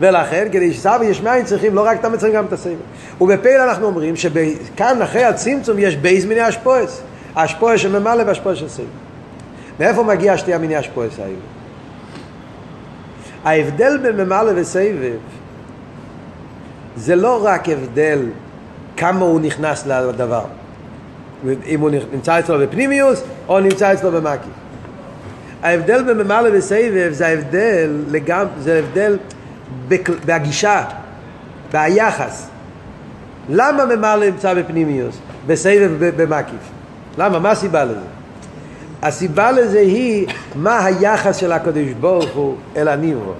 ולכן, 0.00 0.48
כדי 0.52 0.72
שסבא 0.72 1.04
יש 1.04 1.20
מאין 1.20 1.44
צריכים 1.44 1.74
לא 1.74 1.86
רק 1.86 2.00
את 2.00 2.04
המצרים, 2.04 2.32
גם 2.32 2.44
את 2.44 2.52
הסבב. 2.52 2.74
ובפעיל 3.20 3.60
אנחנו 3.60 3.86
אומרים 3.86 4.16
שכאן 4.16 5.02
אחרי 5.02 5.24
הצמצום 5.24 5.78
יש 5.78 5.96
בייז 5.96 6.24
מיני 6.24 6.48
אשפועס. 6.48 7.02
אשפועס 7.34 7.80
שממלא 7.80 8.22
ואשפועס 8.26 8.58
של 8.58 8.68
סבב. 8.68 8.86
מאיפה 9.80 10.02
מגיע 10.02 10.38
שתי 10.38 10.54
המיני 10.54 10.80
אשפועס 10.80 11.18
האלה? 11.18 11.34
ההבדל 13.44 13.98
בין 13.98 14.16
ממלא 14.16 14.52
וסבב 14.56 15.16
זה 16.96 17.16
לא 17.16 17.44
רק 17.44 17.68
הבדל 17.68 18.20
כמה 18.96 19.20
הוא 19.20 19.40
נכנס 19.40 19.86
לדבר. 19.86 20.44
אם 21.66 21.80
הוא 21.80 21.90
נמצא 22.12 22.38
אצלו 22.38 22.58
בפנימיוס 22.58 23.22
או 23.48 23.60
נמצא 23.60 23.92
אצלו 23.92 24.12
במקיף. 24.12 24.63
ההבדל 25.64 26.02
בין 26.02 26.18
ממלא 26.18 26.48
וסבב 26.52 27.08
זה 27.12 27.26
ההבדל, 27.26 27.90
לגמ... 28.10 28.46
זה 28.58 28.74
ההבדל 28.74 29.18
בהגישה, 30.24 30.84
ביחס. 31.72 32.48
למה 33.48 33.84
ממלא 33.84 34.26
נמצא 34.26 34.54
בפנימיוס, 34.54 35.18
בסבב 35.46 36.10
במקיף? 36.16 36.70
למה? 37.18 37.38
מה 37.38 37.50
הסיבה 37.50 37.84
לזה? 37.84 38.00
הסיבה 39.02 39.52
לזה 39.52 39.78
היא 39.78 40.26
מה 40.54 40.84
היחס 40.84 41.36
של 41.36 41.52
הקדוש 41.52 41.92
ברוך 42.00 42.30
הוא 42.34 42.56
אל 42.76 42.88
הניברו. 42.88 43.32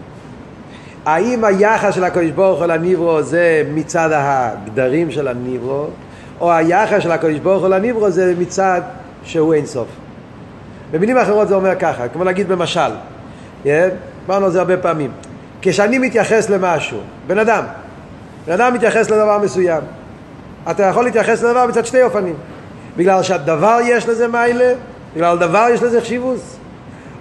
האם 1.06 1.44
היחס 1.44 1.94
של 1.94 2.04
הקדוש 2.04 2.30
ברוך 2.30 2.58
הוא 2.58 2.64
אל 2.64 2.70
הניברו 2.70 3.22
זה 3.22 3.62
מצד 3.74 4.10
הגדרים 4.12 5.10
של 5.10 5.28
הניברו, 5.28 5.86
או 6.40 6.52
היחס 6.52 7.02
של 7.02 7.12
הקדוש 7.12 7.38
ברוך 7.38 7.58
הוא 7.58 7.66
אל 7.66 7.72
הניברו 7.72 8.10
זה 8.10 8.34
מצד 8.38 8.80
שהוא 9.24 9.54
אין 9.54 9.66
סוף. 9.66 9.88
במילים 10.94 11.16
אחרות 11.18 11.48
זה 11.48 11.54
אומר 11.54 11.74
ככה, 11.78 12.08
כמו 12.08 12.24
להגיד 12.24 12.48
במשל, 12.48 12.90
אמרנו 13.66 14.46
על 14.46 14.50
זה 14.50 14.58
הרבה 14.58 14.76
פעמים. 14.76 15.10
כשאני 15.62 15.98
מתייחס 15.98 16.50
למשהו, 16.50 17.00
בן 17.26 17.38
אדם, 17.38 17.64
בן 18.46 18.52
אדם 18.52 18.74
מתייחס 18.74 19.10
לדבר 19.10 19.38
מסוים, 19.38 19.82
אתה 20.70 20.82
יכול 20.82 21.04
להתייחס 21.04 21.42
לדבר 21.42 21.66
מצד 21.66 21.86
שתי 21.86 22.02
אופנים. 22.02 22.34
בגלל 22.96 23.22
שהדבר 23.22 23.78
יש 23.84 24.08
לזה 24.08 24.28
מיילה, 24.28 24.72
בגלל 25.14 25.38
דבר 25.38 25.66
יש 25.74 25.82
לזה 25.82 26.00
חשיבוס, 26.00 26.56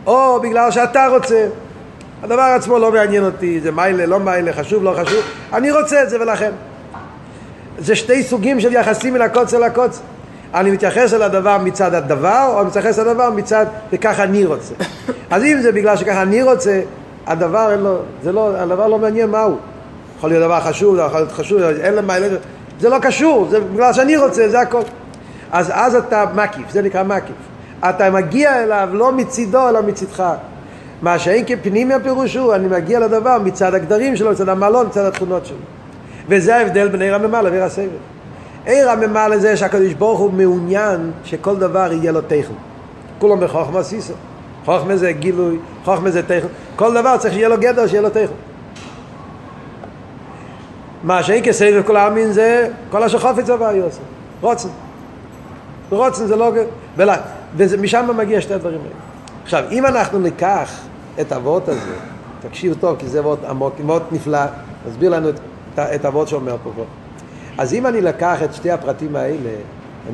או 0.06 0.40
בגלל 0.42 0.72
שאתה 0.72 1.08
רוצה. 1.08 1.48
הדבר 2.24 2.42
עצמו 2.42 2.80
לא 2.80 2.92
מעניין 2.92 3.26
אותי, 3.26 3.60
זה 3.60 3.72
מיילה, 3.72 4.06
לא 4.06 4.20
מיילה, 4.20 4.54
חשוב, 4.54 4.84
לא 4.84 4.96
חשוב, 5.02 5.24
אני 5.54 5.72
רוצה 5.72 6.04
את 6.04 6.10
זה 6.10 6.22
ולכן. 6.22 6.52
זה 7.80 7.96
שתי 7.96 8.24
סוגים 8.24 8.60
של 8.60 8.74
יחסים 8.74 9.14
מן 9.14 9.22
הקוצר 9.22 9.60
לקוצר. 9.60 10.02
אני 10.54 10.72
מתייחס 10.72 11.14
אל 11.14 11.22
הדבר 11.22 11.58
מצד 11.58 11.94
הדבר, 11.94 12.54
או 12.58 12.66
מתייחס 12.66 13.00
אל 13.00 13.08
הדבר 13.08 13.30
מצד 13.30 13.66
וככה 13.94 14.24
אני 14.24 14.46
רוצה. 14.46 14.74
אז 15.32 15.44
אם 15.44 15.62
זה 15.62 15.72
בגלל 15.72 15.98
שככה 15.98 16.22
אני 16.22 16.44
רוצה, 16.44 16.82
הדבר 17.28 17.72
אין 17.72 17.80
לו, 17.80 17.98
זה 18.24 18.32
לא, 18.32 18.58
הדבר 18.58 18.88
לא 18.88 19.00
מעניין 19.00 19.30
מהו. 19.30 19.58
יכול 20.18 20.30
להיות 20.30 20.44
דבר 20.44 20.60
חשוב, 20.60 20.96
יכול 20.96 21.20
להיות 21.20 21.32
חשוב, 21.32 21.62
אין 21.62 21.94
למה, 21.94 22.14
זה 22.80 22.90
לא 22.90 23.00
קשור, 23.00 23.48
זה 23.50 23.60
בגלל 23.60 23.94
שאני 23.94 24.18
רוצה, 24.18 24.50
זה 24.50 24.60
הכל. 24.60 24.82
אז 25.52 25.72
אז 25.74 25.96
אתה 25.96 26.26
מקיף, 26.36 26.72
זה 26.72 26.82
נקרא 26.82 27.04
מקיף. 27.04 27.36
אתה 27.90 28.10
מגיע 28.10 28.64
אליו 28.64 28.90
לא 28.92 29.12
מצידו 29.12 29.70
אלא 29.70 29.82
מצידך. 29.82 30.24
מה 31.02 31.20
שאין 31.20 31.44
כפנימי 31.48 31.94
הפירוש 31.94 32.36
הוא, 32.36 32.56
אני 32.56 32.68
מגיע 32.68 33.00
לדבר 33.00 33.38
מצד 33.44 33.74
הגדרים 33.74 34.16
שלו, 34.16 34.32
מצד 34.32 34.50
המלון, 34.50 34.86
מצד 34.86 35.06
התכונות 35.06 35.46
שלו. 35.46 35.58
וזה 36.30 36.56
ההבדל 36.56 36.88
בין 36.88 37.02
עיר 37.02 37.16
הממלא 37.16 37.50
ועיר 37.50 37.64
הסבל. 37.64 38.13
עיר 38.66 38.90
הממלא 38.90 39.38
זה 39.38 39.58
שהקדוש 39.58 39.94
ברוך 39.94 40.20
הוא 40.20 40.34
מעוניין 40.34 41.12
שכל 41.24 41.56
דבר 41.56 41.94
יהיה 41.94 42.12
לו 42.12 42.22
תכן. 42.22 42.54
כולם 43.20 43.40
בחוכמה 43.40 43.84
סיסו. 43.84 44.14
חוכמה 44.66 44.98
זה 44.98 45.12
גילוי, 45.12 45.58
חוכמה 45.86 46.12
זה 46.12 46.24
תכן. 46.24 46.48
כל 46.76 46.94
דבר 46.94 47.18
צריך 47.18 47.34
שיהיה 47.34 47.50
לו 47.50 47.58
גדר, 47.60 47.88
שיהיה 47.88 48.02
לו 48.02 48.10
תכן. 48.10 48.26
מה 51.04 51.24
שאין 51.24 51.44
כסבב 51.44 51.82
כל 51.86 51.96
העמין 51.96 52.32
זה 52.32 52.68
כל 52.90 53.04
אשר 53.04 53.20
חופץ 53.20 53.50
עבר 53.50 53.76
יוסף. 53.76 54.02
רוצן. 54.42 54.70
רוצן 55.90 56.26
זה 56.26 56.36
לא... 56.36 56.52
ומשם 57.58 58.10
מגיע 58.18 58.42
שתי 58.42 58.54
הדברים 58.54 58.80
האלה. 58.80 58.94
עכשיו, 59.44 59.64
אם 59.72 59.86
אנחנו 59.86 60.20
ניקח 60.20 60.80
את 61.22 61.32
הוורט 61.32 61.70
הזה, 61.70 61.96
תקשיבו 62.42 62.76
טוב, 62.76 62.96
כי 63.00 63.08
זה 63.08 63.22
וורט 63.22 63.44
עמוק, 63.44 63.74
מאוד 63.86 64.04
נפלא, 64.12 64.40
מסביר 64.88 65.10
לנו 65.10 65.30
את, 65.30 65.40
את 65.80 66.06
הוורט 66.06 66.28
שאומר 66.28 66.56
פה. 66.64 66.84
אז 67.58 67.74
אם 67.74 67.88
אני 67.88 68.02
לקח 68.02 68.44
את 68.44 68.54
שתי 68.54 68.72
הפרטים 68.72 69.16
האלה, 69.16 69.50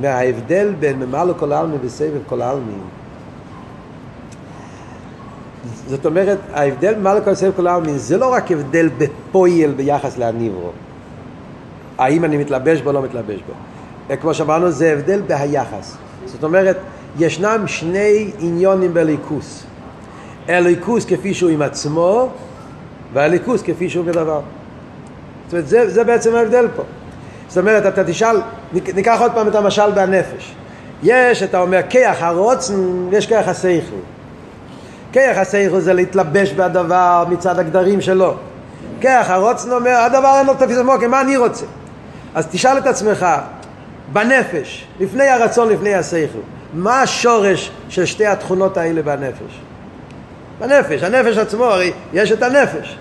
מההבדל 0.01 0.73
בין 0.79 0.99
ממלא 0.99 1.33
כל 1.39 1.51
העלמין 1.51 1.79
וסבב 1.83 2.21
כל 2.25 2.41
העלמין, 2.41 2.81
זאת 5.87 6.05
אומרת, 6.05 6.37
ההבדל 6.53 6.95
ממלא 6.95 7.19
כל 7.25 7.35
סבב 7.35 7.51
כל 7.55 7.67
העלמין 7.67 7.97
זה 7.97 8.17
לא 8.17 8.33
רק 8.33 8.51
הבדל 8.51 8.89
בפויל 8.97 9.71
ביחס 9.71 10.17
להניברו, 10.17 10.69
האם 11.97 12.25
אני 12.25 12.37
מתלבש 12.37 12.81
בו 12.81 12.89
או 12.89 12.93
לא 12.93 13.01
מתלבש 13.01 13.39
בו. 13.47 13.53
כמו 14.21 14.33
שאמרנו, 14.33 14.71
זה 14.71 14.93
הבדל 14.93 15.21
בהיחס. 15.27 15.97
זאת 16.25 16.43
אומרת, 16.43 16.77
ישנם 17.19 17.63
שני 17.65 18.31
עניונים 18.39 18.93
בליכוס. 18.93 19.63
הליכוס 20.47 21.05
כפי 21.05 21.33
שהוא 21.33 21.49
עם 21.49 21.61
עצמו, 21.61 22.29
והליכוס 23.13 23.61
כפי 23.61 23.89
שהוא 23.89 24.05
בדבר. 24.05 24.41
זאת 25.45 25.53
אומרת, 25.53 25.67
זה, 25.67 25.89
זה 25.89 26.03
בעצם 26.03 26.35
ההבדל 26.35 26.67
פה. 26.75 26.83
זאת 27.49 27.57
אומרת, 27.57 27.85
אתה 27.85 28.03
תשאל, 28.03 28.41
ניקח 28.73 29.17
עוד 29.21 29.31
פעם 29.31 29.47
את 29.47 29.55
המשל 29.55 29.91
בנפש. 29.91 30.55
יש, 31.03 31.43
אתה 31.43 31.59
אומר, 31.59 31.79
כיח 31.89 32.23
הרוצן, 32.23 32.73
יש 33.11 33.27
כיח 33.27 33.47
הסייכל. 33.47 33.95
כיח 35.11 35.37
הסייכל 35.37 35.79
זה 35.79 35.93
להתלבש 35.93 36.51
בדבר 36.51 37.25
מצד 37.29 37.59
הגדרים 37.59 38.01
שלו. 38.01 38.33
כיח 39.01 39.29
הרוצן 39.29 39.71
אומר, 39.71 39.95
הדבר 39.95 40.37
אין 40.37 40.45
לו 40.45 40.53
תפיס 40.53 40.77
עמוק, 40.77 41.03
מה 41.03 41.21
אני 41.21 41.37
רוצה? 41.37 41.65
אז 42.35 42.47
תשאל 42.51 42.77
את 42.77 42.87
עצמך, 42.87 43.25
בנפש, 44.13 44.87
לפני 44.99 45.27
הרצון, 45.27 45.69
לפני 45.69 45.95
השכל, 45.95 46.39
מה 46.73 47.01
השורש 47.01 47.71
של 47.89 48.05
שתי 48.05 48.25
התכונות 48.25 48.77
האלה 48.77 49.01
בנפש? 49.01 49.61
בנפש, 50.59 51.03
הנפש 51.03 51.37
עצמו, 51.37 51.63
הרי 51.63 51.91
יש 52.13 52.31
את 52.31 52.43
הנפש, 52.43 52.97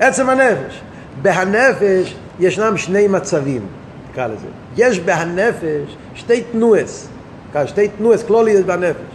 עצם 0.00 0.30
הנפש. 0.30 0.80
בהנפש 1.22 2.14
ישנם 2.40 2.76
שני 2.76 3.08
מצבים, 3.08 3.66
נקרא 4.10 4.26
לזה. 4.26 4.46
יש 4.76 5.00
בהנפש 5.00 5.96
שתי 6.14 6.42
תנועס, 6.52 7.08
שתי 7.66 7.88
תנועס 7.88 8.22
כלוליות 8.22 8.66
בנפש. 8.66 9.14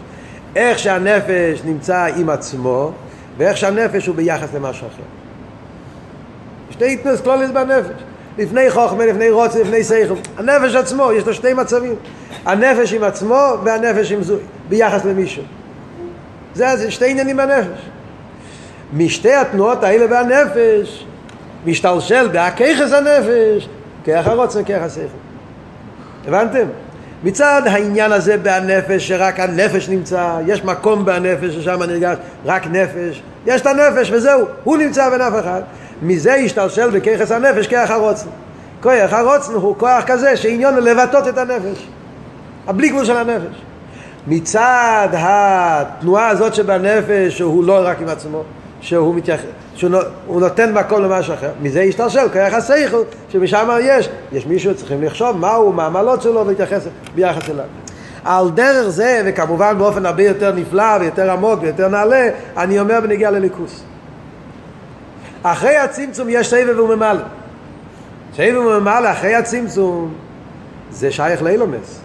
איך 0.56 0.80
שהנפש 0.80 1.62
נמצא 1.66 2.08
עם 2.16 2.30
עצמו, 2.30 2.92
ואיך 3.38 3.58
שהנפש 3.58 4.08
הוא 4.08 4.16
ביחס 4.16 4.54
למשהו 4.54 4.88
אחר. 4.88 5.04
שתי 6.70 6.98
תנועס 6.98 7.22
כלוליות 7.22 7.54
בנפש. 7.54 8.04
לפני 8.38 8.72
חוכמה, 8.72 9.06
לפני 9.06 9.30
רוצה, 9.30 9.62
לפני 9.62 9.84
שכל. 9.84 10.14
הנפש 10.38 10.76
עצמו, 10.76 11.12
יש 11.14 11.28
לו 11.28 11.34
שתי 11.34 11.54
מצבים. 11.54 11.96
הנפש 12.46 12.94
עם 12.94 13.04
עצמו 13.04 13.54
והנפש 13.64 14.12
עם 14.12 14.24
זוי, 14.24 14.40
ביחס 14.70 15.06
למישהו. 15.06 15.44
זה, 16.56 16.76
זה 16.78 16.92
שתי 16.92 17.10
עניינים 17.10 17.38
בנפש. 17.38 17.90
משתי 18.94 19.34
התנועות 19.34 19.84
האלה 19.84 20.06
והנפש, 20.10 21.06
משתלשל 21.66 22.28
בהכיחס 22.28 22.94
הנפש, 22.94 23.70
כיח 24.04 24.28
הרוצה, 24.28 24.64
כיח 24.64 24.84
השכל. 24.84 25.02
הבנתם? 26.28 26.66
מצד 27.24 27.62
העניין 27.66 28.12
הזה 28.12 28.38
בהנפש, 28.38 29.08
שרק 29.08 29.40
הנפש 29.40 29.90
נמצא, 29.90 30.40
יש 30.48 30.64
מקום 30.64 31.06
בהנפש 31.06 31.56
ששם 31.56 31.84
נרגש 31.84 32.18
רק 32.46 32.68
נפש, 32.68 33.22
יש 33.46 33.62
את 33.62 33.68
הנפש 33.68 34.12
וזהו, 34.12 34.46
הוא 34.64 34.78
נמצא 34.78 35.10
בין 35.10 35.22
אף 35.22 35.34
אחד. 35.40 35.62
מזה 36.02 36.32
ישתלשל 36.32 36.90
בכיחס 36.90 37.32
הנפש 37.32 37.68
כיח 37.68 37.92
הרוצן. 37.92 38.28
כיח 38.84 39.14
הרוצן 39.14 39.54
הוא 39.54 39.76
כוח 39.78 40.04
כזה 40.06 40.38
שעניון 40.38 40.76
לבטאות 40.76 41.28
את 41.28 41.38
הנפש. 41.38 41.88
הבלי 42.68 42.90
גבול 42.90 43.06
של 43.06 43.18
הנפש. 43.18 43.62
מצד 44.28 45.08
התנועה 45.14 46.28
הזאת 46.28 46.56
שבנפש 46.56 47.40
הוא 47.42 47.64
לא 47.64 47.82
רק 47.84 48.02
עם 48.02 48.08
עצמו, 48.08 48.44
שהוא, 48.82 49.16
מתייח... 49.16 49.42
שהוא 49.76 49.92
נותן 50.28 50.74
מקום 50.74 51.02
למשהו 51.02 51.34
אחר, 51.34 51.50
מזה 51.62 51.82
ישתלשל 51.82 52.30
כיח 52.34 52.54
הסייכל, 52.54 53.02
שמשם 53.30 53.70
יש, 53.82 54.10
יש 54.32 54.46
מישהו 54.46 54.74
שצריכים 54.74 55.04
לחשוב 55.04 55.38
מהו, 55.38 55.74
מה 55.74 55.86
המעלות 55.86 56.22
שלו 56.22 56.46
ולהתייחס 56.46 56.88
ביחס 57.16 57.50
אליו. 57.50 57.66
על 58.24 58.50
דרך 58.50 58.90
זה, 58.90 59.22
וכמובן 59.26 59.78
באופן 59.78 60.06
הרבה 60.06 60.24
יותר 60.24 60.56
נפלא 60.56 60.98
ויותר 61.00 61.32
עמוק 61.32 61.60
ויותר 61.62 61.88
נעלה, 61.88 62.30
אני 62.58 62.80
אומר 62.80 63.00
בנגיע 63.02 63.32
לליכוס. 63.32 63.84
אחרי 65.44 65.78
הצמצום 65.78 66.28
יש 66.30 66.50
סבב 66.50 66.80
וממלא. 66.80 67.22
סבב 68.36 68.58
וממלא 68.58 69.12
אחרי 69.12 69.36
הצמצום 69.36 70.14
זה 70.92 71.12
שייך 71.12 71.44
לאילומס. 71.44 72.00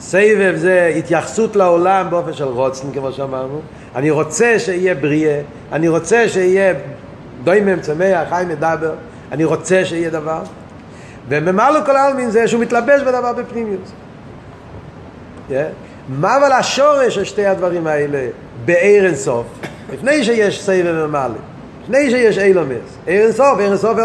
סבב 0.00 0.54
זה 0.56 0.92
התייחסות 0.96 1.56
לעולם 1.56 2.06
באופן 2.10 2.32
של 2.32 2.44
רוצן, 2.44 2.92
כמו 2.94 3.12
שאמרנו. 3.12 3.60
אני 3.96 4.10
רוצה 4.10 4.58
שיהיה 4.58 4.94
בריאה, 4.94 5.40
אני 5.72 5.88
רוצה 5.88 6.28
שיהיה 6.28 6.74
דוימם, 7.44 7.80
צמח, 7.80 8.28
חי 8.28 8.44
מדבר, 8.48 8.92
אני 9.32 9.44
רוצה 9.44 9.84
שיהיה 9.84 10.10
דבר. 10.10 10.42
וממלא 11.28 11.80
כל 11.86 11.96
העלמין 11.96 12.30
זה 12.30 12.48
שהוא 12.48 12.62
מתלבש 12.62 13.02
בדבר 13.02 13.32
בפנימיות. 13.32 13.80
Yeah. 15.50 15.52
מה 16.08 16.36
אבל 16.36 16.52
השורש 16.52 17.14
של 17.14 17.24
שתי 17.24 17.46
הדברים 17.46 17.86
האלה 17.86 18.28
בעיר 18.64 19.06
אינסוף? 19.06 19.46
לפני 19.92 20.24
שיש 20.24 20.62
סבב 20.62 21.04
ומעלה. 21.04 21.34
לפני 21.82 22.10
שיש 22.10 22.38
אילומס. 22.38 22.76
עיר 23.06 23.24
אינסוף, 23.24 23.58
עיר 23.58 23.68
אינסוף 23.68 23.98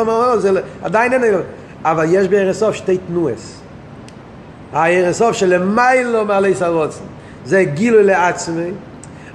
עדיין 0.84 1.14
אין 1.14 1.24
אילומס. 1.24 1.46
אבל 1.84 2.06
יש 2.10 2.28
בעיר 2.28 2.44
אינסוף 2.44 2.76
שתי 2.76 2.98
תנועס. 2.98 3.63
העיר 4.74 5.06
אינסוף 5.06 5.36
שלמיילו 5.36 6.26
מעלי 6.26 6.56
סרוצן. 6.56 7.04
זה 7.46 7.64
גילוי 7.64 8.04
לעצמי. 8.04 8.72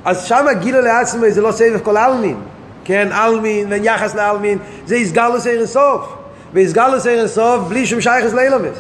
אז 0.05 0.25
שם 0.25 0.47
גילוי 0.59 0.83
לעצמי 0.83 1.31
זה 1.31 1.41
לא 1.41 1.53
סבב 1.53 1.79
כל 1.83 1.97
עלמין. 1.97 2.37
כן, 2.85 3.09
עלמין 3.13 3.67
ויחס 3.71 4.15
לעלמין, 4.15 4.59
זה 4.87 4.97
יסגלוס 4.97 5.47
עיר 5.47 5.59
אינסוף. 5.59 6.15
ויסגלוס 6.53 7.07
עיר 7.07 7.19
אינסוף 7.19 7.61
בלי 7.69 7.87
שום 7.87 8.01
שייכס 8.01 8.33
לאילומס. 8.33 8.79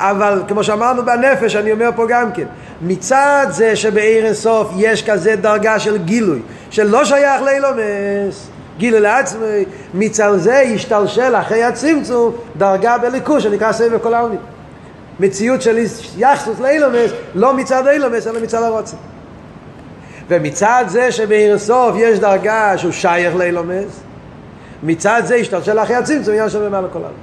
אבל 0.00 0.42
כמו 0.48 0.64
שאמרנו 0.64 1.04
בנפש, 1.04 1.56
אני 1.56 1.72
אומר 1.72 1.90
פה 1.96 2.06
גם 2.08 2.32
כן, 2.32 2.44
מצד 2.82 3.46
זה 3.50 3.76
שבעיר 3.76 4.26
אינסוף 4.26 4.70
יש 4.76 5.10
כזה 5.10 5.36
דרגה 5.36 5.78
של 5.78 5.98
גילוי, 5.98 6.40
שלא 6.70 7.04
שייך 7.04 7.42
לאילומס, 7.42 8.48
גילוי 8.78 9.00
לעצמי, 9.00 9.64
מצד 9.94 10.36
זה 10.36 10.54
ישתלשל 10.54 11.36
אחרי 11.36 11.64
הצמצום 11.64 12.32
דרגה 12.56 12.98
בליכוש 12.98 13.42
שנקרא 13.42 13.72
סבב 13.72 13.98
כל 13.98 14.14
העולמי. 14.14 14.36
מציאות 15.20 15.62
של 15.62 15.78
יחסוס 16.16 16.60
לאילומס, 16.60 17.10
לא 17.34 17.54
מצד 17.54 17.86
אילומס, 17.86 18.26
אלא 18.26 18.40
מצד 18.40 18.62
הרוצן. 18.62 18.96
ומצד 20.28 20.84
זה 20.88 21.12
שבעיר 21.12 21.50
אינסוף 21.50 21.96
יש 21.98 22.18
דרגה 22.18 22.78
שהוא 22.78 22.92
שייך 22.92 23.36
לאילומס, 23.36 24.00
מצד 24.82 25.22
זה 25.24 25.36
ישתלשל 25.36 25.78
אחרי 25.78 25.96
הצמצום 25.96 26.34
עניין 26.34 26.50
של 26.50 26.68
במעלה 26.68 26.88
כל 26.88 26.98
העולם. 26.98 27.14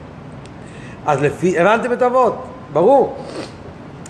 אז 1.05 1.21
לפי, 1.21 1.59
הבנתם 1.59 1.93
את 1.93 2.01
אבות? 2.01 2.43
ברור. 2.73 3.15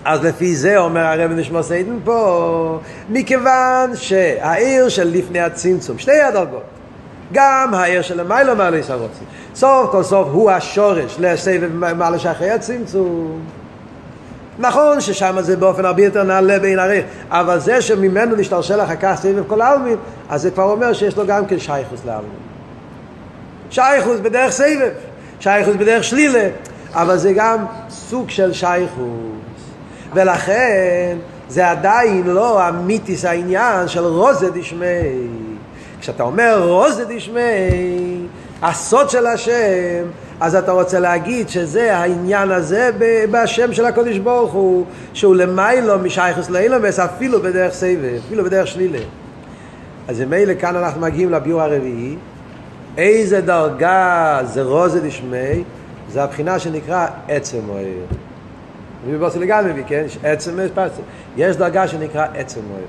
אז 0.04 0.24
לפי 0.24 0.56
זה 0.56 0.78
אומר 0.78 1.00
הרב 1.00 1.30
נשמע 1.30 1.62
סיידן 1.62 1.98
פה, 2.04 2.78
מכיוון 3.10 3.96
שהעיר 3.96 4.88
של 4.88 5.10
לפני 5.12 5.40
הצמצום, 5.40 5.98
שתי 5.98 6.20
הדרגות, 6.20 6.62
גם 7.32 7.74
העיר 7.74 8.02
של 8.02 8.20
למעלה 8.20 8.54
מעלה 8.54 8.82
סרוצי, 8.82 9.24
סוף 9.54 9.90
כל 9.90 10.02
סוף 10.02 10.28
הוא 10.32 10.50
השורש 10.50 11.16
לסבב 11.18 11.94
מעלה 11.94 12.18
שאחרי 12.18 12.50
הצמצום. 12.50 13.40
נכון 14.58 15.00
ששם 15.00 15.36
זה 15.40 15.56
באופן 15.56 15.84
הרבה 15.84 16.04
יותר 16.04 16.22
נעלה 16.22 16.58
בין 16.58 16.78
הריח, 16.78 17.04
אבל 17.30 17.60
זה 17.60 17.82
שממנו 17.82 18.36
נשתרשל 18.36 18.80
אחר 18.80 18.96
כך 19.00 19.14
סבב 19.20 19.42
כל 19.46 19.60
העלמין, 19.60 19.96
אז 20.28 20.42
זה 20.42 20.50
כבר 20.50 20.70
אומר 20.70 20.92
שיש 20.92 21.16
לו 21.16 21.26
גם 21.26 21.46
כן 21.46 21.58
שייכוס 21.58 22.00
לעלמין. 22.06 22.30
שייכוס 23.70 24.20
בדרך 24.20 24.52
סבב, 24.52 24.90
שייכוס 25.40 25.76
בדרך 25.76 26.04
שלילה, 26.04 26.48
אבל 26.92 27.16
זה 27.16 27.32
גם 27.32 27.64
סוג 27.90 28.30
של 28.30 28.52
שייכוס. 28.52 29.62
ולכן 30.14 31.16
זה 31.48 31.70
עדיין 31.70 32.22
לא 32.26 32.68
אמיתיס 32.68 33.24
העניין 33.24 33.88
של 33.88 34.04
רוזה 34.04 34.50
דשמי. 34.50 35.28
כשאתה 36.00 36.22
אומר 36.22 36.62
רוזה 36.68 37.04
דשמי, 37.04 37.40
הסוד 38.62 39.10
של 39.10 39.26
השם, 39.26 40.04
אז 40.40 40.54
אתה 40.54 40.72
רוצה 40.72 40.98
להגיד 40.98 41.48
שזה 41.48 41.96
העניין 41.96 42.50
הזה 42.50 42.90
בשם 43.30 43.72
של 43.72 43.84
הקודש 43.84 44.18
ברוך 44.18 44.52
הוא, 44.52 44.84
שהוא 45.12 45.36
למיילו 45.36 45.98
משייכוס 45.98 46.50
לאילומס 46.50 46.98
אפילו 46.98 47.42
בדרך 47.42 47.72
סבב, 47.72 48.18
אפילו 48.26 48.44
בדרך 48.44 48.66
שלילה. 48.66 48.98
אז 50.08 50.20
מילא 50.20 50.54
כאן 50.54 50.76
אנחנו 50.76 51.00
מגיעים 51.00 51.30
לביור 51.30 51.62
הרביעי, 51.62 52.16
איזה 52.98 53.40
דרגה 53.40 54.40
זה 54.44 54.62
רוזה 54.62 55.00
דשמי, 55.00 55.64
זה 56.12 56.22
הבחינה 56.22 56.58
שנקרא 56.58 57.06
עצם 57.28 57.58
מוער. 57.66 57.84
ובוסי 59.06 59.38
לגמרי 59.38 59.82
כן? 59.86 60.04
עצם 60.22 60.58
פרצה. 60.74 61.02
יש 61.36 61.56
דרגה 61.56 61.88
שנקרא 61.88 62.26
עצם 62.34 62.60
מוער. 62.68 62.82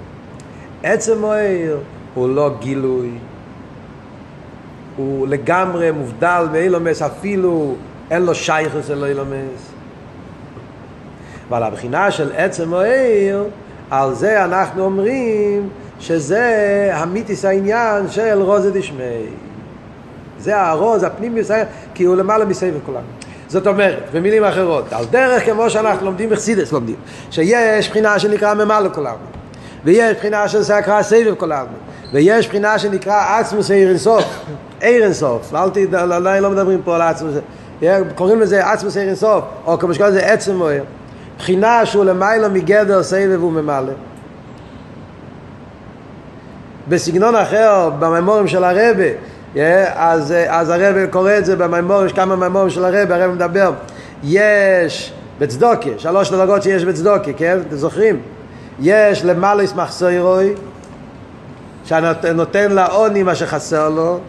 עצם 0.84 1.20
מוער 1.20 1.78
הוא 2.16 2.30
לא 2.30 2.52
גילוי, 2.60 3.10
הוא 4.98 5.28
לגמרי 5.28 5.92
מובדל 5.92 6.48
מאילומס, 6.52 7.02
אפילו 7.02 7.76
אין 8.12 8.22
לו 8.22 8.36
שייכוס 8.36 8.92
אל 8.92 9.04
אילומס. 9.04 9.72
ועל 11.50 11.64
הבחינה 11.64 12.12
של 12.12 12.32
עצם 12.36 12.70
מוער, 12.70 13.44
על 13.92 14.14
זה 14.14 14.46
אנחנו 14.46 14.84
אומרים 14.84 15.70
שזה 16.00 16.90
המיתיס 16.94 17.46
העניין 17.46 18.10
של 18.10 18.42
רוזה 18.42 18.72
דשמי. 18.72 19.26
זה 20.40 20.58
הארוז, 20.58 21.04
הפנים 21.04 21.38
ישראל, 21.38 21.66
כי 21.94 22.04
הוא 22.04 22.16
למעלה 22.16 22.46
מסבב 22.46 22.74
כולנו. 22.86 23.06
זאת 23.48 23.68
אומרת, 23.68 24.04
במילים 24.14 24.44
אחרות, 24.44 24.94
על 24.94 25.06
דרך 25.06 25.46
כמו 25.46 25.70
שאנחנו 25.70 26.06
לומדים 26.06 26.30
בחסידס 26.30 26.72
לומדים, 26.72 26.96
שיש 27.32 27.90
בחינה 27.90 28.20
שנקרא 28.20 28.54
ממלא 28.54 28.90
כל 28.90 29.06
ויש 29.84 30.18
בחינה 30.18 30.48
שנקרא 30.48 31.02
סבב 31.02 31.36
כל 31.38 31.52
ויש 32.14 32.48
בחינה 32.48 32.80
שנקרא 32.80 33.40
עצמוס 33.40 33.72
עיר 33.72 33.90
אינסוף, 34.82 35.54
אל 35.54 35.70
תדע, 35.70 36.06
לא 36.40 36.50
מדברים 36.50 36.82
פה 36.84 36.96
על 36.96 37.02
עצמוס, 37.02 37.34
קוראים 38.16 38.42
לזה 38.42 38.68
עצמוס 38.68 38.98
עיר 38.98 39.08
אינסוף, 39.08 39.44
או 39.66 39.80
כמו 39.80 39.94
שקוראים 39.94 40.16
לזה 40.16 40.26
עצם 40.26 40.56
מוער, 40.56 40.84
בחינה 41.38 41.86
שהוא 41.86 42.06
למעלה 42.06 42.48
מגדר 42.48 43.04
סבב 43.04 43.44
וממלא. 43.44 43.94
בסגנון 46.88 47.36
אחר, 47.36 47.90
במימורים 48.00 48.48
של 48.48 48.64
הרבה, 48.64 49.06
אז, 49.96 50.34
אז 50.48 50.70
הרב 50.70 51.06
קורא 51.10 51.38
את 51.38 51.46
זה 51.46 51.56
במימור, 51.56 52.06
יש 52.06 52.14
כמה 52.14 52.36
מימורים 52.36 52.70
של 52.70 52.86
הרב, 52.86 53.12
הרב 53.12 53.32
מדבר, 53.32 53.72
יש 54.24 55.14
בצדוקה, 55.40 55.90
שלוש 55.98 56.32
דרגות 56.32 56.64
שיש 56.64 56.86
בצדוקה, 56.86 57.34
כן? 57.34 57.58
אתם 57.68 57.76
זוכרים? 57.76 58.20
יש 58.80 59.26
למאליס 59.26 59.74
מחסוירוי, 59.76 60.54
שנותן 61.88 62.72
לעוני 62.72 63.24
מה 63.24 63.36
שחסר 63.36 63.90
לו, 63.90 64.20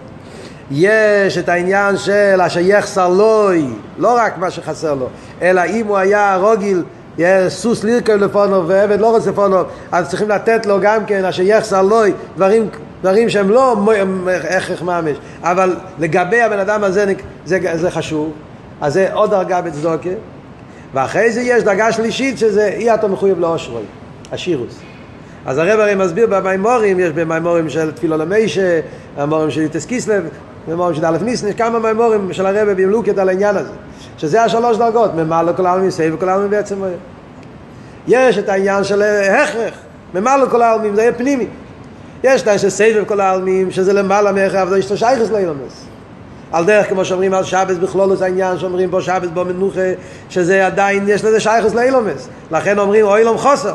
יש 0.71 1.39
את 1.39 1.49
העניין 1.49 1.97
של 1.97 2.41
אשר 2.41 2.61
יחסר 2.61 3.09
לוי, 3.09 3.67
לא 3.99 4.17
רק 4.17 4.39
מה 4.39 4.51
שחסר 4.51 4.95
לו, 4.95 5.09
אלא 5.43 5.63
אם 5.67 5.87
הוא 5.87 5.97
היה 5.97 6.37
רוגיל, 6.37 6.83
סוס 7.49 7.85
לירקר 7.85 8.17
לפונו 8.17 8.69
ועבד 8.69 9.01
לא 9.01 9.17
רוצה 9.17 9.31
לפונו, 9.31 9.57
אז 9.93 10.09
צריכים 10.09 10.29
לתת 10.29 10.67
לו 10.67 10.81
גם 10.81 11.07
כן 11.07 11.25
אשר 11.25 11.43
יחסר 11.43 11.83
לוי, 11.83 12.13
דברים 12.37 12.69
דברים 13.03 13.29
שהם 13.29 13.51
לא 13.51 13.77
הכרח 14.57 14.83
ממש, 14.83 15.17
אבל 15.43 15.77
לגבי 15.99 16.43
הבן 16.43 16.59
אדם 16.59 16.85
הזה 16.85 17.15
זה, 17.45 17.59
זה 17.75 17.91
חשוב, 17.91 18.33
אז 18.81 18.93
זה 18.93 19.13
עוד 19.13 19.31
דרגה 19.31 19.61
בצדוקה, 19.61 20.11
ואחרי 20.95 21.33
זה 21.33 21.41
יש 21.41 21.63
דרגה 21.63 21.93
שלישית 21.93 22.39
שזה 22.39 22.67
אי 22.67 22.95
אתה 22.95 23.09
מחויב 23.09 23.41
לאושרוי, 23.41 23.83
השירוס. 24.33 24.88
אז 25.49 25.59
הרב 25.59 25.81
הרי 25.81 25.95
מסביר 25.95 26.27
במימורים, 26.27 27.01
יש 27.01 27.13
במימורים 27.13 27.71
של 27.71 27.93
תפילו 27.93 28.17
למישה, 28.17 28.81
במימורים 29.17 29.51
של 29.51 29.61
יוטס 29.61 29.87
קיסלב, 29.87 30.29
במימורים 30.67 30.95
של 30.95 31.05
אלף 31.05 31.23
ניסן, 31.23 31.49
יש 31.49 31.55
כמה 31.55 31.79
מימורים 31.79 32.33
של 32.33 32.47
הרב 32.47 32.69
במלוקת 32.69 33.19
על 33.19 33.29
העניין 33.29 33.57
הזה, 33.57 33.71
שזה 34.19 34.43
השלוש 34.43 34.77
דרגות, 34.77 35.15
ממלא 35.15 35.53
כל 35.57 35.67
העלמין, 35.67 35.91
סייב 35.91 36.17
כל 36.21 36.29
העלמין 36.29 36.51
בעצם. 36.51 36.77
יש 38.09 38.39
את 38.39 38.49
העניין 38.49 38.85
של 38.85 39.03
הכרח, 39.03 39.75
ממלא 40.15 40.47
כל 40.51 40.63
העלמין, 40.63 40.95
זה 40.95 41.03
יהיה 41.03 41.13
פנימי. 41.13 41.47
יש 42.25 42.47
לה 42.47 42.59
של 42.59 42.71
סבב 42.71 43.05
כל 43.07 43.21
העלמים, 43.21 43.71
שזה 43.71 43.93
למעלה 43.93 44.33
מערך 44.33 44.55
אבל 44.55 44.79
יש 44.79 44.91
לו 44.91 44.97
שייכס 44.97 45.31
לאילומס. 45.31 45.85
על 46.53 46.65
דרך 46.65 46.89
כמו 46.89 47.05
שאומרים 47.05 47.35
על 47.35 47.45
שבס 47.45 47.77
בכלול 47.77 48.17
זה 48.17 48.25
העניין 48.25 48.59
שאומרים 48.59 48.91
פה 48.91 49.01
שבס 49.01 49.29
בו 49.35 49.45
מנוחה, 49.45 49.81
שזה 50.31 50.67
עדיין 50.67 51.05
יש 51.09 51.25
לזה 51.25 51.41
שייכס 51.41 51.75
לאילומס. 51.75 52.29
לכן 52.51 52.79
אומרים 52.79 53.05
אוילום 53.05 53.39
חוסר, 53.39 53.73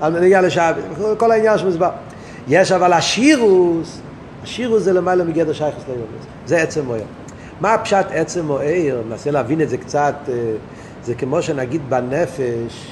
על 0.00 0.12
מנהיגה 0.12 0.40
לשבס, 0.40 0.82
כל 1.18 1.32
העניין 1.32 1.58
שמוסבר. 1.58 1.90
יש 2.48 2.72
אבל 2.72 2.92
השירוס, 2.92 4.00
השירוס 4.42 4.82
זה 4.82 4.92
למעלה 4.92 5.24
מגדר 5.24 5.52
שייכס 5.52 5.82
לאילומס. 5.88 6.24
זה 6.46 6.62
עצם 6.62 6.84
מוער. 6.84 7.02
מה 7.60 7.74
הפשט 7.74 8.06
עצם 8.10 8.46
מוער? 8.46 9.00
ננסה 9.08 9.30
להבין 9.30 9.60
את 9.60 9.68
זה 9.68 9.76
קצת, 9.76 10.14
זה 11.04 11.14
כמו 11.14 11.42
שנגיד 11.42 11.80
בנפש, 11.88 12.90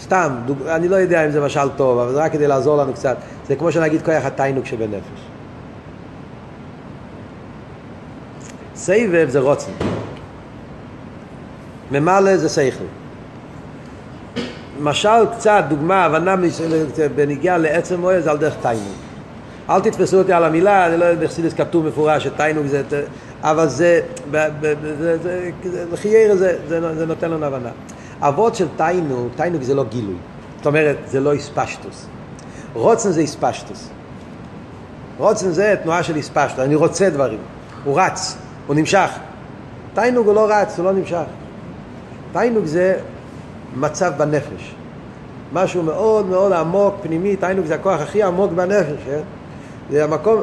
סתם, 0.00 0.32
דוג... 0.46 0.62
אני 0.66 0.88
לא 0.88 0.96
יודע 0.96 1.26
אם 1.26 1.30
זה 1.30 1.40
משל 1.40 1.68
טוב, 1.76 1.98
אבל 1.98 2.12
זה 2.12 2.20
רק 2.20 2.32
כדי 2.32 2.46
לעזור 2.46 2.76
לנו 2.76 2.92
קצת. 2.92 3.16
זה 3.48 3.56
כמו 3.56 3.72
שנגיד 3.72 4.02
כוח 4.02 4.24
התיינוק 4.24 4.66
שבנפש. 4.66 5.20
סבב 8.74 9.28
זה 9.28 9.40
רוצן. 9.40 9.72
ממלא 11.90 12.36
זה 12.36 12.48
שכל. 12.48 13.01
משל 14.82 15.26
קצת, 15.36 15.64
דוגמה, 15.68 16.04
הבנה 16.04 16.34
בנגיעה 17.14 17.58
לעצם 17.58 18.00
מועד 18.00 18.22
זה 18.22 18.30
על 18.30 18.38
דרך 18.38 18.54
תיינוק. 18.62 18.96
אל 19.70 19.80
תתפסו 19.80 20.18
אותי 20.18 20.32
על 20.32 20.44
המילה, 20.44 20.86
אני 20.86 20.96
לא 20.96 21.04
יודע 21.04 21.26
בחסידס 21.26 21.54
כתוב 21.54 21.86
מפורש 21.86 22.24
שתיינוק 22.24 22.66
זה... 22.66 22.82
אבל 23.42 23.68
זה, 23.68 24.00
לחיירה 25.92 26.36
זה, 26.36 26.58
זה, 26.68 26.94
זה 26.94 27.06
נותן 27.06 27.30
לנו 27.30 27.46
הבנה. 27.46 27.70
אבות 28.20 28.54
של 28.54 28.66
תיינוק, 28.76 29.32
תיינוק 29.36 29.62
זה 29.62 29.74
לא 29.74 29.84
גילוי. 29.84 30.16
זאת 30.56 30.66
אומרת, 30.66 30.96
זה 31.06 31.20
לא 31.20 31.32
איספשטוס. 31.32 32.06
רוצן 32.72 33.10
זה 33.10 33.20
איספשטוס. 33.20 33.88
רוצן 35.18 35.50
זה 35.50 35.74
תנועה 35.82 36.02
של 36.02 36.16
איספשטוס, 36.16 36.58
אני 36.58 36.74
רוצה 36.74 37.10
דברים. 37.10 37.38
הוא 37.84 38.00
רץ, 38.00 38.36
הוא 38.66 38.76
נמשך. 38.76 39.10
תיינוק 39.94 40.26
הוא 40.26 40.34
לא 40.34 40.46
רץ, 40.50 40.78
הוא 40.78 40.84
לא 40.84 40.92
נמשך. 40.92 41.24
תיינוק 42.32 42.64
זה 42.66 42.98
מצב 43.76 44.12
בנפש. 44.16 44.74
משהו 45.52 45.82
מאוד 45.82 46.26
מאוד 46.26 46.52
עמוק, 46.52 46.94
פנימי, 47.02 47.36
תיינוק 47.36 47.66
זה 47.66 47.74
הכוח 47.74 48.00
הכי 48.00 48.22
עמוק 48.22 48.52
בנפש, 48.52 49.02
כן? 49.06 49.20
זה 49.90 50.04
המקום, 50.04 50.42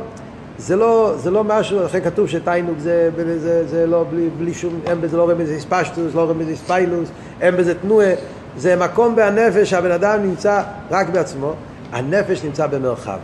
זה 0.58 0.76
לא, 0.76 1.14
זה 1.18 1.32
לא 1.32 1.44
משהו, 1.44 1.84
לכן 1.84 2.02
כתוב 2.02 2.28
שתיינוק 2.28 2.80
זה, 2.80 3.10
זה, 3.40 3.68
זה, 3.68 3.88
לא 3.88 4.06
בלי, 4.10 4.30
בלי 4.38 4.54
שום, 4.54 4.80
אין 4.86 5.02
בזה 5.02 5.18
לא 5.18 5.30
רמז 5.30 5.50
איספשטוס, 5.50 6.16
לא 6.16 6.30
רמז 6.30 6.48
איספיילוס, 6.48 7.10
אין 7.42 7.58
בזה 7.58 7.74
תנועה, 7.76 8.14
זה 8.58 8.76
מקום 8.76 9.16
בהנפש 9.16 9.70
שהבן 9.70 9.92
אדם 9.92 10.24
נמצא 10.24 10.64
רק 10.92 11.10
בעצמו, 11.10 11.54
הנפש 11.92 12.44
נמצא 12.44 12.68
במרחב. 12.68 13.18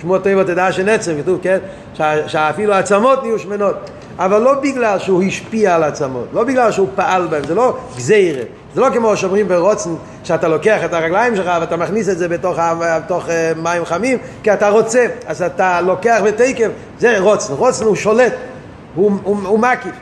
שמוע 0.00 0.18
טבע 0.18 0.42
תדע 0.42 0.72
שנצם, 0.72 1.12
כתוב, 1.22 1.38
כן? 1.42 1.58
שאפילו 2.26 2.74
העצמות 2.74 3.22
נהיו 3.22 3.38
שמנות. 3.38 3.90
אבל 4.18 4.42
לא 4.42 4.54
בגלל 4.54 4.98
שהוא 4.98 5.22
השפיע 5.22 5.74
על 5.74 5.82
העצמות, 5.82 6.26
לא 6.32 6.44
בגלל 6.44 6.72
שהוא 6.72 6.88
פעל 6.94 7.26
בהם, 7.26 7.44
זה 7.44 7.54
לא 7.54 7.76
גזירה. 7.96 8.42
זה 8.74 8.80
לא 8.80 8.88
כמו 8.94 9.16
שאומרים 9.16 9.48
ברוצן, 9.48 9.90
שאתה 10.24 10.48
לוקח 10.48 10.84
את 10.84 10.94
הרגליים 10.94 11.36
שלך 11.36 11.50
ואתה 11.60 11.76
מכניס 11.76 12.08
את 12.08 12.18
זה 12.18 12.28
בתוך, 12.28 12.58
בתוך 12.80 13.26
uh, 13.26 13.30
מים 13.62 13.84
חמים, 13.84 14.18
כי 14.42 14.52
אתה 14.52 14.68
רוצה, 14.68 15.06
אז 15.26 15.42
אתה 15.42 15.80
לוקח 15.80 16.20
בתקף, 16.24 16.68
זה 16.98 17.18
רוצן. 17.18 17.52
רוצן 17.54 17.84
הוא 17.84 17.96
שולט, 17.96 18.32
הוא, 18.94 19.12
הוא, 19.22 19.36
הוא 19.44 19.58
מקיף, 19.58 19.94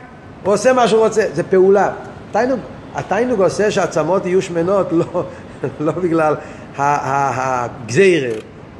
הוא 0.43 0.53
עושה 0.53 0.73
מה 0.73 0.87
שהוא 0.87 0.99
רוצה, 0.99 1.23
זה 1.33 1.43
פעולה. 1.43 1.91
התיינוג, 2.29 2.59
התיינוג 2.95 3.41
עושה 3.41 3.71
שהעצמות 3.71 4.25
יהיו 4.25 4.41
שמנות 4.41 4.87
לא, 4.99 5.23
לא 5.79 5.91
בגלל 5.91 6.35
הגזירה. 6.77 8.31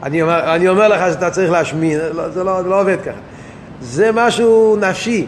אני 0.03 0.21
אומר, 0.21 0.55
אני 0.55 0.69
אומר 0.69 0.87
לך 0.87 1.13
שאתה 1.13 1.29
צריך 1.29 1.51
להשמין, 1.51 1.99
לא, 2.13 2.29
זה, 2.29 2.43
לא, 2.43 2.65
לא 2.65 2.81
עובד 2.81 2.97
ככה. 3.05 3.17
זה 3.81 4.09
משהו 4.13 4.75
נפשי. 4.75 5.25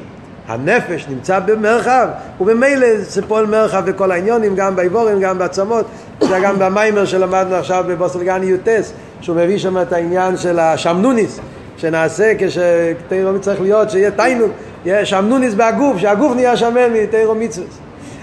הנפש 0.48 1.06
נמצא 1.10 1.40
במרחב, 1.40 2.08
ובמילא 2.42 2.88
זה 2.98 3.22
פועל 3.28 3.46
מרחב 3.46 3.90
בכל 3.90 4.12
העניונים, 4.12 4.56
גם 4.56 4.76
באיבורים, 4.76 5.20
גם 5.20 5.38
בעצמות, 5.38 5.86
זה 6.22 6.40
גם 6.44 6.60
במיימר 6.60 7.06
שלמדנו 7.06 7.56
עכשיו 7.56 7.86
בבוסלגני 7.88 8.46
יוטס, 8.46 8.94
שהוא 9.22 9.36
מביא 9.36 9.58
שם 9.58 9.82
את 9.82 9.94
העניין 9.94 10.38
של 10.38 10.60
השמנוניס, 10.60 11.40
שנעשה 11.78 12.34
כשתירו 12.40 13.40
צריך 13.42 13.62
להיות, 13.62 13.90
שיהיה 13.90 14.12
תיינוק, 14.12 14.52
יהיה 14.86 15.06
שמנוניס 15.06 15.54
בהגוף, 15.54 15.98
שהגוף 15.98 16.36
נהיה 16.36 16.58
שמן 16.58 16.94
מתירו 16.94 17.36
מצווה. 17.36 17.68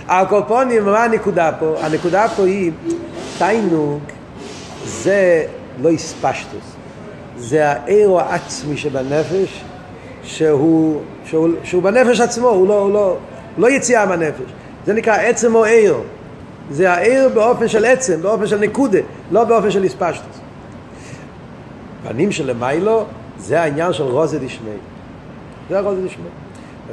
הקופונים, 0.09 0.85
מה 0.85 1.05
הנקודה 1.05 1.51
פה? 1.59 1.75
הנקודה 1.81 2.27
פה 2.37 2.43
היא, 2.43 2.73
תיינוק 3.39 4.03
זה 4.85 5.45
לא 5.83 5.91
הספשטוס, 5.91 6.75
זה 7.39 7.69
האירו 7.69 8.21
העצמי 8.21 8.77
שבנפש, 8.77 9.65
שהוא, 10.29 11.01
שהוא, 11.25 11.49
שהוא 11.65 11.83
בנפש 11.83 12.21
עצמו, 12.21 12.49
הוא 12.49 12.69
לא, 12.69 12.81
הוא 12.81 12.93
לא, 12.93 13.17
לא 13.59 13.71
יציאה 13.71 14.07
מהנפש. 14.07 14.53
זה 14.87 14.93
נקרא 14.93 15.15
עצם 15.15 15.55
או 15.55 15.65
עיר. 15.65 15.97
זה 16.71 16.93
העיר 16.93 17.29
באופן 17.35 17.69
של 17.69 17.85
עצם, 17.85 18.23
באופן 18.23 18.47
של 18.47 18.59
נקודה, 18.59 18.99
לא 19.31 19.45
באופן 19.45 19.71
של 19.71 19.85
הספשטוס. 19.85 20.41
פנים 22.09 22.33
של 22.33 22.51
למיילו, 22.51 23.05
זה 23.39 23.61
העניין 23.61 23.93
של 23.93 24.03
רוזד 24.03 24.43
ישמי. 24.43 24.71
זה 25.71 25.79
הרוזד 25.79 26.05
ישמי. 26.05 26.29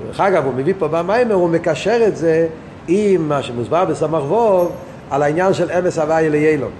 דרך 0.08 0.20
אגב, 0.20 0.46
הוא 0.46 0.54
מביא 0.54 0.74
פה 0.80 0.88
במיימר, 0.88 1.34
הוא 1.34 1.50
מקשר 1.50 2.08
את 2.08 2.18
זה 2.18 2.48
עם 2.88 3.30
מה 3.30 3.44
שמוסבר 3.44 3.86
בסמ"ך 3.86 4.24
ווב, 4.24 4.72
על 5.12 5.24
העניין 5.24 5.54
של 5.54 5.72
אמס 5.72 5.98
הוואי 5.98 6.30
ליילום. 6.30 6.72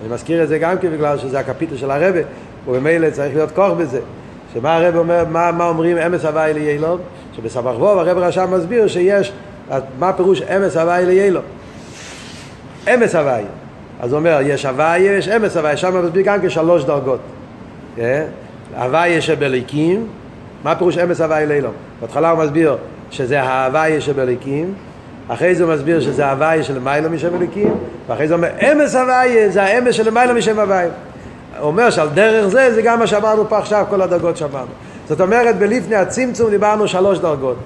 אני 0.00 0.14
מזכיר 0.14 0.42
את 0.42 0.48
זה 0.48 0.58
גם 0.58 0.78
כן 0.78 0.92
בגלל 0.92 1.18
שזה 1.18 1.38
הקפיטל 1.38 1.76
של 1.76 1.90
הרבה, 1.90 2.20
וממילא 2.68 3.10
צריך 3.10 3.34
להיות 3.34 3.50
כוח 3.50 3.72
בזה. 3.72 4.00
שמה 4.54 4.76
הרב 4.76 4.96
אומר, 4.96 5.24
מה, 5.30 5.52
מה 5.52 5.68
אומרים 5.68 5.98
אמס 5.98 6.24
הוואי 6.24 6.54
ליילום? 6.54 6.98
שבסבח 7.36 7.74
ווב 7.78 7.98
הרב 7.98 8.18
רשם 8.18 8.54
מסביר 8.54 8.86
שיש, 8.88 9.32
מה 9.98 10.12
פירוש 10.12 10.42
אמס 10.42 10.76
הוואי 10.76 11.06
ליילום? 11.06 11.42
אמס 12.94 13.14
הוואי. 13.14 13.42
אז 14.00 14.12
הוא 14.12 14.18
אומר, 14.18 14.38
יש 14.42 14.66
הוואי, 14.66 14.98
יש 14.98 15.28
אמס 15.28 15.56
הוואי, 15.56 15.76
שם 15.76 16.04
מסביר 16.04 16.22
גם 16.22 16.38
כשלוש 16.42 16.84
דרגות. 16.84 17.20
כן? 17.96 18.24
הוואי 18.76 19.20
שבליקים, 19.20 20.06
מה 20.64 20.74
פירוש 20.74 20.98
אמס 20.98 21.20
הוואי 21.20 21.46
ליילום? 21.46 21.72
בהתחלה 22.00 22.30
הוא 22.30 22.44
מסביר 22.44 22.76
שזה 23.10 23.42
ההוואי 23.42 24.00
שבליקים, 24.00 24.74
אחרי 25.28 25.54
זה 25.54 25.64
הוא 25.64 25.74
מסביר 25.74 26.00
שזה 26.00 26.26
ההוואי 26.26 26.62
של 26.62 26.78
מיילא 26.78 27.08
משם 27.08 27.34
אליקים, 27.36 27.74
ואחרי 28.08 28.28
זה 28.28 28.34
הוא 28.34 28.44
אומר, 28.44 28.72
אמס 28.72 28.94
הוואי 28.94 29.50
זה 29.50 29.62
האמס 29.62 29.94
של 29.94 30.10
מיילא 30.10 30.34
משם 30.34 30.58
הוואי. 30.58 30.86
אומר 31.60 31.90
שעל 31.90 32.08
דרך 32.08 32.48
זה, 32.48 32.74
זה 32.74 32.82
גם 32.82 32.98
מה 32.98 33.06
שאמרנו 33.06 33.48
פה 33.48 33.58
עכשיו, 33.58 33.84
כל 33.90 34.02
הדרגות 34.02 34.36
שאמרנו. 34.36 34.70
זאת 35.08 35.20
אומרת, 35.20 35.58
בלפני 35.58 35.96
הצמצום 35.96 36.50
דיברנו 36.50 36.88
שלוש 36.88 37.18
דרגות. 37.18 37.56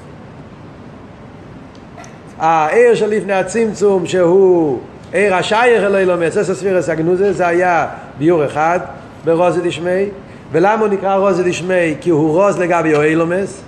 העיר 2.39 2.95
של 2.95 3.11
לפני 3.11 3.33
הצמצום, 3.33 4.07
שהוא 4.07 4.79
עיר 5.13 5.35
השייך 5.35 5.83
אלוהי 5.85 6.07
לומץ, 6.07 6.37
אסא 6.37 6.55
ספירס 6.55 6.89
הגנוזה, 6.89 7.33
זה 7.33 7.47
היה 7.47 7.87
ביור 8.19 8.45
אחד 8.45 8.81
ברוזי 9.25 9.61
דשמי. 9.65 10.07
ולמה 10.53 10.81
הוא 10.81 10.89
נקרא 10.89 11.17
רוזי 11.17 11.43
דשמי? 11.51 11.95
כי 12.01 12.11
הוא 12.11 12.31
רוז 12.31 12.59
לגבי 12.59 12.95
אוהילומס, 12.95 13.63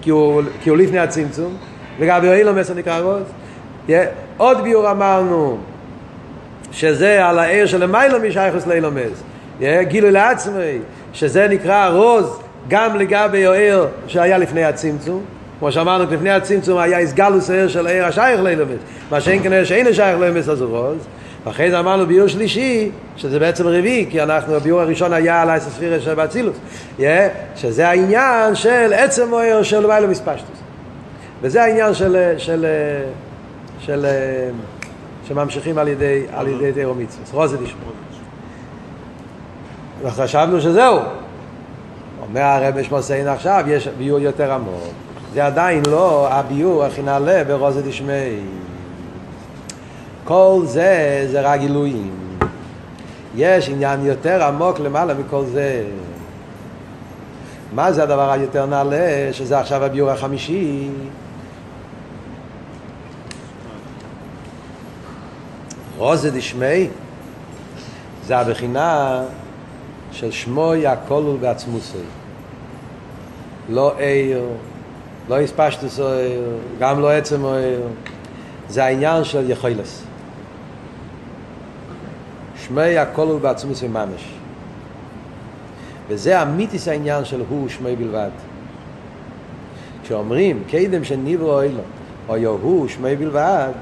כי 0.00 0.10
הוא, 0.10 0.42
כי 0.62 0.70
הוא 0.70 0.78
לפני 0.78 0.98
הצמצום, 0.98 1.56
לגבי 2.00 2.28
אוהילומס 2.28 2.68
הוא 2.68 2.76
נקרא 2.76 3.00
רוז. 3.00 3.22
עוד 4.36 4.62
ביור 4.62 4.90
אמרנו 4.90 5.58
שזה 6.72 7.26
על 7.26 7.38
העיר 7.38 7.66
של 7.66 7.82
למיילו 7.82 8.18
משייכוס 8.28 8.66
לאילומס. 8.66 9.22
גילוי 9.82 10.10
לעצמי, 10.10 10.78
שזה 11.12 11.48
נקרא 11.48 11.88
רוז 11.88 12.40
גם 12.68 12.96
לגבי 12.96 13.46
העיר 13.46 13.86
שהיה 14.06 14.38
לפני 14.38 14.64
הצמצום. 14.64 15.22
כמו 15.58 15.72
שאמרנו, 15.72 16.04
לפני 16.10 16.30
הצמצום 16.30 16.78
היה 16.78 17.00
הסגלוס 17.00 17.50
העיר 17.50 17.68
של 17.68 17.86
העיר 17.86 18.04
השייך 18.04 18.40
לאילומס. 18.40 18.80
מה 19.10 19.20
שאין 19.20 19.42
כנראה 19.42 19.64
שאין 19.64 19.86
השייך 19.86 20.20
לאילומס 20.20 20.48
אז 20.48 20.60
הוא 20.60 20.76
רוז. 20.76 20.98
ואחרי 21.44 21.70
זה 21.70 21.80
אמרנו 21.80 22.06
ביור 22.06 22.28
שלישי, 22.28 22.90
שזה 23.16 23.38
בעצם 23.38 23.66
רביעי, 23.66 24.06
כי 24.10 24.22
אנחנו, 24.22 24.54
הביור 24.54 24.80
הראשון 24.80 25.12
היה 25.12 25.42
על 25.42 25.50
האסספירה 25.50 26.00
של 26.00 26.14
באצילוס, 26.14 26.56
yeah, 26.98 27.02
שזה 27.56 27.88
העניין 27.88 28.54
של 28.54 28.92
עצם 28.92 29.34
העיר 29.34 29.62
של 29.62 29.86
מיילו 29.86 30.08
מספשטוס. 30.08 30.58
וזה 31.42 31.62
העניין 31.62 31.94
של, 31.94 32.34
של, 32.36 32.36
של, 32.38 32.66
של 33.80 34.06
שממשיכים 35.28 35.78
על 35.78 35.88
ידי, 35.88 36.22
על 36.32 36.48
ידי 36.48 36.72
תירו 36.72 36.94
מצווה. 36.94 37.24
רוזי 37.32 37.56
דשמור. 37.56 37.92
וחשבנו 40.02 40.60
שזהו. 40.60 40.98
אומר 42.22 42.42
הרב 42.42 42.82
שמוסיין 42.82 43.28
עכשיו, 43.28 43.64
יש 43.66 43.88
ביור 43.88 44.18
יותר 44.18 44.52
עמוק. 44.52 44.84
זה 45.34 45.46
עדיין 45.46 45.82
לא 45.88 46.28
הביור 46.30 46.84
הכי 46.84 47.02
נעלה 47.02 47.44
ברוזת 47.44 47.84
דשמי. 47.84 48.40
כל 50.24 50.60
זה 50.64 51.26
זה 51.30 51.40
רק 51.40 51.60
גילויים. 51.60 52.14
יש 53.36 53.68
עניין 53.68 54.06
יותר 54.06 54.44
עמוק 54.44 54.80
למעלה 54.80 55.14
מכל 55.14 55.44
זה. 55.44 55.84
מה 57.72 57.92
זה 57.92 58.02
הדבר 58.02 58.30
היותר 58.30 58.66
נעלה, 58.66 59.28
שזה 59.32 59.58
עכשיו 59.58 59.84
הביור 59.84 60.10
החמישי? 60.10 60.88
רוזת 65.98 66.32
דשמי 66.32 66.88
זה 68.26 68.38
הבחינה 68.38 69.22
של 70.12 70.30
שמוי 70.30 70.86
הכלול 70.86 71.36
בעצמוסי. 71.36 71.98
לא 73.68 73.94
עיר, 73.98 74.44
לא 75.28 75.40
הספשטוס 75.40 76.00
עיר, 76.00 76.42
גם 76.78 77.00
לא 77.00 77.10
עצם 77.10 77.44
עיר. 77.44 77.80
זה 78.68 78.84
העניין 78.84 79.24
של 79.24 79.50
יכולס. 79.50 80.02
שמי 82.56 82.98
הכלול 82.98 83.38
בעצמוסי 83.38 83.88
ממש. 83.88 84.34
וזה 86.08 86.42
אמיתיס 86.42 86.88
העניין 86.88 87.24
של 87.24 87.42
הוא 87.48 87.68
שמי 87.68 87.96
בלבד. 87.96 88.30
כשאומרים 90.02 90.62
קדם 90.70 91.04
שניברו 91.04 91.60
אילו, 91.60 91.80
או 92.28 92.36
יהו 92.36 92.86
שמי 92.88 93.16
בלבד, 93.16 93.72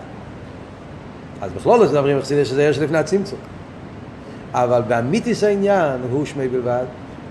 אז 1.41 1.53
בכלול 1.53 1.79
לא 1.79 1.87
מדברים 1.87 2.18
שזה 2.22 2.62
עיר 2.62 2.72
שלפני 2.72 2.99
הצמצום. 2.99 3.39
אבל 4.53 4.82
באמיתיס 4.88 5.44
העניין 5.44 6.01
הוא 6.11 6.26
שמי 6.26 6.49
בלבד. 6.49 6.84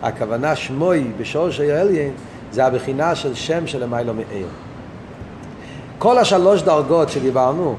הכוונה 0.04 0.56
שמוי 0.56 1.12
בשורש 1.18 1.60
העליין 1.60 2.12
זה 2.52 2.66
הבחינה 2.66 3.16
של 3.16 3.36
שם 3.36 3.68
של 3.68 3.84
למיילו 3.84 4.14
מאיר. 4.14 4.48
כל 5.98 6.18
השלוש 6.18 6.62
דרגות 6.62 7.10
שדיברנו, 7.10 7.76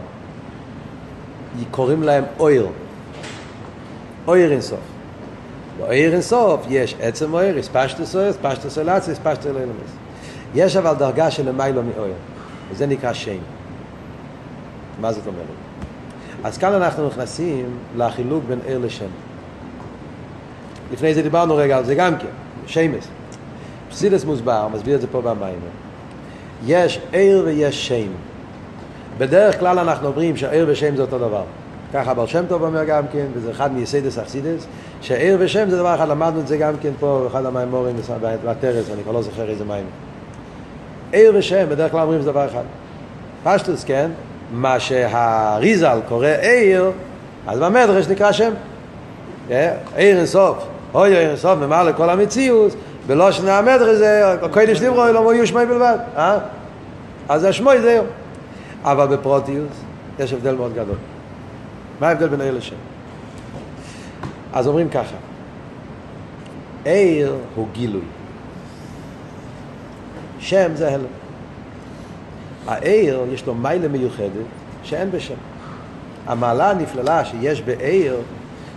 קוראים 1.70 2.02
להם 2.02 2.24
אויר. 2.38 2.66
אויר 4.26 4.52
אינסוף. 4.52 4.78
באויר 5.78 6.12
אינסוף 6.12 6.60
יש 6.68 6.96
עצם 7.00 7.34
אויר, 7.34 7.60
אספשטוס 7.60 8.16
אויר, 8.16 8.30
אספשטוס 8.30 8.78
אילציה, 8.78 9.14
אספשטוס 9.14 9.46
אילמס. 9.46 9.92
יש 10.54 10.76
אבל 10.76 10.94
דרגה 10.94 11.30
של 11.30 11.48
למיילו 11.48 11.82
מאויר, 11.82 12.14
וזה 12.70 12.86
נקרא 12.86 13.12
שם. 13.12 13.38
מה 15.00 15.12
זאת 15.12 15.26
אומרת? 15.26 15.46
אז 16.44 16.58
כאן 16.58 16.72
אנחנו 16.72 17.06
נכנסים 17.06 17.76
לחילוק 17.96 18.44
בין 18.48 18.58
עיר 18.66 18.78
לשם. 18.78 19.06
לפני 20.92 21.14
זה 21.14 21.22
דיברנו 21.22 21.56
רגע 21.56 21.76
על 21.76 21.84
זה 21.84 21.94
גם 21.94 22.18
כן, 22.18 22.26
שמס. 22.66 23.08
פסידס 23.90 24.24
מוסבר, 24.24 24.68
מסביר 24.72 24.96
את 24.96 25.00
זה 25.00 25.06
פה 25.06 25.20
במים. 25.20 25.58
יש 26.66 27.00
עיר 27.12 27.42
ויש 27.44 27.88
שם. 27.88 28.08
בדרך 29.18 29.58
כלל 29.60 29.78
אנחנו 29.78 30.08
אומרים 30.08 30.36
שעיר 30.36 30.66
ושם 30.68 30.96
זה 30.96 31.02
אותו 31.02 31.18
דבר. 31.18 31.42
ככה 31.94 32.14
בר 32.14 32.26
שם 32.26 32.44
טוב 32.48 32.62
אומר 32.62 32.84
גם 32.84 33.02
כן, 33.12 33.26
וזה 33.34 33.50
אחד 33.50 33.72
מייסיידס 33.72 34.18
אכסידס, 34.18 34.66
שעיר 35.00 35.36
ושם 35.40 35.70
זה 35.70 35.76
דבר 35.76 35.94
אחד, 35.94 36.08
למדנו 36.08 36.40
את 36.40 36.46
זה 36.48 36.56
גם 36.56 36.74
כן 36.82 36.90
פה, 37.00 37.20
באחד 37.24 37.46
המימורים 37.46 37.96
בטרס, 38.44 38.90
אני 38.94 39.02
כבר 39.02 39.12
לא 39.12 39.22
זוכר 39.22 39.50
איזה 39.50 39.64
מים. 39.64 39.84
עיר 41.12 41.32
ושם, 41.34 41.66
בדרך 41.68 41.92
כלל 41.92 42.00
אומרים 42.00 42.22
זה 42.22 42.30
דבר 42.30 42.46
אחד. 42.46 42.62
פשטוס, 43.44 43.84
כן? 43.84 44.10
מה 44.52 44.80
שהריזל 44.80 45.98
קורא 46.08 46.28
עיר, 46.28 46.90
אז 47.46 47.58
במדרש 47.58 48.08
נקרא 48.08 48.32
שם. 48.32 48.52
עיר 49.48 49.72
אינסוף, 49.96 50.66
אוי 50.96 51.16
עיר 51.16 51.28
אינסוף, 51.28 51.58
ממעל 51.58 51.88
לכל 51.88 52.10
המציאות, 52.10 52.72
בלא 53.06 53.32
שנה 53.32 53.58
המדרש 53.58 53.96
זה, 53.96 54.36
קודש 54.50 54.80
נברו, 54.80 55.06
לא 55.06 55.34
יהיו 55.34 55.46
שמי 55.46 55.66
בלבד. 55.66 55.98
אה? 56.16 56.38
אז 57.28 57.44
השמוי 57.44 57.80
זה 57.80 57.90
עיר. 57.90 58.02
אבל 58.84 59.06
בפרוטיוס 59.06 59.72
יש 60.18 60.32
הבדל 60.32 60.54
מאוד 60.54 60.72
גדול. 60.74 60.96
מה 62.00 62.08
ההבדל 62.08 62.28
בין 62.28 62.40
עיר 62.40 62.54
לשם? 62.54 62.76
אז 64.52 64.66
אומרים 64.66 64.88
ככה, 64.88 65.16
עיר 66.84 67.36
הוא 67.54 67.66
גילוי, 67.72 68.04
שם 70.38 70.70
זה 70.74 70.94
הלם. 70.94 71.04
העיר 72.66 73.24
יש 73.32 73.46
לו 73.46 73.54
מיילה 73.54 73.88
מיוחדת 73.88 74.30
שאין 74.82 75.10
בשם. 75.10 75.34
המעלה 76.26 76.70
הנפללה 76.70 77.24
שיש 77.24 77.62
בעיר, 77.62 78.16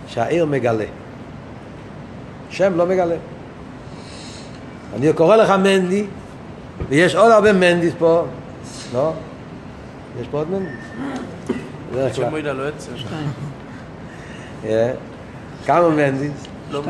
שהעיר 0.06 0.46
מגלה. 0.46 0.84
שם 2.50 2.76
לא 2.76 2.86
מגלה. 2.86 3.14
אני 4.96 5.12
קורא 5.12 5.36
לך 5.36 5.50
מנדי, 5.50 6.06
ויש 6.88 7.14
עוד 7.14 7.32
הרבה 7.32 7.52
מנדיס 7.52 7.94
פה, 7.98 8.24
לא? 8.94 9.12
יש 10.20 10.28
פה 10.30 10.38
עוד 10.38 10.50
מנדיס? 10.50 10.86
לא. 11.94 12.00
אה, 14.64 14.92
כמה 15.66 15.88
מנדיס? 15.88 16.46
לא 16.70 16.82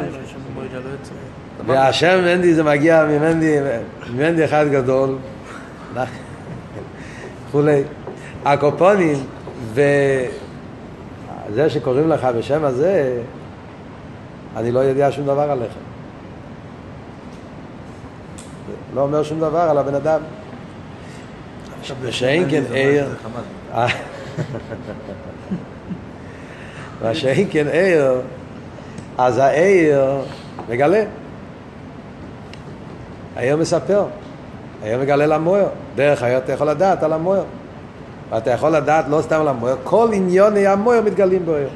לא. 1.67 1.73
והשם 1.73 2.21
מנדי 2.25 2.55
זה 2.55 2.63
מגיע 2.63 3.05
ממנדי, 3.05 3.57
ממנדי 4.11 4.45
אחד 4.45 4.67
גדול, 4.71 5.17
וכולי. 7.49 7.83
הקופונים, 8.45 9.25
וזה 9.73 11.71
שקוראים 11.71 12.09
לך 12.09 12.29
בשם 12.39 12.65
הזה, 12.65 13.19
אני 14.57 14.73
לא 14.73 14.81
יודע 14.81 15.13
שום 15.13 15.27
דבר 15.27 15.51
עליך. 15.51 15.73
לא 18.95 19.01
אומר 19.01 19.23
שום 19.23 19.41
דבר 19.41 19.59
על 19.61 19.79
הבן 19.79 19.95
אדם. 19.95 20.21
ושאין 22.01 22.51
כן 22.51 22.63
עיר, 22.73 23.09
אה. 23.75 23.87
מה 27.03 27.15
שאין 27.15 27.49
כן 27.51 27.69
עיר, 27.69 28.21
אז 29.19 29.39
העיר 29.39 30.05
מגלה. 30.69 31.05
העיר 33.37 33.57
מספר. 33.57 34.05
העיר 34.83 34.99
מגלה 34.99 35.27
למויר. 35.27 35.67
דרך 35.95 36.23
העיר 36.23 36.39
אתה 36.39 36.53
יכול 36.53 36.71
לדעת 36.71 37.03
על 37.03 37.13
המויר. 37.13 37.43
ואתה 38.31 38.51
יכול 38.51 38.71
לדעת 38.71 39.05
לא 39.09 39.23
סתם 39.23 39.41
על 39.41 39.49
המויר, 39.49 39.77
כל 39.85 40.09
עניוני 40.13 40.67
המויר 40.67 41.03
מתגלים 41.03 41.47
בעיר. 41.47 41.69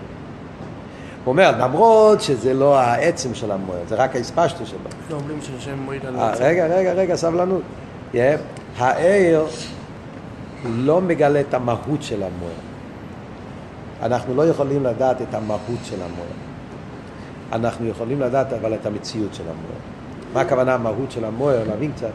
הוא 1.25 1.33
אומר, 1.33 1.53
למרות 1.59 2.21
שזה 2.21 2.55
לא 2.55 2.79
העצם 2.79 3.35
של 3.35 3.51
המויר, 3.51 3.81
זה 3.89 3.95
רק 3.95 4.17
האספשטו 4.17 4.67
שלו. 4.67 4.79
לא 5.11 5.17
אומרים 5.17 5.39
שהשם 5.43 5.79
מוידה 5.79 6.11
לא 6.11 6.19
אה, 6.19 6.33
עצר. 6.33 6.45
רגע, 6.45 6.67
רגע, 6.67 6.93
רגע, 6.93 7.17
סבלנות. 7.17 7.63
העיר 8.79 9.47
לא 10.65 11.01
מגלה 11.01 11.41
את 11.41 11.55
המהות 11.55 12.03
של 12.03 12.23
המויר. 12.23 12.55
אנחנו 14.03 14.35
לא 14.35 14.49
יכולים 14.49 14.85
לדעת 14.85 15.23
את 15.23 15.35
המהות 15.35 15.81
של 15.85 16.03
המויר. 16.03 16.35
אנחנו 17.53 17.89
יכולים 17.89 18.21
לדעת 18.21 18.53
אבל 18.53 18.75
את 18.75 18.87
המציאות 18.87 19.35
של 19.35 19.43
המויר. 19.43 19.79
מה 20.35 20.41
הכוונה 20.41 20.75
המהות 20.75 21.11
של 21.11 21.25
המויר? 21.25 21.65
להבין 21.69 21.93
קצת. 21.93 22.11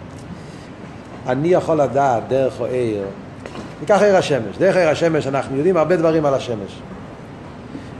אני 1.28 1.48
יכול 1.48 1.82
לדעת 1.82 2.24
דרך 2.28 2.62
העיר, 2.62 3.04
ניקח 3.80 4.02
עיר 4.02 4.18
השמש. 4.18 4.58
דרך 4.58 4.76
עיר 4.76 4.90
השמש 4.90 5.28
אנחנו 5.28 5.56
יודעים 5.56 5.78
הרבה 5.78 5.96
דברים 5.96 6.26
על 6.26 6.34
השמש. 6.34 6.82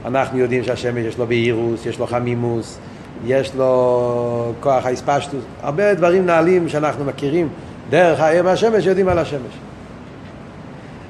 אנחנו 0.04 0.38
יודעים 0.38 0.64
שהשמש 0.64 1.04
יש 1.04 1.18
לו 1.18 1.26
בהירוס, 1.26 1.86
יש 1.86 1.98
לו 1.98 2.06
חמימוס, 2.06 2.78
יש 3.24 3.54
לו 3.54 4.52
כוח 4.60 4.86
האספשטוס, 4.86 5.44
הרבה 5.62 5.94
דברים 5.94 6.26
נעלים 6.26 6.68
שאנחנו 6.68 7.04
מכירים 7.04 7.48
דרך 7.90 8.20
העיר 8.20 8.42
מהשמש 8.42 8.86
יודעים 8.86 9.08
על 9.08 9.18
השמש. 9.18 9.52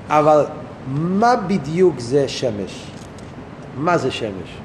אבל 0.08 0.44
מה 0.88 1.36
בדיוק 1.36 1.98
זה 1.98 2.28
שמש? 2.28 2.84
מה 3.76 3.98
זה 3.98 4.10
שמש? 4.10 4.58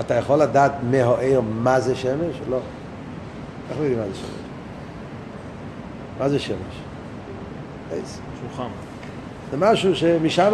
אתה 0.00 0.14
יכול 0.14 0.38
לדעת 0.38 0.72
מהעיר 0.90 1.40
מה 1.40 1.80
זה 1.80 1.96
שמש? 1.96 2.36
לא. 2.50 2.58
אנחנו 3.68 3.84
יודעים 3.84 4.00
מה 4.00 4.06
זה 4.12 4.18
שמש. 4.18 4.30
מה 6.18 6.28
זה 6.28 6.38
שמש? 6.38 6.56
חם. 8.56 8.68
זה 9.50 9.56
משהו 9.56 9.96
שמשם 9.96 10.52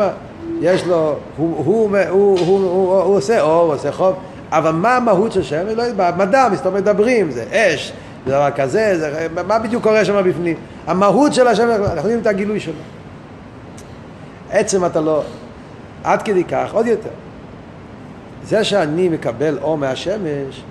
יש 0.60 0.86
לו, 0.86 1.16
הוא, 1.36 1.64
הוא, 1.64 1.64
הוא, 1.64 1.98
הוא, 2.08 2.38
הוא, 2.38 2.58
הוא, 2.58 3.02
הוא 3.02 3.16
עושה 3.16 3.40
אור, 3.40 3.62
הוא 3.62 3.74
עושה 3.74 3.92
חום, 3.92 4.14
אבל 4.52 4.70
מה 4.70 4.96
המהות 4.96 5.32
של 5.32 5.42
שמש? 5.42 5.72
לא 5.76 5.82
יודע, 5.82 6.10
במדע 6.10 6.48
מסתובב 6.52 6.76
מדברים, 6.76 7.30
זה 7.30 7.44
אש, 7.52 7.92
זה 8.26 8.32
דבר 8.32 8.50
כזה, 8.50 8.98
זה, 8.98 9.26
מה 9.46 9.58
בדיוק 9.58 9.82
קורה 9.82 10.04
שם 10.04 10.22
בפנים? 10.24 10.56
המהות 10.86 11.34
של 11.34 11.48
השמש, 11.48 11.70
אנחנו 11.70 11.96
יודעים 11.96 12.18
את 12.18 12.26
הגילוי 12.26 12.60
שלו. 12.60 12.74
עצם 14.50 14.84
אתה 14.84 15.00
לא, 15.00 15.22
עד 16.04 16.22
כדי 16.22 16.44
כך, 16.44 16.72
עוד 16.72 16.86
יותר. 16.86 17.10
זה 18.44 18.64
שאני 18.64 19.08
מקבל 19.08 19.58
אור 19.62 19.78
מהשמש, 19.78 20.62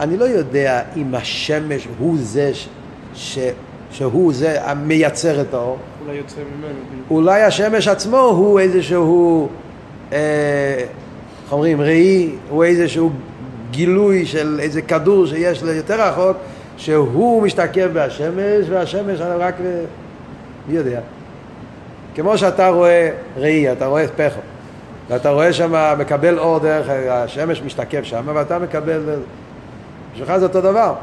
אני 0.00 0.16
לא 0.16 0.24
יודע 0.24 0.82
אם 0.96 1.14
השמש 1.14 1.88
הוא 1.98 2.16
זה 2.20 2.50
ש, 3.14 3.38
שהוא 3.92 4.32
זה 4.32 4.70
המייצר 4.70 5.40
את 5.40 5.54
האור. 5.54 5.78
אולי 6.10 6.18
יוצא 6.18 6.40
ממנו. 6.58 7.02
אולי 7.10 7.42
השמש 7.42 7.88
עצמו 7.88 8.18
הוא 8.18 8.60
איזשהו, 8.60 9.48
אה, 10.12 10.18
איך 11.44 11.52
אומרים, 11.52 11.80
ראי, 11.80 12.30
הוא 12.48 12.64
איזשהו 12.64 13.10
גילוי 13.70 14.26
של 14.26 14.60
איזה 14.60 14.82
כדור 14.82 15.26
שיש 15.26 15.62
לו 15.62 15.72
יותר 15.72 16.00
רחוק, 16.00 16.36
שהוא 16.76 17.42
משתקף 17.42 17.86
בהשמש, 17.92 18.66
והשמש 18.68 19.20
רק, 19.20 19.54
מי 20.68 20.74
יודע. 20.74 21.00
כמו 22.14 22.38
שאתה 22.38 22.68
רואה 22.68 23.10
ראי, 23.36 23.72
אתה 23.72 23.86
רואה 23.86 24.08
פחו, 24.08 24.40
ואתה 25.08 25.30
רואה 25.30 25.52
שם, 25.52 25.94
מקבל 25.98 26.38
אור 26.38 26.58
דרך, 26.58 26.86
השמש 27.10 27.62
משתקף 27.62 28.04
שם, 28.04 28.22
ואתה 28.34 28.58
מקבל, 28.58 29.00
בשבילך 30.12 30.36
זה 30.36 30.44
אותו 30.44 30.60
דבר. 30.60 30.94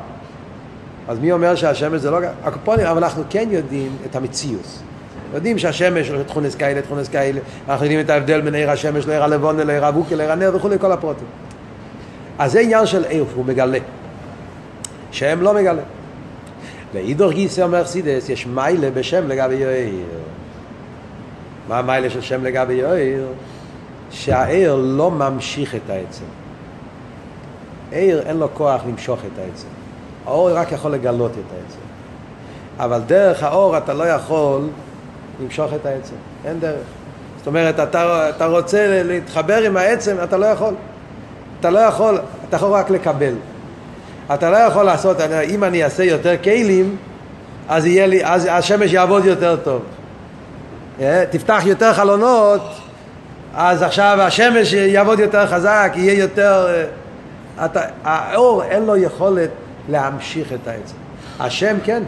אז 1.07 1.19
מי 1.19 1.31
אומר 1.31 1.55
שהשמש 1.55 2.01
זה 2.01 2.11
לא... 2.11 2.19
הקופונים, 2.43 2.85
אבל 2.85 3.03
אנחנו 3.03 3.23
כן 3.29 3.47
יודעים 3.51 3.91
את 4.05 4.15
המציאות. 4.15 4.79
יודעים 5.33 5.57
שהשמש 5.57 6.09
יש 6.09 6.11
תכונס 6.27 6.55
כאלה, 6.55 6.81
תכונס 6.81 7.09
כאלה, 7.09 7.39
אנחנו 7.69 7.85
יודעים 7.85 7.99
את 7.99 8.09
ההבדל 8.09 8.41
בין 8.41 8.55
עיר 8.55 8.71
השמש 8.71 9.07
לעיר 9.07 9.23
הלבונה, 9.23 9.63
לעיר 9.63 9.85
הבוקר, 9.85 10.15
לעיר 10.15 10.31
הנר 10.31 10.51
וכולי, 10.55 10.79
כל 10.79 10.91
הפרוטים. 10.91 11.27
אז 12.39 12.51
זה 12.51 12.59
עניין 12.59 12.85
של 12.85 13.03
עיר, 13.03 13.25
הוא 13.35 13.45
מגלה. 13.45 13.79
שם 15.11 15.41
לא 15.41 15.53
מגלה. 15.53 15.81
ואידור 16.93 17.31
גיסא 17.31 17.61
אומר 17.61 17.83
חסידס, 17.83 18.29
יש 18.29 18.47
מיילה 18.47 18.91
בשם 18.91 19.27
לגבי 19.27 19.55
יאיר. 19.55 20.05
מה 21.67 21.79
המיילה 21.79 22.09
של 22.09 22.21
שם 22.21 22.43
לגבי 22.43 22.73
יאיר? 22.73 23.27
שהעיר 24.11 24.75
לא 24.75 25.11
ממשיך 25.11 25.75
את 25.75 25.89
העצם. 25.89 26.25
עיר 27.91 28.21
אין 28.21 28.37
לו 28.37 28.47
כוח 28.53 28.81
למשוך 28.87 29.19
את 29.19 29.39
העצם. 29.39 29.67
האור 30.25 30.51
רק 30.51 30.71
יכול 30.71 30.91
לגלות 30.91 31.31
את 31.31 31.53
העצם. 31.55 31.79
אבל 32.79 33.01
דרך 33.07 33.43
האור 33.43 33.77
אתה 33.77 33.93
לא 33.93 34.03
יכול 34.03 34.61
למשוך 35.41 35.73
את 35.73 35.85
העצם, 35.85 36.15
אין 36.45 36.59
דרך. 36.59 36.85
זאת 37.37 37.47
אומרת, 37.47 37.79
אתה, 37.79 38.29
אתה 38.29 38.45
רוצה 38.45 39.03
להתחבר 39.03 39.57
עם 39.57 39.77
העצם, 39.77 40.15
אתה 40.23 40.37
לא 40.37 40.45
יכול. 40.45 40.73
אתה 41.59 41.69
לא 41.69 41.79
יכול, 41.79 42.19
אתה 42.49 42.55
יכול 42.55 42.71
רק 42.71 42.89
לקבל. 42.89 43.33
אתה 44.33 44.49
לא 44.49 44.57
יכול 44.57 44.83
לעשות, 44.83 45.17
אם 45.49 45.63
אני 45.63 45.83
אעשה 45.83 46.03
יותר 46.03 46.35
כלים, 46.43 46.97
אז, 47.69 47.85
לי, 47.85 48.25
אז 48.25 48.47
השמש 48.51 48.93
יעבוד 48.93 49.25
יותר 49.25 49.55
טוב. 49.63 49.81
אה, 51.01 51.23
תפתח 51.29 51.61
יותר 51.65 51.93
חלונות, 51.93 52.61
אז 53.55 53.81
עכשיו 53.81 54.17
השמש 54.21 54.73
יעבוד 54.73 55.19
יותר 55.19 55.47
חזק, 55.47 55.91
יהיה 55.95 56.19
יותר... 56.19 56.67
אה, 56.69 57.65
אתה, 57.65 57.81
האור 58.03 58.63
אין 58.63 58.85
לו 58.85 58.97
יכולת 58.97 59.49
להמשיך 59.89 60.53
את 60.53 60.67
העצם. 60.67 60.95
השם 61.39 61.75
כן. 61.83 62.03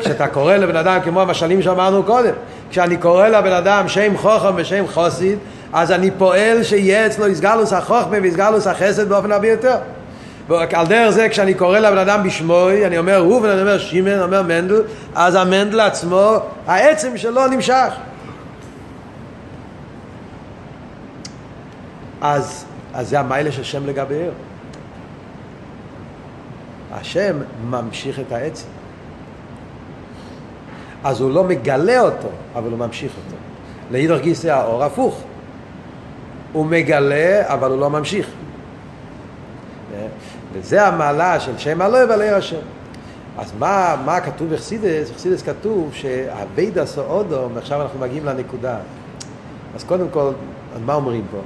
כשאתה 0.00 0.26
קורא 0.26 0.56
לבן 0.56 0.76
אדם 0.76 0.98
כמו 1.04 1.20
המשלים 1.20 1.62
שאמרנו 1.62 2.02
קודם, 2.02 2.32
כשאני 2.70 2.96
קורא 2.96 3.28
לבן 3.28 3.52
אדם 3.52 3.88
שם 3.88 4.16
חוכם 4.16 4.52
ושם 4.56 4.84
חוסיד, 4.86 5.38
אז 5.72 5.92
אני 5.92 6.10
פועל 6.10 6.62
שיהיה 6.62 7.06
אצלו 7.06 7.26
איסגלוס 7.26 7.72
החוכמה 7.72 8.16
ואיסגלוס 8.22 8.66
החסד 8.66 9.08
באופן 9.08 9.32
הרבה 9.32 9.48
יותר. 9.48 9.76
ועל 10.48 10.86
דרך 10.86 11.10
זה 11.10 11.28
כשאני 11.28 11.54
קורא 11.54 11.78
לבן 11.78 11.98
אדם 11.98 12.22
בשמוי, 12.22 12.86
אני 12.86 12.98
אומר 12.98 13.16
הוא 13.16 13.40
ואני 13.42 13.60
אומר 13.60 13.78
שימן, 13.78 14.10
אני 14.10 14.22
אומר 14.22 14.42
מנדל, 14.42 14.82
אז 15.14 15.34
המנדל 15.34 15.80
עצמו, 15.80 16.36
העצם 16.66 17.16
שלו 17.16 17.46
נמשך. 17.46 17.92
אז, 22.20 22.64
אז 22.94 23.08
זה 23.08 23.20
המיילה 23.20 23.52
של 23.52 23.62
שם 23.62 23.86
לגבי 23.86 24.14
עיר. 24.14 24.30
השם 26.92 27.36
ממשיך 27.70 28.20
את 28.20 28.32
העצם. 28.32 28.81
אז 31.04 31.20
הוא 31.20 31.30
לא 31.30 31.44
מגלה 31.44 32.00
אותו, 32.00 32.28
אבל 32.54 32.70
הוא 32.70 32.78
ממשיך 32.78 33.12
אותו. 33.26 33.36
לאידך 33.90 34.18
גיסא 34.22 34.48
האור 34.48 34.84
הפוך. 34.84 35.22
הוא 36.52 36.66
מגלה, 36.66 37.42
אבל 37.46 37.70
הוא 37.70 37.80
לא 37.80 37.90
ממשיך. 37.90 38.26
וזה 40.52 40.86
המעלה 40.86 41.40
של 41.40 41.58
שם 41.58 41.82
הלב 41.82 42.10
על 42.10 42.22
עיר 42.22 42.36
השם. 42.36 42.56
אז 43.38 43.52
מה, 43.58 43.96
מה 44.04 44.20
כתוב 44.20 44.54
בחסידס? 44.54 45.10
בחסידס 45.10 45.42
כתוב 45.42 45.90
שהווידה 45.94 46.86
סעודום, 46.86 47.58
עכשיו 47.58 47.82
אנחנו 47.82 48.00
מגיעים 48.00 48.24
לנקודה. 48.24 48.76
אז 49.76 49.84
קודם 49.84 50.06
כל, 50.10 50.30
אז 50.74 50.80
מה 50.84 50.94
אומרים 50.94 51.24
פה? 51.30 51.38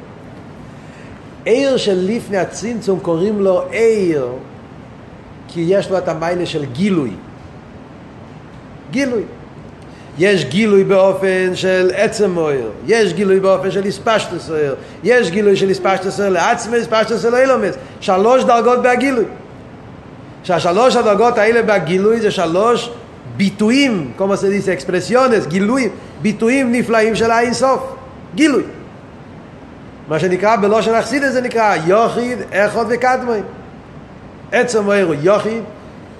עיר 1.44 1.76
של 1.76 2.06
לפני 2.08 2.36
הצמצום 2.36 3.00
קוראים 3.00 3.40
לו 3.40 3.62
עיר 3.70 4.28
כי 5.48 5.64
יש 5.68 5.90
לו 5.90 5.98
את 5.98 6.08
המיילה 6.08 6.46
של 6.46 6.64
גילוי. 6.64 7.10
גילוי. 8.90 9.22
יש 10.18 10.44
גילוי 10.44 10.84
באופן 10.84 11.54
של 11.54 11.90
עצם 11.94 12.30
מויר, 12.30 12.70
יש 12.86 13.12
גילוי 13.12 13.40
באופן 13.40 13.70
של 13.70 13.84
הספשטוס 13.84 14.50
מויר, 14.50 14.74
יש 15.04 15.30
גילוי 15.30 15.56
של 15.56 15.70
הספשטוס 15.70 16.20
מויר 16.20 16.30
לעצמי, 16.30 16.76
הספשטוס 16.76 17.24
מויר 17.24 17.34
לאילומס. 17.34 17.74
שלוש 18.00 18.44
דרגות 18.44 18.82
בהגילוי. 18.82 19.24
שהשלוש 20.44 20.96
הדרגות 20.96 21.38
האלה 21.38 21.62
בהגילוי 21.62 22.20
זה 22.20 22.30
שלוש 22.30 22.90
ביטויים, 23.36 24.12
כמו 24.16 24.36
זה 24.36 24.48
דיסא 24.48 24.70
אקספרסיונס, 24.70 25.46
גילויים, 25.46 25.90
ביטויים 26.22 26.72
נפלאים 26.72 27.14
של 27.16 27.30
האין 27.30 27.52
סוף. 27.52 27.80
גילוי. 28.34 28.62
מה 30.08 30.18
שנקרא 30.18 30.56
בלושן 30.56 30.94
אכסידס 30.94 31.32
זה 31.32 31.40
נקרא 31.40 31.76
יוחיד, 31.86 32.38
אחד 32.52 32.84
וקדמוי. 32.88 33.38
עצם 34.52 34.84
מויר 34.84 35.06
הוא 35.06 35.14
יוחיד, 35.22 35.62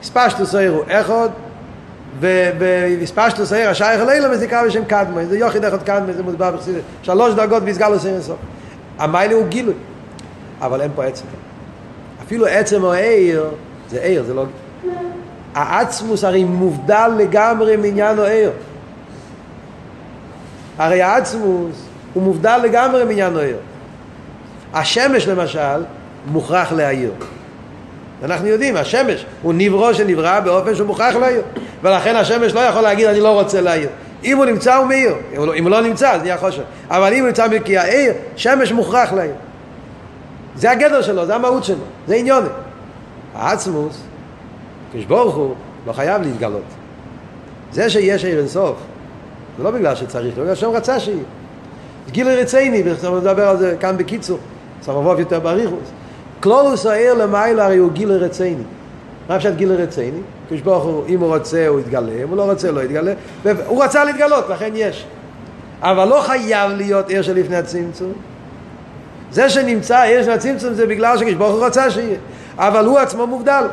הספשטוס 0.02 0.54
מויר 0.54 0.72
הוא 0.72 0.84
אחד, 0.88 1.28
והספשטוס 2.20 3.52
העיר 3.52 3.70
השייך 3.70 4.04
זה 4.34 4.46
נקרא 4.46 4.66
בשם 4.66 4.84
קדמי, 4.84 5.26
זה 5.26 5.38
יוחיד 5.38 5.64
אחד 5.64 5.82
קדמי, 5.82 6.12
זה 6.12 6.22
מוסבר 6.22 6.50
בחסידות, 6.50 6.82
שלוש 7.02 7.34
דרגות 7.34 7.62
ויסגל 7.66 7.92
עושה 7.92 8.08
אינסוף. 8.08 8.36
המיילה 8.98 9.34
הוא 9.34 9.46
גילוי, 9.46 9.74
אבל 10.60 10.80
אין 10.80 10.90
פה 10.94 11.04
עצם. 11.04 11.24
אפילו 12.26 12.46
עצם 12.46 12.84
או 12.84 12.92
עיר, 12.92 13.44
זה 13.90 14.02
עיר, 14.02 14.24
זה 14.24 14.34
לא... 14.34 14.44
העצמוס 15.54 16.24
הרי 16.24 16.44
מובדל 16.44 17.10
לגמרי 17.18 17.76
מעניין 17.76 18.18
או 18.18 18.24
עיר. 18.24 18.50
הרי 20.78 21.02
העצמוס 21.02 21.82
הוא 22.14 22.22
מובדל 22.22 22.60
לגמרי 22.62 23.04
מעניין 23.04 23.36
או 23.36 23.40
עיר. 23.40 23.56
השמש 24.74 25.28
למשל 25.28 25.84
מוכרח 26.26 26.72
להעיר. 26.72 27.12
אנחנו 28.24 28.46
יודעים, 28.46 28.76
השמש 28.76 29.26
הוא 29.42 29.54
נברו 29.56 29.94
שנברא 29.94 30.40
באופן 30.40 30.74
שהוא 30.74 30.86
מוכרח 30.86 31.14
להעיר. 31.14 31.42
ולכן 31.82 32.16
השמש 32.16 32.52
לא 32.52 32.60
יכול 32.60 32.82
להגיד 32.82 33.06
אני 33.06 33.20
לא 33.20 33.40
רוצה 33.40 33.60
להעיר. 33.60 33.88
אם 34.24 34.36
הוא 34.36 34.44
נמצא 34.44 34.76
הוא 34.76 34.86
מאיר, 34.86 35.14
אם, 35.36 35.46
לא, 35.46 35.54
אם 35.54 35.62
הוא 35.62 35.70
לא 35.70 35.80
נמצא 35.80 36.10
אז 36.10 36.22
נהיה 36.22 36.38
חושך. 36.38 36.62
אבל 36.90 37.12
אם 37.12 37.18
הוא 37.18 37.26
נמצא 37.26 37.46
כי 37.64 37.78
העיר, 37.78 38.12
שמש 38.36 38.72
מוכרח 38.72 39.12
להעיר. 39.12 39.34
זה 40.56 40.70
הגדר 40.70 41.02
שלו, 41.02 41.26
זה 41.26 41.34
המהות 41.34 41.64
שלו, 41.64 41.84
זה 42.06 42.14
עניוני. 42.14 42.48
העצמוס, 43.34 44.02
כשברוך 44.92 45.34
הוא, 45.34 45.54
לא 45.86 45.92
חייב 45.92 46.22
להתגלות. 46.22 46.62
זה 47.72 47.90
שיש 47.90 48.24
עיר 48.24 48.38
אינסוף, 48.38 48.76
זה 49.58 49.64
לא 49.64 49.70
בגלל 49.70 49.94
שצריך, 49.94 50.38
לא 50.38 50.42
בגלל 50.44 50.54
שהשם 50.54 50.70
רצה 50.70 51.00
שיהיה. 51.00 51.22
גילוי 52.10 52.36
רציני, 52.36 52.82
ואנחנו 52.82 53.18
נדבר 53.18 53.48
על 53.48 53.56
זה 53.56 53.76
כאן 53.80 53.96
בקיצור, 53.96 54.38
סבבוב 54.82 55.20
יותר 55.20 55.40
באריכוס. 55.40 55.90
כלולוס 56.40 56.86
העיר 56.86 57.14
למעלה 57.14 57.64
הרי 57.64 57.76
הוא 57.76 57.92
גיל 57.92 58.12
רציני. 58.12 58.62
מה 59.28 59.38
פשוט 59.38 59.54
גיל 59.54 59.72
רציני? 59.72 60.20
כשברוך 60.50 60.84
הוא, 60.84 61.04
אם 61.08 61.20
הוא 61.20 61.36
רוצה 61.36 61.66
הוא 61.68 61.80
יתגלה, 61.80 62.12
אם 62.22 62.28
הוא 62.28 62.36
לא 62.36 62.42
רוצה 62.42 62.70
לא 62.70 62.80
יתגלה. 62.80 63.12
הוא 63.66 63.84
רצה 63.84 64.04
להתגלות, 64.04 64.48
לכן 64.48 64.70
יש. 64.74 65.06
אבל 65.82 66.08
לא 66.08 66.20
חייב 66.20 66.70
להיות 66.70 67.08
עיר 67.08 67.22
שלפני 67.22 67.56
הצמצום. 67.56 68.12
זה 69.30 69.50
שנמצא 69.50 70.00
עיר 70.00 70.22
של 70.24 70.30
הצמצום 70.30 70.74
זה 70.74 70.86
בגלל 70.86 71.18
שכשברוך 71.18 71.54
הוא 71.54 71.64
רצה 71.64 71.90
שיהיה. 71.90 72.16
אבל 72.58 72.84
הוא 72.84 72.98
עצמו 72.98 73.26
מובדל. 73.26 73.64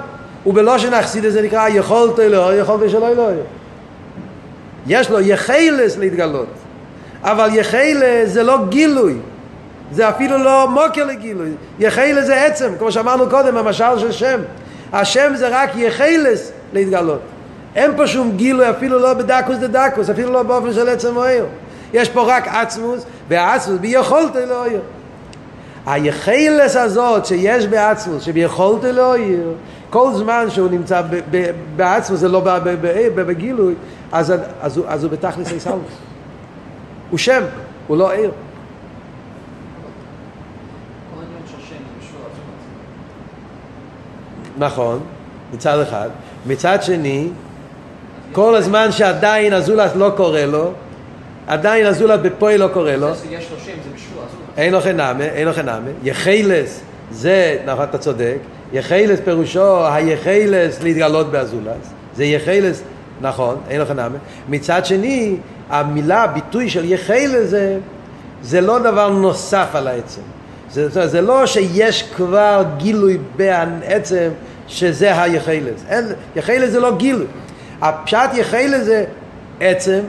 ובלושן 0.46 0.94
אכסידא 0.94 1.30
זה 1.30 1.42
נקרא 1.42 1.68
יכולת 1.70 2.20
אלוהי, 2.20 2.58
יכולת 2.58 2.90
שלא 2.90 3.08
אלוהי. 3.08 3.38
יש 4.88 5.10
לו 5.10 5.22
יחלס 5.22 5.98
להתגלות. 5.98 6.48
אבל 7.24 7.50
יחלס 7.54 8.30
זה 8.30 8.44
לא 8.44 8.58
גילוי. 8.70 9.16
זה 9.92 10.10
אפילו 10.10 10.38
לא 10.38 10.68
מוקר 10.70 11.06
לגילוי. 11.06 11.50
יחלה 11.80 12.22
זה 12.22 12.46
עצם, 12.46 12.72
כמו 12.80 12.92
שאמרנו 12.92 13.30
קודם, 13.30 13.58
המשל 13.58 14.00
של 14.00 14.12
שם. 14.12 14.40
השם 14.94 15.32
זה 15.36 15.48
רק 15.52 15.76
יחלס 15.76 16.52
להתגלות. 16.74 17.20
אין 17.76 17.92
פה 17.98 18.08
שום 18.08 18.32
גילוי, 18.36 18.70
אפילו 18.70 19.00
לא 19.00 19.14
בדקוס 19.14 19.58
דדקוס, 19.58 20.10
אפילו 20.10 20.32
לא 20.32 20.44
באופן 20.44 20.74
של 20.74 20.90
עצם 20.90 21.18
אויר. 21.18 21.46
יש 21.94 22.10
פה 22.10 22.24
רק 22.38 22.48
עצמוס, 22.48 23.06
והעצמוס 23.30 23.78
ביכולת 23.78 24.36
אלוהיר. 24.36 24.80
היחלס 25.86 26.76
הזאת 26.76 27.26
שיש 27.26 27.68
בעצמוס, 27.68 28.24
שביכולת 28.24 28.86
אלוהיר, 28.86 29.54
כל 29.90 30.14
זמן 30.14 30.46
שהוא 30.50 30.70
נמצא 30.72 31.02
בעצמוס, 31.76 32.20
זה 32.20 32.28
לא 32.28 32.42
בגילוי, 33.16 33.74
אז, 34.12 34.34
אז, 34.62 34.78
הוא, 34.78 34.86
אז 34.88 35.04
הוא 35.04 35.12
בתכלס 35.12 35.52
איסאוס. 35.52 35.82
הוא 37.10 37.18
שם, 37.18 37.44
הוא 37.88 37.98
לא 37.98 38.12
עיר. 38.12 38.32
נכון, 44.58 45.00
מצד 45.54 45.80
אחד. 45.80 46.10
מצד 46.46 46.84
שני, 46.84 47.28
כל 48.32 48.56
הזמן 48.56 48.92
שעדיין 48.92 49.54
הזולת 49.54 49.96
לא 49.96 50.12
קורא 50.18 50.40
לו, 50.40 50.72
עדיין 51.48 51.86
הזולת 51.86 52.22
בפועל 52.22 52.60
לא 52.60 52.68
קורא 52.74 52.92
לו. 52.92 53.08
אין 54.58 54.74
לו 54.74 54.82
חנמה, 54.82 55.24
אין 55.24 55.48
לו 55.48 55.54
חנמה. 55.54 55.90
יחילס, 56.04 56.82
זה, 57.12 57.58
נכון, 57.66 57.84
אתה 57.84 57.98
צודק, 57.98 58.38
יחילס 58.74 59.20
פירושו 59.20 59.88
היחילס 59.88 60.84
להתגלות 60.84 61.32
באזולת. 61.32 61.88
זה 62.16 62.24
יחילס, 62.24 62.84
נכון, 63.22 63.58
אין 63.70 63.80
לו 63.80 63.86
חנמה. 63.86 64.18
מצד 64.50 64.86
שני, 64.86 65.36
המילה, 65.70 66.24
הביטוי 66.24 66.70
של 66.70 66.92
יחילס 66.92 67.50
זה, 67.50 67.78
זה 68.42 68.62
לא 68.62 68.80
דבר 68.80 69.10
נוסף 69.10 69.68
על 69.74 69.88
העצם. 69.88 70.22
זה, 70.74 71.08
זה 71.08 71.22
לא 71.22 71.46
שיש 71.46 72.04
כבר 72.16 72.64
גילוי 72.78 73.18
בעצם 73.36 74.30
שזה 74.68 75.22
היחלס. 75.22 75.84
יחלס 76.36 76.70
זה 76.70 76.80
לא 76.80 76.96
גילוי. 76.96 77.26
הפשט 77.82 78.30
יחלס 78.34 78.84
זה 78.84 79.06
עצם, 79.60 80.00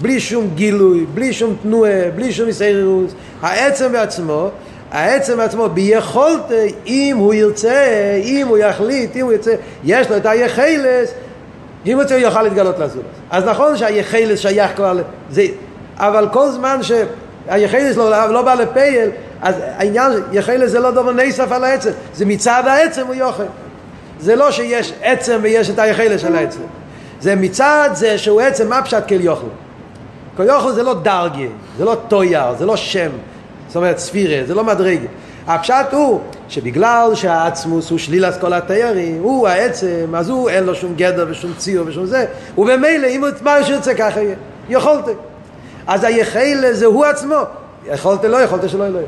בלי 0.00 0.20
שום 0.20 0.50
גילוי, 0.54 1.06
בלי 1.14 1.32
שום 1.32 1.56
תנועה, 1.62 2.10
בלי 2.14 2.32
שום 2.32 2.48
מסיירוס. 2.48 3.12
העצם 3.42 3.92
בעצמו, 3.92 4.50
העצם 4.90 5.36
בעצמו 5.36 5.68
ביכולת, 5.68 6.52
אם 6.86 7.16
הוא 7.18 7.34
ירצה, 7.34 8.20
אם 8.24 8.46
הוא 8.48 8.58
יחליט, 8.58 9.16
אם 9.16 9.24
הוא 9.24 9.32
ירצה, 9.32 9.54
יש 9.84 10.10
לו 10.10 10.16
את 10.16 10.26
היחלס, 10.26 11.14
אם 11.86 12.00
הוא 12.00 12.18
יוכל 12.18 12.42
להתגלות 12.42 12.78
לזולס. 12.78 13.06
אז 13.30 13.44
נכון 13.44 13.76
שהיחלס 13.76 14.38
שייך 14.38 14.76
כבר, 14.76 14.98
זה, 15.30 15.42
אבל 15.96 16.28
כל 16.32 16.50
זמן 16.50 16.80
שהיחלס 16.82 17.96
לא, 17.96 18.32
לא 18.32 18.42
בא 18.42 18.54
לפייל, 18.54 19.10
אז 19.42 19.54
העניין, 19.76 20.12
יחלס 20.32 20.70
זה 20.70 20.80
לא 20.80 20.90
דבר 20.90 21.12
נסף 21.12 21.52
על 21.52 21.64
העצם, 21.64 21.90
זה 22.14 22.26
מצד 22.26 22.62
העצם 22.66 23.06
הוא 23.06 23.14
יוכל. 23.14 23.42
זה 24.20 24.36
לא 24.36 24.50
שיש 24.50 24.92
עצם 25.02 25.38
ויש 25.42 25.70
את 25.70 25.78
היחלס 25.78 26.20
של 26.20 26.36
העצם. 26.36 26.60
זה 27.20 27.36
מצד 27.36 27.90
זה 27.92 28.18
שהוא 28.18 28.40
עצם, 28.40 28.68
מה 28.68 28.82
פשט 28.82 29.08
כל 29.08 29.20
יוכל? 29.20 29.46
כל 30.36 30.42
יוכל 30.42 30.72
זה 30.72 30.82
לא 30.82 30.94
דרגי, 30.94 31.48
זה 31.78 31.84
לא 31.84 31.96
טויר, 32.08 32.54
זה 32.58 32.66
לא 32.66 32.76
שם, 32.76 33.10
זאת 33.66 33.76
אומרת 33.76 33.98
ספירה, 33.98 34.46
זה 34.46 34.54
לא 34.54 34.64
מדרגה. 34.64 35.08
הפשט 35.46 35.92
הוא 35.92 36.20
שבגלל 36.48 37.10
שהעצמוס 37.14 37.90
הוא 37.90 37.98
שלילת 37.98 38.40
כל 38.40 38.52
התיירים, 38.52 39.22
הוא 39.22 39.48
העצם, 39.48 40.14
אז 40.16 40.28
הוא 40.28 40.50
אין 40.50 40.64
לו 40.64 40.74
שום 40.74 40.94
גדר 40.96 41.26
ושום 41.30 41.52
ציור 41.58 41.86
ושום 41.88 42.06
זה, 42.06 42.26
ובמילא 42.58 43.06
אם 43.06 43.20
הוא 43.20 43.30
מה 43.42 43.64
שיוצא 43.64 43.94
ככה 43.94 44.20
יהיה, 44.20 44.34
יכולת. 44.68 45.04
אז 45.86 46.04
היחל 46.04 46.64
זה 46.72 46.86
הוא 46.86 47.04
עצמו, 47.04 47.36
יכולת 47.86 48.24
לא, 48.24 48.36
יכולת 48.36 48.70
שלא 48.70 48.88
לא. 48.88 49.00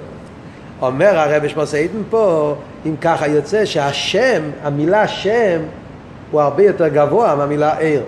אומר 0.82 1.18
הרב 1.18 1.48
שמוסיידן 1.48 2.02
פה, 2.10 2.54
אם 2.86 2.94
ככה 3.00 3.26
יוצא 3.26 3.64
שהשם, 3.64 4.42
המילה 4.62 5.08
שם, 5.08 5.60
הוא 6.30 6.40
הרבה 6.40 6.62
יותר 6.62 6.88
גבוה 6.88 7.34
מהמילה 7.34 7.78
עיר. 7.78 8.02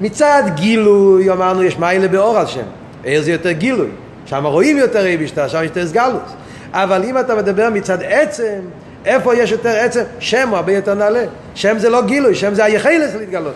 מצד 0.00 0.42
גילוי, 0.54 1.30
אמרנו, 1.30 1.62
יש 1.62 1.78
מיילה 1.78 2.08
באור 2.08 2.38
על 2.38 2.46
שם. 2.46 2.66
עיר 3.04 3.22
זה 3.22 3.32
יותר 3.32 3.52
גילוי. 3.52 3.88
שם 4.26 4.46
רואים 4.46 4.78
יותר 4.78 5.06
איבישתא, 5.06 5.48
שם 5.48 5.58
יש 5.58 5.64
יותר 5.64 5.86
סגלוס. 5.86 6.32
אבל 6.72 7.04
אם 7.04 7.18
אתה 7.18 7.34
מדבר 7.34 7.68
מצד 7.70 7.98
עצם, 8.02 8.58
איפה 9.04 9.34
יש 9.34 9.52
יותר 9.52 9.76
עצם? 9.76 10.02
שם 10.18 10.48
הוא 10.48 10.56
הרבה 10.56 10.72
יותר 10.72 10.94
נעלה. 10.94 11.24
שם 11.54 11.78
זה 11.78 11.90
לא 11.90 12.02
גילוי, 12.02 12.34
שם 12.34 12.54
זה 12.54 12.64
היחלס 12.64 13.14
להתגלות. 13.14 13.54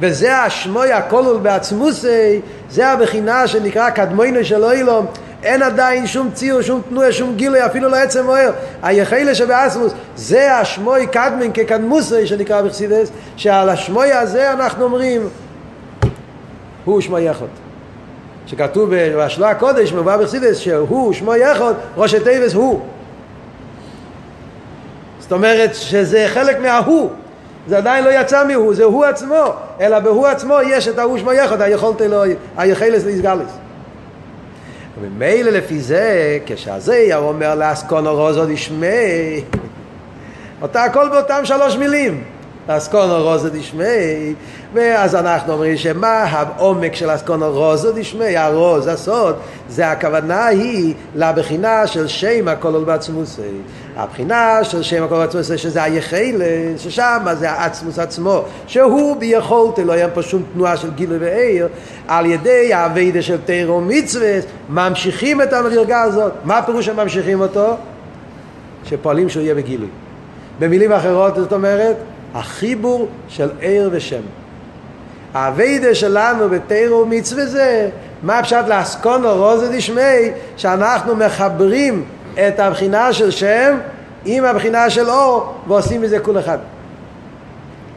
וזה 0.00 0.38
השמוי 0.38 0.92
הכלול 0.92 1.38
בעצמוסי, 1.38 2.40
זה 2.70 2.88
הבחינה 2.88 3.46
שנקרא 3.46 3.90
קדמוינו 3.90 4.44
של 4.44 4.64
אילום, 4.64 5.06
אין 5.42 5.62
עדיין 5.62 6.06
שום 6.06 6.30
ציור, 6.34 6.62
שום 6.62 6.82
תנועה, 6.88 7.12
שום 7.12 7.34
גילוי, 7.36 7.66
אפילו 7.66 7.88
לא 7.88 7.96
עצם 7.96 8.24
מוער. 8.24 8.52
היחילה 8.82 9.34
שבאסמוס, 9.34 9.92
זה 10.16 10.54
השמוי 10.54 11.06
קדמן 11.06 11.52
כקדמוסי 11.54 12.26
שנקרא 12.26 12.62
בחסידס, 12.62 13.10
שעל 13.36 13.68
השמוי 13.68 14.12
הזה 14.12 14.52
אנחנו 14.52 14.84
אומרים, 14.84 15.28
הוא 16.84 17.00
שמו 17.00 17.18
יחוד. 17.18 17.48
שכתוב 18.46 18.90
בהשלה 18.90 19.50
הקודש, 19.50 19.92
מבוא 19.92 20.16
בחסידס, 20.16 20.58
שהוא 20.58 21.12
שמו 21.12 21.34
יחוד, 21.34 21.76
ראש 21.96 22.14
התיבס 22.14 22.54
הוא. 22.54 22.80
זאת 25.20 25.32
אומרת 25.32 25.74
שזה 25.74 26.26
חלק 26.28 26.58
מההוא. 26.60 27.10
זה 27.68 27.76
עדיין 27.76 28.04
לא 28.04 28.10
יצא 28.10 28.46
מהוא, 28.46 28.74
זה 28.74 28.84
הוא 28.84 29.04
עצמו, 29.04 29.52
אלא 29.80 29.98
בהוא 29.98 30.26
עצמו 30.26 30.54
יש 30.68 30.88
את 30.88 30.98
ההוא 30.98 31.18
שמו 31.18 31.32
יחד, 31.32 31.60
היכולת 31.60 32.02
אלוהי, 32.02 32.34
היכלס 32.56 33.04
להסגלס. 33.04 33.65
וממילא 35.00 35.50
לפי 35.50 35.80
זה, 35.80 36.38
כשהזה 36.46 37.08
הוא 37.16 37.28
אומר 37.28 37.54
לאסקונו 37.54 38.14
רוזו 38.14 38.46
דשמי, 38.46 39.44
אותה 40.62 40.84
הכל 40.84 41.08
באותם 41.08 41.40
שלוש 41.44 41.76
מילים. 41.76 42.24
אסקונו 42.68 43.22
רוזו 43.22 43.48
דשמי, 43.48 44.34
ואז 44.74 45.14
אנחנו 45.14 45.52
אומרים 45.52 45.76
שמה 45.76 46.22
העומק 46.22 46.94
של 46.94 47.14
אסקונו 47.14 47.52
רוזו 47.52 47.92
דשמי, 47.92 48.36
הרוז, 48.36 48.86
הסוד, 48.86 49.36
זה 49.68 49.90
הכוונה 49.90 50.46
היא 50.46 50.94
לבחינה 51.14 51.86
של 51.86 52.08
שם 52.08 52.48
הכולל 52.48 52.84
בעצמוסי. 52.84 53.42
הבחינה 53.96 54.64
של 54.64 54.82
שם 54.82 55.02
הכולל 55.02 55.20
בעצמוסי, 55.20 55.58
שזה 55.58 55.82
היחלה, 55.82 56.44
ששם 56.78 57.26
זה 57.38 57.50
העצמוס 57.50 57.98
עצמו, 57.98 58.42
שהוא 58.66 59.16
ביכולת, 59.16 59.78
לא 59.78 59.92
היה 59.92 60.08
פה 60.08 60.22
שום 60.22 60.42
תנועה 60.54 60.76
של 60.76 60.90
גילוי 60.90 61.18
ועיר, 61.18 61.68
על 62.08 62.26
ידי 62.26 62.74
האביידה 62.74 63.22
של 63.22 63.36
תירו 63.44 63.80
מצווה, 63.80 64.38
ממשיכים 64.68 65.42
את 65.42 65.52
המדרגה 65.52 66.02
הזאת. 66.02 66.32
מה 66.44 66.58
הפירוש 66.58 66.86
שממשיכים 66.86 67.40
אותו? 67.40 67.76
שפועלים 68.84 69.28
שהוא 69.28 69.42
יהיה 69.42 69.54
בגילוי. 69.54 69.88
במילים 70.58 70.92
אחרות, 70.92 71.34
זאת 71.36 71.52
אומרת, 71.52 71.96
החיבור 72.34 73.08
של 73.28 73.50
עיר 73.60 73.90
ושם. 73.92 74.22
האביידה 75.34 75.94
שלנו 75.94 76.48
בתירו 76.48 77.02
ומצווה 77.02 77.46
זה, 77.46 77.88
מה 78.22 78.42
פשט 78.42 78.68
לאסקונו 78.68 79.34
רוזו 79.34 79.66
דשמי, 79.72 80.30
שאנחנו 80.56 81.16
מחברים 81.16 82.04
את 82.38 82.60
הבחינה 82.60 83.12
של 83.12 83.30
שם 83.30 83.78
עם 84.24 84.44
הבחינה 84.44 84.90
של 84.90 85.10
אור, 85.10 85.54
ועושים 85.66 86.02
מזה 86.02 86.18
כול 86.18 86.38
אחד. 86.38 86.58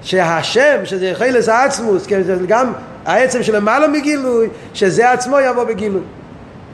שהשם, 0.01 0.77
שזה 0.83 1.11
חילס 1.13 1.49
העצמוס, 1.49 2.07
כן, 2.07 2.21
גם 2.47 2.73
העצם 3.05 3.43
של 3.43 3.55
למעלה 3.55 3.87
מגילוי, 3.87 4.47
שזה 4.73 5.11
עצמו 5.11 5.39
יבוא 5.39 5.63
בגילוי. 5.63 6.01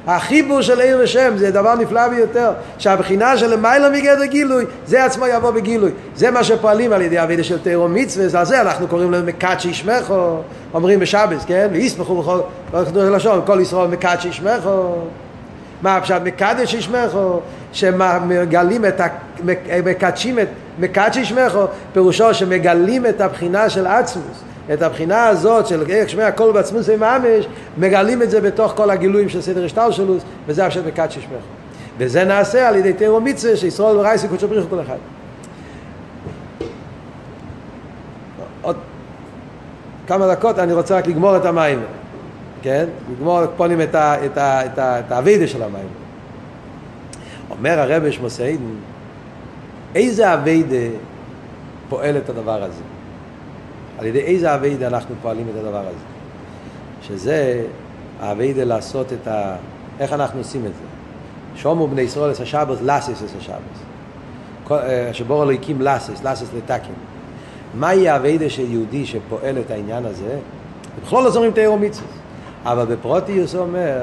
החיבור 0.08 0.62
של 0.62 0.80
עיר 0.80 1.00
ושם 1.04 1.38
זה 1.38 1.52
דבר 1.52 1.76
נפלא 1.76 2.08
ביותר, 2.08 2.52
שהבחינה 2.78 3.38
של 3.38 3.54
למעלה 3.54 3.90
מגדר 3.90 4.26
גילוי, 4.26 4.66
זה 4.86 5.06
עצמו 5.06 5.28
יבוא 5.28 5.52
בגילוי. 5.52 5.92
זה 6.16 6.32
מה 6.32 6.44
שפועלים 6.44 6.94
על 6.94 7.02
ידי 7.02 7.24
אבידה 7.24 7.44
של 7.44 7.60
תירו 7.60 7.88
מצווה, 7.88 8.40
על 8.40 8.46
זה 8.46 8.62
אנחנו 8.62 8.88
קוראים 8.88 9.12
להם 9.12 9.26
מקדשי 9.26 9.70
ישמחו, 9.70 10.38
אומרים 10.74 11.00
בשבס, 11.00 11.46
כן? 11.46 11.68
ויסמכו 11.72 12.22
בכל, 12.22 12.40
לשון, 12.96 13.42
כל 13.46 13.60
ישראל 13.62 13.88
מקדשי 13.88 14.28
ישמחו. 14.28 14.96
מה 15.86 15.98
הפשט 15.98 16.22
מקדש 16.24 16.74
ישמחו? 16.74 17.40
שמגלים 17.74 18.86
את, 18.86 19.00
ה... 19.00 19.08
מקדשים 19.86 20.40
את, 20.40 20.48
מקדשי 20.80 21.20
ישמחו, 21.20 21.66
פירושו 21.94 22.34
שמגלים 22.34 23.06
את 23.06 23.22
הבחינה 23.22 23.70
של 23.70 23.88
עצמוס. 23.88 24.44
את 24.74 24.82
הבחינה 24.82 25.28
הזאת 25.28 25.68
של 25.68 25.84
איך 25.90 26.10
שמע 26.10 26.28
הכל 26.28 26.52
בעצמוס 26.52 26.90
ממש, 26.90 27.48
מגלים 27.78 28.22
את 28.22 28.30
זה 28.30 28.42
בתוך 28.42 28.74
כל 28.76 28.90
הגילויים 28.90 29.30
של 29.30 29.42
סדר 29.42 29.66
השטלשלוס, 29.66 30.24
וזה 30.48 30.66
עכשיו 30.66 30.84
בקד 30.84 31.12
ששמך. 31.12 31.44
וזה 31.98 32.24
נעשה 32.24 32.68
על 32.68 32.76
ידי 32.76 32.94
תירו 32.94 33.22
מצווה 33.22 33.58
שישראל 33.58 33.98
ורייסי 33.98 34.28
קודשו 34.28 34.48
בריחו 34.48 34.70
כל 34.70 34.82
אחד. 34.82 34.98
עוד 38.62 38.76
כמה 40.08 40.28
דקות 40.28 40.60
אני 40.60 40.74
רוצה 40.74 40.98
רק 40.98 41.08
לגמור 41.08 41.38
את 41.38 41.46
המים, 41.46 41.80
כן? 42.66 42.86
לגמור 43.12 43.42
פונים 43.58 43.82
את, 43.82 43.96
ה, 43.96 44.26
את, 44.26 44.38
ה, 44.38 44.66
את, 44.66 44.80
ה, 44.80 45.00
את 45.00 45.12
האבידה 45.12 45.48
של 45.48 45.64
המים. 45.64 45.88
אומר 47.50 47.80
הרבי 47.80 48.12
שמוסיידן, 48.12 48.64
איזה 49.96 50.34
אבידה 50.34 50.98
פועל 51.90 52.18
את 52.18 52.30
הדבר 52.30 52.64
הזה? 52.64 52.82
על 54.00 54.06
ידי 54.06 54.20
איזה 54.20 54.56
אביידה 54.56 54.88
אנחנו 54.88 55.16
פועלים 55.22 55.46
את 55.54 55.60
הדבר 55.60 55.80
הזה. 55.80 56.06
שזה 57.02 57.66
האביידה 58.20 58.64
לעשות 58.64 59.14
את 59.14 59.28
ה... 59.28 59.56
איך 60.00 60.14
אנחנו 60.14 60.40
עושים 60.40 60.66
את 60.66 60.72
זה? 60.74 60.84
שומו 61.62 61.88
בני 61.88 62.02
ישראל 62.02 62.32
את 62.32 62.40
השבוס, 62.40 62.80
לסס 62.82 63.24
את 63.24 63.40
השבוס. 63.40 64.80
שבור 65.12 65.44
אלו 65.44 65.52
הקים 65.52 65.82
לסס, 65.82 66.24
לסס 66.24 66.48
לטקים. 66.58 66.96
מהי 67.76 68.10
האביידה 68.10 68.50
של 68.50 68.72
יהודי 68.72 69.06
שפועל 69.06 69.60
את 69.60 69.72
העניין 69.72 70.06
הזה? 70.06 70.38
בכלל 71.06 71.24
לא 71.24 71.30
זורמים 71.30 71.52
תאירו 71.52 71.78
מצווה. 71.78 72.25
אבל 72.66 72.86
בפרוטיוס 72.86 73.56
הוא 73.56 73.62
אומר, 73.62 74.02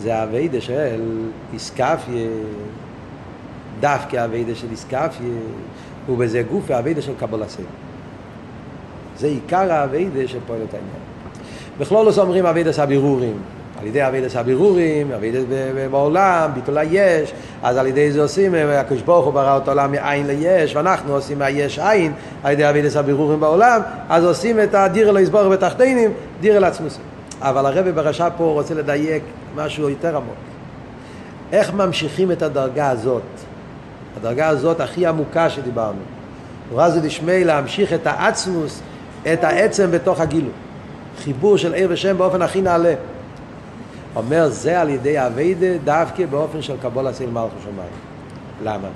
זה 0.00 0.14
האביידה 0.14 0.60
של 0.60 1.00
איסקפיה, 1.52 2.28
דווקא 3.80 4.16
האביידה 4.16 4.54
של 4.54 4.66
איסקפיה, 4.70 5.28
ובזה 6.08 6.42
גוף 6.50 6.70
האביידה 6.70 7.02
של 7.02 7.12
קבולסי. 7.18 7.62
זה 9.18 9.26
עיקר 9.26 9.72
האביידה 9.72 10.28
שפועל 10.28 10.60
את 10.68 10.74
העניין. 10.74 11.08
בכלול 11.78 12.06
לא 12.06 12.22
אומרים 12.22 12.46
אביידס 12.46 12.78
הבירורים. 12.78 13.36
על 13.80 13.86
ידי 13.86 14.06
אביידס 14.06 14.36
הבירורים, 14.36 15.12
אביידס 15.12 15.42
בעולם, 15.90 16.50
ביטול 16.54 16.78
היש, 16.78 17.32
אז 17.62 17.76
על 17.76 17.86
ידי 17.86 18.12
זה 18.12 18.22
עושים, 18.22 18.54
הקדוש 18.54 19.02
ברוך 19.02 19.24
הוא 19.24 19.34
ברא 19.34 19.56
את 19.56 19.68
העולם 19.68 19.92
מאין 19.92 20.26
ליש, 20.26 20.76
ואנחנו 20.76 21.14
עושים 21.14 21.38
מהיש 21.38 21.78
עין, 21.78 22.12
על 22.44 22.52
ידי 22.52 22.70
אביידס 22.70 22.96
הבירורים 22.96 23.40
בעולם, 23.40 23.80
אז 24.08 24.24
עושים 24.24 24.60
את 24.60 24.74
הדיר 24.74 25.08
אלו 25.08 25.18
יסבור 25.18 25.48
בתחתינים, 25.48 26.10
דיר 26.40 26.56
אל 26.56 26.64
עצמוסים. 26.64 27.17
אבל 27.40 27.66
הרבי 27.66 27.92
ברשע 27.92 28.28
פה 28.36 28.44
רוצה 28.44 28.74
לדייק 28.74 29.22
משהו 29.56 29.88
יותר 29.88 30.16
עמוק. 30.16 30.34
איך 31.52 31.74
ממשיכים 31.74 32.32
את 32.32 32.42
הדרגה 32.42 32.90
הזאת? 32.90 33.22
הדרגה 34.16 34.48
הזאת 34.48 34.80
הכי 34.80 35.06
עמוקה 35.06 35.50
שדיברנו. 35.50 36.00
נורא 36.70 36.88
זה 36.88 37.00
דשמי 37.00 37.44
להמשיך 37.44 37.92
את 37.92 38.06
העצמוס 38.06 38.80
את 39.32 39.44
העצם 39.44 39.90
בתוך 39.90 40.20
הגילוי. 40.20 40.52
חיבור 41.18 41.56
של 41.56 41.74
אור 41.74 41.88
ועצם 41.90 42.18
באופן 42.18 42.42
הכי 42.42 42.62
נעלה. 42.62 42.94
אומר 44.16 44.48
זה 44.48 44.80
על 44.80 44.88
ידי 44.88 45.26
עבודה 45.26 45.78
דווקא 45.84 46.26
באופן 46.26 46.62
של 46.62 46.76
קבלת 46.82 47.10
עול 47.10 47.30
מלכות 47.30 47.56
שמיים. 47.62 47.92
למה? 48.64 48.88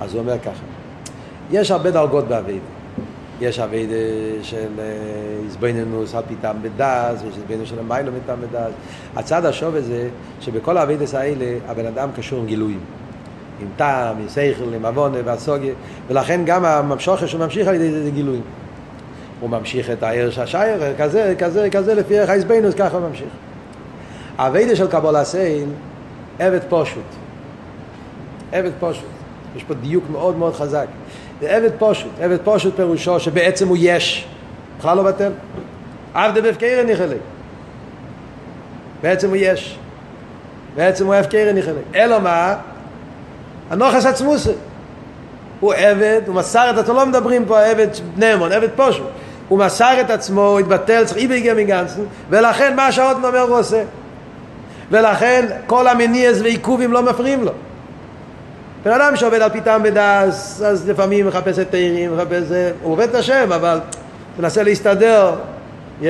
אז 0.00 0.14
הוא 0.14 0.20
אומר 0.20 0.38
ככה, 0.38 0.64
יש 1.50 1.70
הרבה 1.70 1.90
דרגות 1.90 2.28
בעבודה. 2.28 2.79
יש 3.40 3.58
עבודה 3.58 3.94
של 4.42 4.68
התבוננות 5.44 6.14
על 6.14 6.22
פי 6.28 6.39
טעם 6.39 6.56
ודעת, 6.62 7.22
ויש 7.22 7.34
התבוננות 7.36 7.68
שלמעלה 7.68 8.12
מטעם 8.12 8.38
ודעת. 8.40 8.72
הצד 9.16 9.44
השווה 9.44 9.80
זה 9.80 10.08
שבכל 10.40 10.78
האביידס 10.78 11.14
האלה 11.14 11.58
הבן 11.68 11.86
אדם 11.86 12.08
קשור 12.16 12.38
עם 12.38 12.46
גילויים. 12.46 12.80
עם 13.60 13.66
טעם, 13.76 14.16
עם 14.18 14.28
שכל, 14.28 14.74
עם 14.74 14.86
הבנה 14.86 15.18
והשגה, 15.24 15.74
ולכן 16.08 16.40
גם 16.44 16.64
הממשוכר 16.64 17.26
שהוא 17.26 17.40
ממשיך 17.40 17.68
על 17.68 17.74
ידי 17.74 17.90
זה 17.90 18.10
גילויים. 18.10 18.42
הוא 19.40 19.50
ממשיך 19.50 19.90
את 19.90 20.02
הערך 20.02 20.38
השייר, 20.38 20.96
כזה, 20.98 21.34
כזה, 21.38 21.70
כזה, 21.70 21.94
לפי 21.94 22.18
ערך 22.18 22.30
האיזבנוס, 22.30 22.74
ככה 22.74 22.96
הוא 22.96 23.08
ממשיך. 23.08 23.28
הווידה 24.38 24.76
של 24.76 24.86
קבול 24.86 25.24
סייל, 25.24 25.68
עבד 26.38 26.60
פושוט. 26.68 27.04
עבד 28.52 28.70
פושוט. 28.80 29.04
יש 29.56 29.64
פה 29.64 29.74
דיוק 29.74 30.04
מאוד 30.10 30.36
מאוד 30.36 30.54
חזק. 30.54 30.86
זה 31.40 31.56
עבד 31.56 31.70
פושוט. 31.78 32.10
עבד 32.20 32.38
פושוט 32.44 32.76
פירושו 32.76 33.20
שבעצם 33.20 33.68
הוא 33.68 33.76
יש. 33.80 34.26
בכלל 34.78 34.96
לא 34.96 35.02
בטל. 35.02 35.32
עבדה 36.14 36.40
בהפקרן 36.40 36.86
ניחלה. 36.86 37.16
בעצם 39.02 39.28
הוא 39.28 39.36
יש. 39.36 39.78
בעצם 40.76 41.06
הוא 41.06 41.14
הפקרן 41.14 41.54
ניחלה. 41.54 41.80
אלא 41.94 42.20
מה? 42.20 42.54
הנוחס 43.70 44.06
עצמוסי. 44.06 44.52
הוא 45.60 45.74
עבד, 45.74 46.20
הוא 46.26 46.34
מסר 46.34 46.70
את 46.70 46.78
עצמו, 46.78 46.94
לא 46.94 47.06
מדברים 47.06 47.44
פה 47.44 47.60
עבד 47.60 47.86
נאמון, 48.16 48.52
עבד 48.52 48.68
פושו. 48.76 49.02
הוא 49.48 49.58
מסר 49.58 50.00
את 50.00 50.10
עצמו, 50.10 50.46
הוא 50.46 50.60
התבטל, 50.60 51.04
צריך 51.04 51.18
איבי 51.18 51.34
איבגה 51.34 51.54
מגנצן, 51.54 52.00
ולכן 52.30 52.76
מה 52.76 52.92
שהאות 52.92 53.16
אומר 53.24 53.40
הוא 53.40 53.58
עושה. 53.58 53.82
ולכן 54.90 55.46
כל 55.66 55.88
המניעס 55.88 56.40
ועיכובים 56.40 56.92
לא 56.92 57.02
מפריעים 57.02 57.44
לו. 57.44 57.52
בן 58.84 58.92
אדם 58.92 59.16
שעובד 59.16 59.42
על 59.42 59.50
פיתם 59.50 59.80
בדס, 59.84 60.62
אז 60.62 60.88
לפעמים 60.88 61.26
מחפש 61.26 61.58
את 61.58 61.70
תאירים, 61.70 62.16
מחפש 62.16 62.44
הוא 62.82 62.92
עובד 62.92 63.08
את 63.08 63.14
השם, 63.14 63.52
אבל 63.52 63.80
מנסה 64.38 64.62
להסתדר, 64.62 65.34
yeah, 66.02 66.04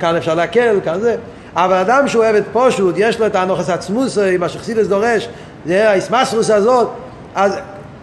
כאן 0.00 0.16
אפשר 0.16 0.34
להקל, 0.34 0.78
כאן 0.84 1.00
זה. 1.00 1.16
אבל 1.56 1.76
אדם 1.76 2.08
שהוא 2.08 2.24
עבד 2.24 2.42
פושוט, 2.52 2.94
יש 2.98 3.20
לו 3.20 3.26
את 3.26 3.36
הנוחס 3.36 3.70
עצמוסי, 3.70 4.36
מה 4.36 4.48
שחסידס 4.48 4.86
דורש, 4.86 5.28
זה 5.66 5.90
האיסמסרוס 5.90 6.50
הזאת, 6.50 6.88
אז 7.34 7.58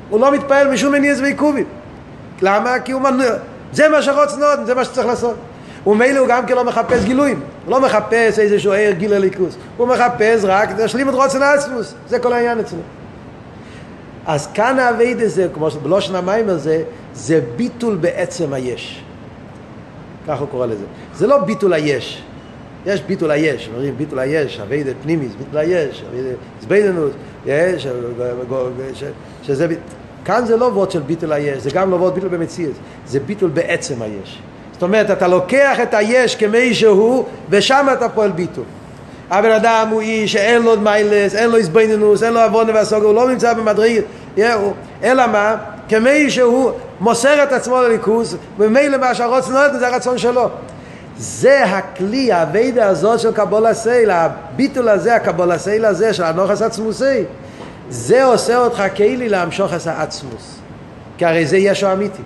הוא 0.09 0.19
לא 0.19 0.31
מתפעל 0.31 0.67
משום 0.67 0.91
מניעס 0.91 1.19
ועיכובים. 1.19 1.65
למה? 2.41 2.79
כי 2.79 2.91
הוא 2.91 3.01
מנוע. 3.01 3.27
זה 3.73 3.89
מה 3.89 4.01
שרוצנו, 4.01 4.45
זה 4.65 4.75
מה 4.75 4.85
שצריך 4.85 5.07
לעשות. 5.07 5.35
ומילא 5.87 6.19
הוא 6.19 6.27
גם 6.27 6.45
כן 6.45 6.55
לא 6.55 6.63
מחפש 6.63 7.03
גילויים. 7.03 7.39
הוא 7.65 7.71
לא 7.71 7.81
מחפש 7.81 8.39
איזשהו 8.39 8.71
עיר 8.71 8.91
גיל 8.91 9.13
הליכוס, 9.13 9.55
הוא 9.77 9.87
מחפש 9.87 10.41
רק 10.43 10.69
להשלים 10.77 11.09
את 11.09 11.13
רוצן 11.13 11.43
עצמוס, 11.43 11.93
זה 12.07 12.19
כל 12.19 12.33
העניין 12.33 12.59
אצלו. 12.59 12.79
אז 14.25 14.47
כאן 14.53 14.79
האבייד 14.79 15.21
הזה, 15.21 15.47
כמו 15.53 15.71
שבלושן 15.71 16.15
המים 16.15 16.49
הזה, 16.49 16.83
זה 17.13 17.41
ביטול 17.55 17.95
בעצם 17.95 18.53
היש. 18.53 19.03
ככה 20.27 20.39
הוא 20.39 20.47
קורא 20.47 20.65
לזה. 20.65 20.85
זה 21.15 21.27
לא 21.27 21.37
ביטול 21.37 21.73
היש. 21.73 22.23
יש 22.85 23.01
ביטול 23.01 23.31
היש, 23.31 23.69
אומרים 23.73 23.97
ביטול 23.97 24.19
היש, 24.19 24.59
אבייד 24.59 24.87
פנימיס, 25.03 25.31
ביטול 25.37 25.57
היש, 25.57 26.03
זביידנוס, 26.61 27.11
יש, 27.45 27.87
שזה, 29.43 29.67
כאן 30.25 30.45
זה 30.45 30.57
לא 30.57 30.65
וורד 30.65 30.91
של 30.91 30.99
ביטול 30.99 31.31
היש, 31.31 31.63
זה 31.63 31.69
גם 31.69 31.91
לא 31.91 31.95
וורד 31.95 32.13
ביטול 32.13 32.29
במציאות, 32.29 32.75
זה 33.05 33.19
ביטול 33.19 33.49
בעצם 33.49 34.01
היש. 34.01 34.41
זאת 34.73 34.83
אומרת, 34.83 35.11
אתה 35.11 35.27
לוקח 35.27 35.77
את 35.83 35.93
היש 35.93 36.35
כמי 36.35 36.73
שהוא, 36.73 37.25
ושם 37.49 37.87
אתה 37.93 38.09
פועל 38.09 38.31
ביטול. 38.31 38.63
הבן 39.31 39.51
אדם 39.51 39.87
הוא 39.91 40.01
איש 40.01 40.33
שאין 40.33 40.61
לו 40.61 40.79
מיילס, 40.79 41.35
אין 41.35 41.49
לו 41.49 41.57
איזבנינוס, 41.57 42.23
אין 42.23 42.33
לו 42.33 42.39
עוונה 42.39 42.73
והסוגר, 42.73 43.05
הוא 43.05 43.15
לא 43.15 43.29
נמצא 43.29 43.53
במדרגת, 43.53 44.03
אלא 45.03 45.27
מה? 45.27 45.55
כמי 45.89 46.29
שהוא 46.29 46.71
מוסר 46.99 47.43
את 47.43 47.51
עצמו 47.51 47.81
לליכוס, 47.81 48.35
וממילא 48.59 48.97
מה 48.97 49.15
שהרוצן 49.15 49.53
נולד 49.53 49.79
זה 49.79 49.87
הרצון 49.87 50.17
שלו. 50.17 50.49
זה 51.17 51.63
הכלי, 51.63 52.33
הווידה 52.33 52.87
הזאת 52.87 53.19
של 53.19 53.31
קבול 53.31 53.73
סייל, 53.73 54.11
הביטול 54.11 54.89
הזה, 54.89 55.15
הקבול 55.15 55.57
סייל 55.57 55.85
הזה 55.85 56.13
של 56.13 56.23
הנוחס 56.23 56.61
עצמוסי, 56.61 57.23
זה 57.89 58.23
עושה 58.23 58.57
אותך 58.57 58.83
כאילו 58.95 59.27
להמשוך 59.27 59.73
את 59.73 59.87
העצמוס. 59.87 60.59
כי 61.17 61.25
הרי 61.25 61.45
זה 61.45 61.57
ישו 61.57 61.93
אמיתי. 61.93 62.21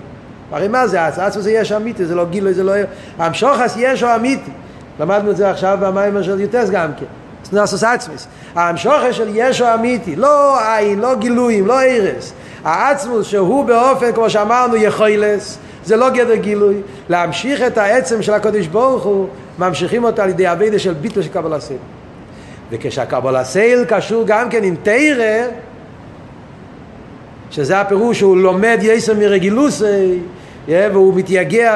הרי 0.51 0.67
מה 0.67 0.87
זה 0.87 1.05
עצמוס 1.05 1.43
זה 1.43 1.51
ישו 1.51 1.75
אמיתי, 1.75 2.05
זה 2.05 2.15
לא 2.15 2.25
גילוי, 2.25 2.53
זה 2.53 2.63
לא... 2.63 2.73
המשוחס 3.17 3.73
ישו 3.77 4.15
אמיתי. 4.15 4.51
למדנו 4.99 5.31
את 5.31 5.37
זה 5.37 5.49
עכשיו 5.49 5.77
במים 5.81 6.23
של 6.23 6.39
יוטס 6.39 6.69
גם 6.69 6.89
כן. 6.99 7.05
סנוסוס 7.45 7.83
עצמיס. 7.83 8.27
המשוחס 8.55 9.11
של 9.11 9.27
ישו 9.33 9.65
אמיתי, 9.73 10.15
לא 10.15 10.59
עין, 10.59 10.99
לא 10.99 11.15
גילויים, 11.15 11.67
לא 11.67 11.81
ערס. 11.81 12.33
העצמוס 12.63 13.27
שהוא 13.27 13.65
באופן, 13.65 14.11
כמו 14.11 14.29
שאמרנו, 14.29 14.75
יכולס, 14.75 15.57
זה 15.85 15.95
לא 15.95 16.09
גדר 16.09 16.35
גילוי. 16.35 16.75
להמשיך 17.09 17.61
את 17.61 17.77
העצם 17.77 18.21
של 18.21 18.33
הקודש 18.33 18.67
ברוך 18.67 19.03
הוא, 19.03 19.27
ממשיכים 19.59 20.03
אותה 20.03 20.23
על 20.23 20.29
ידי 20.29 20.51
אבידה 20.51 20.79
של 20.79 20.93
ביטל 20.93 21.21
של 21.21 21.29
קבלה 21.29 21.59
סייל. 21.59 21.79
וכשהקבלה 22.71 23.43
סייל 23.43 23.85
קשור 23.85 24.23
גם 24.27 24.49
כן 24.49 24.63
עם 24.63 24.75
תרא, 24.83 25.47
שזה 27.51 27.81
הפירוש 27.81 28.19
שהוא 28.19 28.37
לומד 28.37 28.79
יסר 28.81 29.13
מרגילוסי, 29.13 30.19
והוא 30.67 31.13
מתייגע 31.15 31.75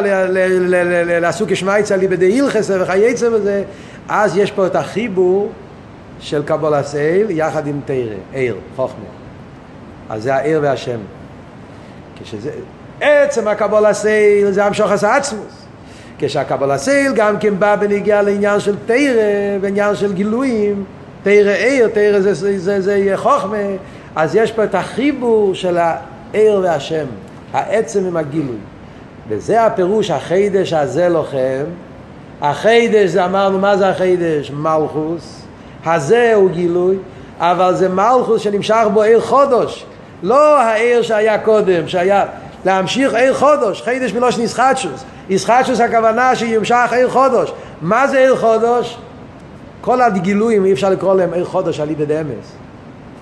לעסוק 1.21 1.51
ישמעיצה 1.51 1.97
ליבדי 1.97 2.25
הילכס 2.25 2.71
וכייצא 2.81 3.29
בזה, 3.29 3.63
אז 4.09 4.37
יש 4.37 4.51
פה 4.51 4.67
את 4.67 4.75
החיבור 4.75 5.49
של 6.19 6.43
קבלה 6.43 6.83
סייל 6.83 7.27
יחד 7.29 7.67
עם 7.67 7.79
תרא, 7.85 8.15
עיר, 8.33 8.55
חוכמה. 8.75 9.05
אז 10.09 10.23
זה 10.23 10.35
העיר 10.35 10.59
והשם. 10.63 10.99
כשזה, 12.23 12.51
עצם 13.01 13.47
הקבלה 13.47 13.93
סייל 13.93 14.51
זה 14.51 14.65
המשוך 14.65 14.91
עשה 14.91 15.15
עצמוס. 15.15 15.65
כשהקבלה 16.17 16.77
סייל 16.77 17.13
גם 17.15 17.39
כן 17.39 17.59
בא 17.59 17.75
בנגיעה 17.75 18.21
לעניין 18.21 18.59
של 18.59 18.75
תרא, 18.85 19.57
בעניין 19.61 19.95
של 19.95 20.13
גילויים, 20.13 20.83
תרא 21.23 21.51
עיר, 21.51 21.87
תרא 21.87 22.19
זה, 22.19 22.33
זה, 22.33 22.59
זה, 22.59 22.81
זה 22.81 23.11
חוכמה, 23.15 23.57
אז 24.15 24.35
יש 24.35 24.51
פה 24.51 24.63
את 24.63 24.75
החיבור 24.75 25.55
של 25.55 25.77
העיר 25.77 26.59
והשם, 26.63 27.05
העצם 27.53 28.05
עם 28.05 28.17
הגילוי. 28.17 28.57
וזה 29.29 29.65
הפירוש 29.65 30.11
החידש 30.11 30.73
הזה 30.73 31.09
לוחם. 31.09 31.65
החידש 32.41 33.09
זה 33.09 33.25
אמרנו 33.25 33.59
מה 33.59 33.77
זה 33.77 33.89
החידש? 33.89 34.51
מלכוס. 34.51 35.41
הזה 35.85 36.31
הוא 36.35 36.49
גילוי, 36.49 36.97
אבל 37.39 37.75
זה 37.75 37.89
מלכוס 37.89 38.41
שנמשך 38.41 38.85
בו 38.93 39.01
עיר 39.01 39.21
חודש. 39.21 39.85
לא 40.23 40.59
העיר 40.59 41.01
שהיה 41.01 41.37
קודם, 41.37 41.87
שהיה 41.87 42.25
להמשיך 42.65 43.13
עיר 43.13 43.33
חודש, 43.33 43.81
חידש 43.81 44.13
מלושן 44.13 44.41
ישחטשוס. 44.41 45.03
ישחטשוס 45.29 45.79
הכוונה 45.79 46.35
שימשך 46.35 46.89
עיר 46.91 47.09
חודש. 47.09 47.51
מה 47.81 48.07
זה 48.07 48.17
עיר 48.17 48.35
חודש? 48.35 48.97
כל 49.81 50.01
הגילויים 50.01 50.65
אי 50.65 50.73
אפשר 50.73 50.89
לקרוא 50.89 51.15
להם 51.15 51.33
עיר 51.33 51.45
חודש 51.45 51.79
על 51.79 51.91
ידי 51.91 52.05
דמס. 52.05 52.55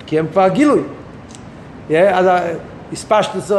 כי 0.05 0.19
הם 0.19 0.25
כבר 0.31 0.47
גילוי. 0.47 0.81
אז 1.89 2.25
הספשטוס 2.93 3.51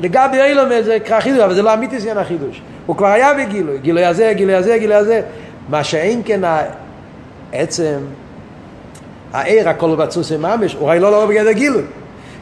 לגבי 0.00 0.40
אילום 0.42 0.68
זה 0.84 0.98
קרא 1.04 1.20
חידוש, 1.20 1.40
אבל 1.40 1.54
זה 1.54 1.62
לא 1.62 1.74
אמיתי 1.74 1.96
עניין 1.96 2.18
החידוש. 2.18 2.62
הוא 2.86 2.96
כבר 2.96 3.06
היה 3.06 3.34
בגילוי, 3.34 3.78
גילוי 3.78 4.04
הזה, 4.04 4.32
גילוי 4.36 4.54
הזה, 4.54 4.76
גילוי 4.78 4.96
הזה. 4.96 5.22
מה 5.68 5.84
שאין 5.84 6.22
כן 6.24 6.40
העצם, 7.52 7.98
העיר 9.32 9.68
הכל 9.68 9.96
בצוסי 9.96 10.36
ממש, 10.36 10.74
הוא 10.74 10.88
הרי 10.88 11.00
לא 11.00 11.10
לא 11.10 11.26
בגדר 11.26 11.52
גילוי. 11.52 11.82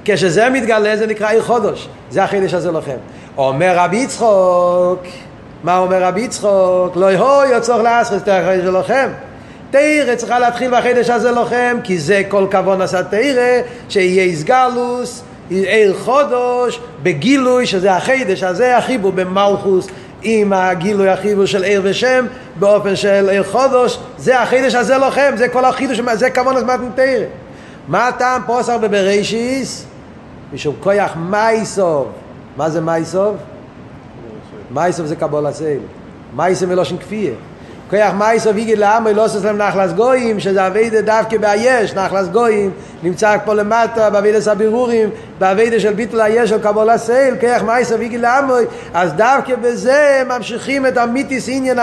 כשזה 0.05 0.51
מתגלה 0.51 0.97
זה 0.97 1.07
נקרא 1.07 1.31
עיר 1.31 1.43
חודש, 1.43 1.89
זה 2.11 2.25
החידש 2.25 2.55
הזה 2.55 2.73
לכם. 2.73 2.97
אומר 3.37 3.75
רבי 3.77 3.97
יצחוק, 3.97 5.01
מה 5.65 5.79
אומר 5.79 6.03
רבי 6.03 6.21
יצחוק? 6.21 6.97
לא 6.97 7.13
יהוי 7.13 7.57
יצורך 7.57 7.83
לאסרס 7.85 8.23
את 8.23 8.29
החידש 8.29 8.65
שלכם. 8.65 9.09
תרא 9.71 10.15
צריכה 10.15 10.39
להתחיל 10.39 10.71
בחידש 10.71 11.11
הזה 11.11 11.31
לכם, 11.31 11.77
כי 11.85 11.99
זה 11.99 12.23
כל 12.29 12.47
כבון 12.51 12.83
עשה 12.83 13.03
תרא, 13.03 13.61
שיהיה 13.89 14.23
איסגלוס, 14.23 15.23
עיר 15.51 15.95
חודש, 15.99 16.81
בגילוי, 17.03 17.67
שזה 17.67 17.93
החידש 17.93 18.43
הזה, 18.43 18.77
החיבור 18.77 19.13
במלכוס 19.13 19.89
עם 20.23 20.53
הגילוי 20.53 21.09
החיבור 21.09 21.47
של 21.47 21.65
עיר 21.65 21.81
ושם, 21.85 22.27
באופן 22.59 22.97
של 22.97 23.29
עיר 23.29 23.45
חודש, 23.45 23.99
זה 24.19 24.41
החידש 24.41 24.75
הזה 24.75 24.99
לכם, 24.99 25.35
זה 25.37 25.49
כל 25.49 25.65
החידוש, 25.65 26.01
זה 26.15 26.31
כמון 26.31 26.57
הזמן 26.57 26.77
תרא. 26.95 27.25
מה 27.89 28.09
הטעם 28.09 28.43
פוסר 28.47 28.79
בבראשיס? 28.79 29.85
משום 30.53 30.75
כויח 30.81 31.17
מייסוב. 31.17 32.13
מה 32.57 32.71
זה 32.71 32.81
מייסוב? 32.81 33.37
מייסוב 34.71 35.07
זה 35.07 35.17
קבול 35.17 35.47
הסייל. 35.47 35.81
מייסוב 36.37 36.69
מלושן 36.69 36.97
כפייה. 36.97 37.35
כוח 37.91 38.13
מייסו 38.19 38.55
ויגיד 38.55 38.79
לעם 38.79 39.07
לא 39.07 39.25
עושה 39.25 39.39
להם 39.45 39.57
נחלס 39.57 39.93
גויים 39.93 40.41
שזה 40.41 40.67
אביידה 40.67 41.01
דווקא 41.03 41.39
באייש 41.39 41.95
נחלס 41.95 42.29
גויים 42.29 42.71
נמצא 43.05 43.37
פה 43.45 43.55
למטה 43.55 44.11
באביידה 44.11 44.53
הבירורים 44.53 45.11
באביידה 45.39 45.81
של 45.81 45.93
ביטל 45.93 46.21
האייש 46.21 46.51
של 46.51 46.63
קבול 46.63 46.91
הסייל 46.91 47.35
כוח 47.41 47.63
מייסו 47.63 47.99
ויגיד 47.99 48.21
לעם 48.21 48.51
אז 48.95 49.13
דווקא 49.13 49.55
בזה 49.57 50.23
ממשיכים 50.27 50.87
את 50.87 50.97
המיתיס 50.97 51.49
עניין 51.49 51.79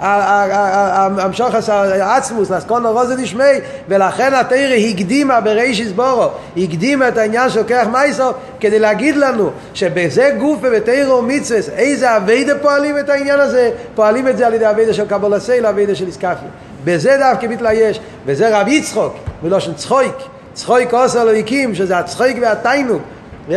המשוך 0.00 1.54
העצמוס 2.00 2.50
לסקון 2.50 2.86
הרוזן 2.86 3.20
נשמי 3.20 3.44
ולכן 3.88 4.34
התרא 4.34 4.76
הקדימה 4.90 5.40
ברישיס 5.40 5.92
בורו 5.92 6.28
הקדימה 6.56 7.08
את 7.08 7.18
העניין 7.18 7.50
של 7.50 7.62
כוח 7.62 7.86
מייסו 7.92 8.30
כדי 8.60 8.78
להגיד 8.78 9.16
לנו 9.16 9.50
שבזה 9.74 10.30
גוף 10.38 10.58
ובתרא 10.62 11.12
ומצווס 11.12 11.68
איזה 11.68 12.16
אביידה 12.16 12.58
פועלים 12.58 12.98
את 12.98 13.08
העניין 13.08 13.40
הזה? 13.40 13.70
פועלים 13.94 14.28
את 14.28 14.36
זה 14.36 14.46
על 14.46 14.54
ידי 14.54 14.70
אביידה 14.70 14.94
של 14.94 15.04
קבול 15.08 15.34
הסייל 15.34 15.66
אבידה 15.66 15.94
של 15.94 16.06
איסקפיה. 16.06 16.48
בזה 16.84 17.16
דווקא 17.18 17.46
מתלייש, 17.46 18.00
וזה 18.26 18.60
רב 18.60 18.68
יצחוק, 18.68 19.14
מלושן 19.42 19.74
צחויק, 19.74 20.14
צחויק 20.52 20.94
עושה 20.94 21.22
אלוהיקים, 21.22 21.74
שזה 21.74 21.98
הצחויק 21.98 22.36
והתיינוג, 22.40 23.02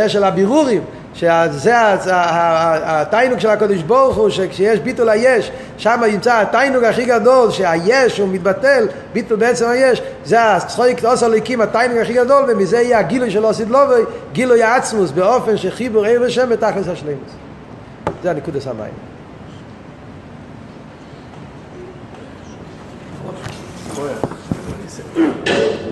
של 0.07 0.23
הבירורים, 0.23 0.81
שזה 1.13 1.73
התיינוג 2.85 3.39
של 3.39 3.49
הקדוש 3.49 3.81
ברוך 3.81 4.15
הוא, 4.15 4.29
שכשיש 4.29 4.79
ביטול 4.79 5.09
היש, 5.09 5.51
שם 5.77 6.01
ימצא 6.07 6.41
התיינוג 6.41 6.83
הכי 6.83 7.05
גדול, 7.05 7.51
שהיש 7.51 8.17
הוא 8.19 8.29
מתבטל, 8.29 8.87
ביטול 9.13 9.37
בעצם 9.37 9.69
היש, 9.69 10.01
זה 10.25 10.55
הצחויק 10.55 11.05
עושה 11.05 11.25
אלוהיקים, 11.25 11.61
התיינוג 11.61 11.97
הכי 11.97 12.13
גדול, 12.13 12.43
ומזה 12.47 12.77
יהיה 12.77 12.99
הגילוי 12.99 13.31
של 13.31 13.43
עושית 13.43 13.67
לובי, 13.69 14.01
גילוי 14.33 14.63
העצמוס, 14.63 15.11
באופן 15.11 15.57
שחיבור 15.57 16.05
עיר 16.05 16.21
ושם 16.25 16.49
בתכלס 16.49 16.87
השלימוס. 16.87 17.31
זה 18.23 18.31
הנקודס 18.31 18.67
המים. 18.67 18.93
Está 25.45 25.53
dando 25.53 25.84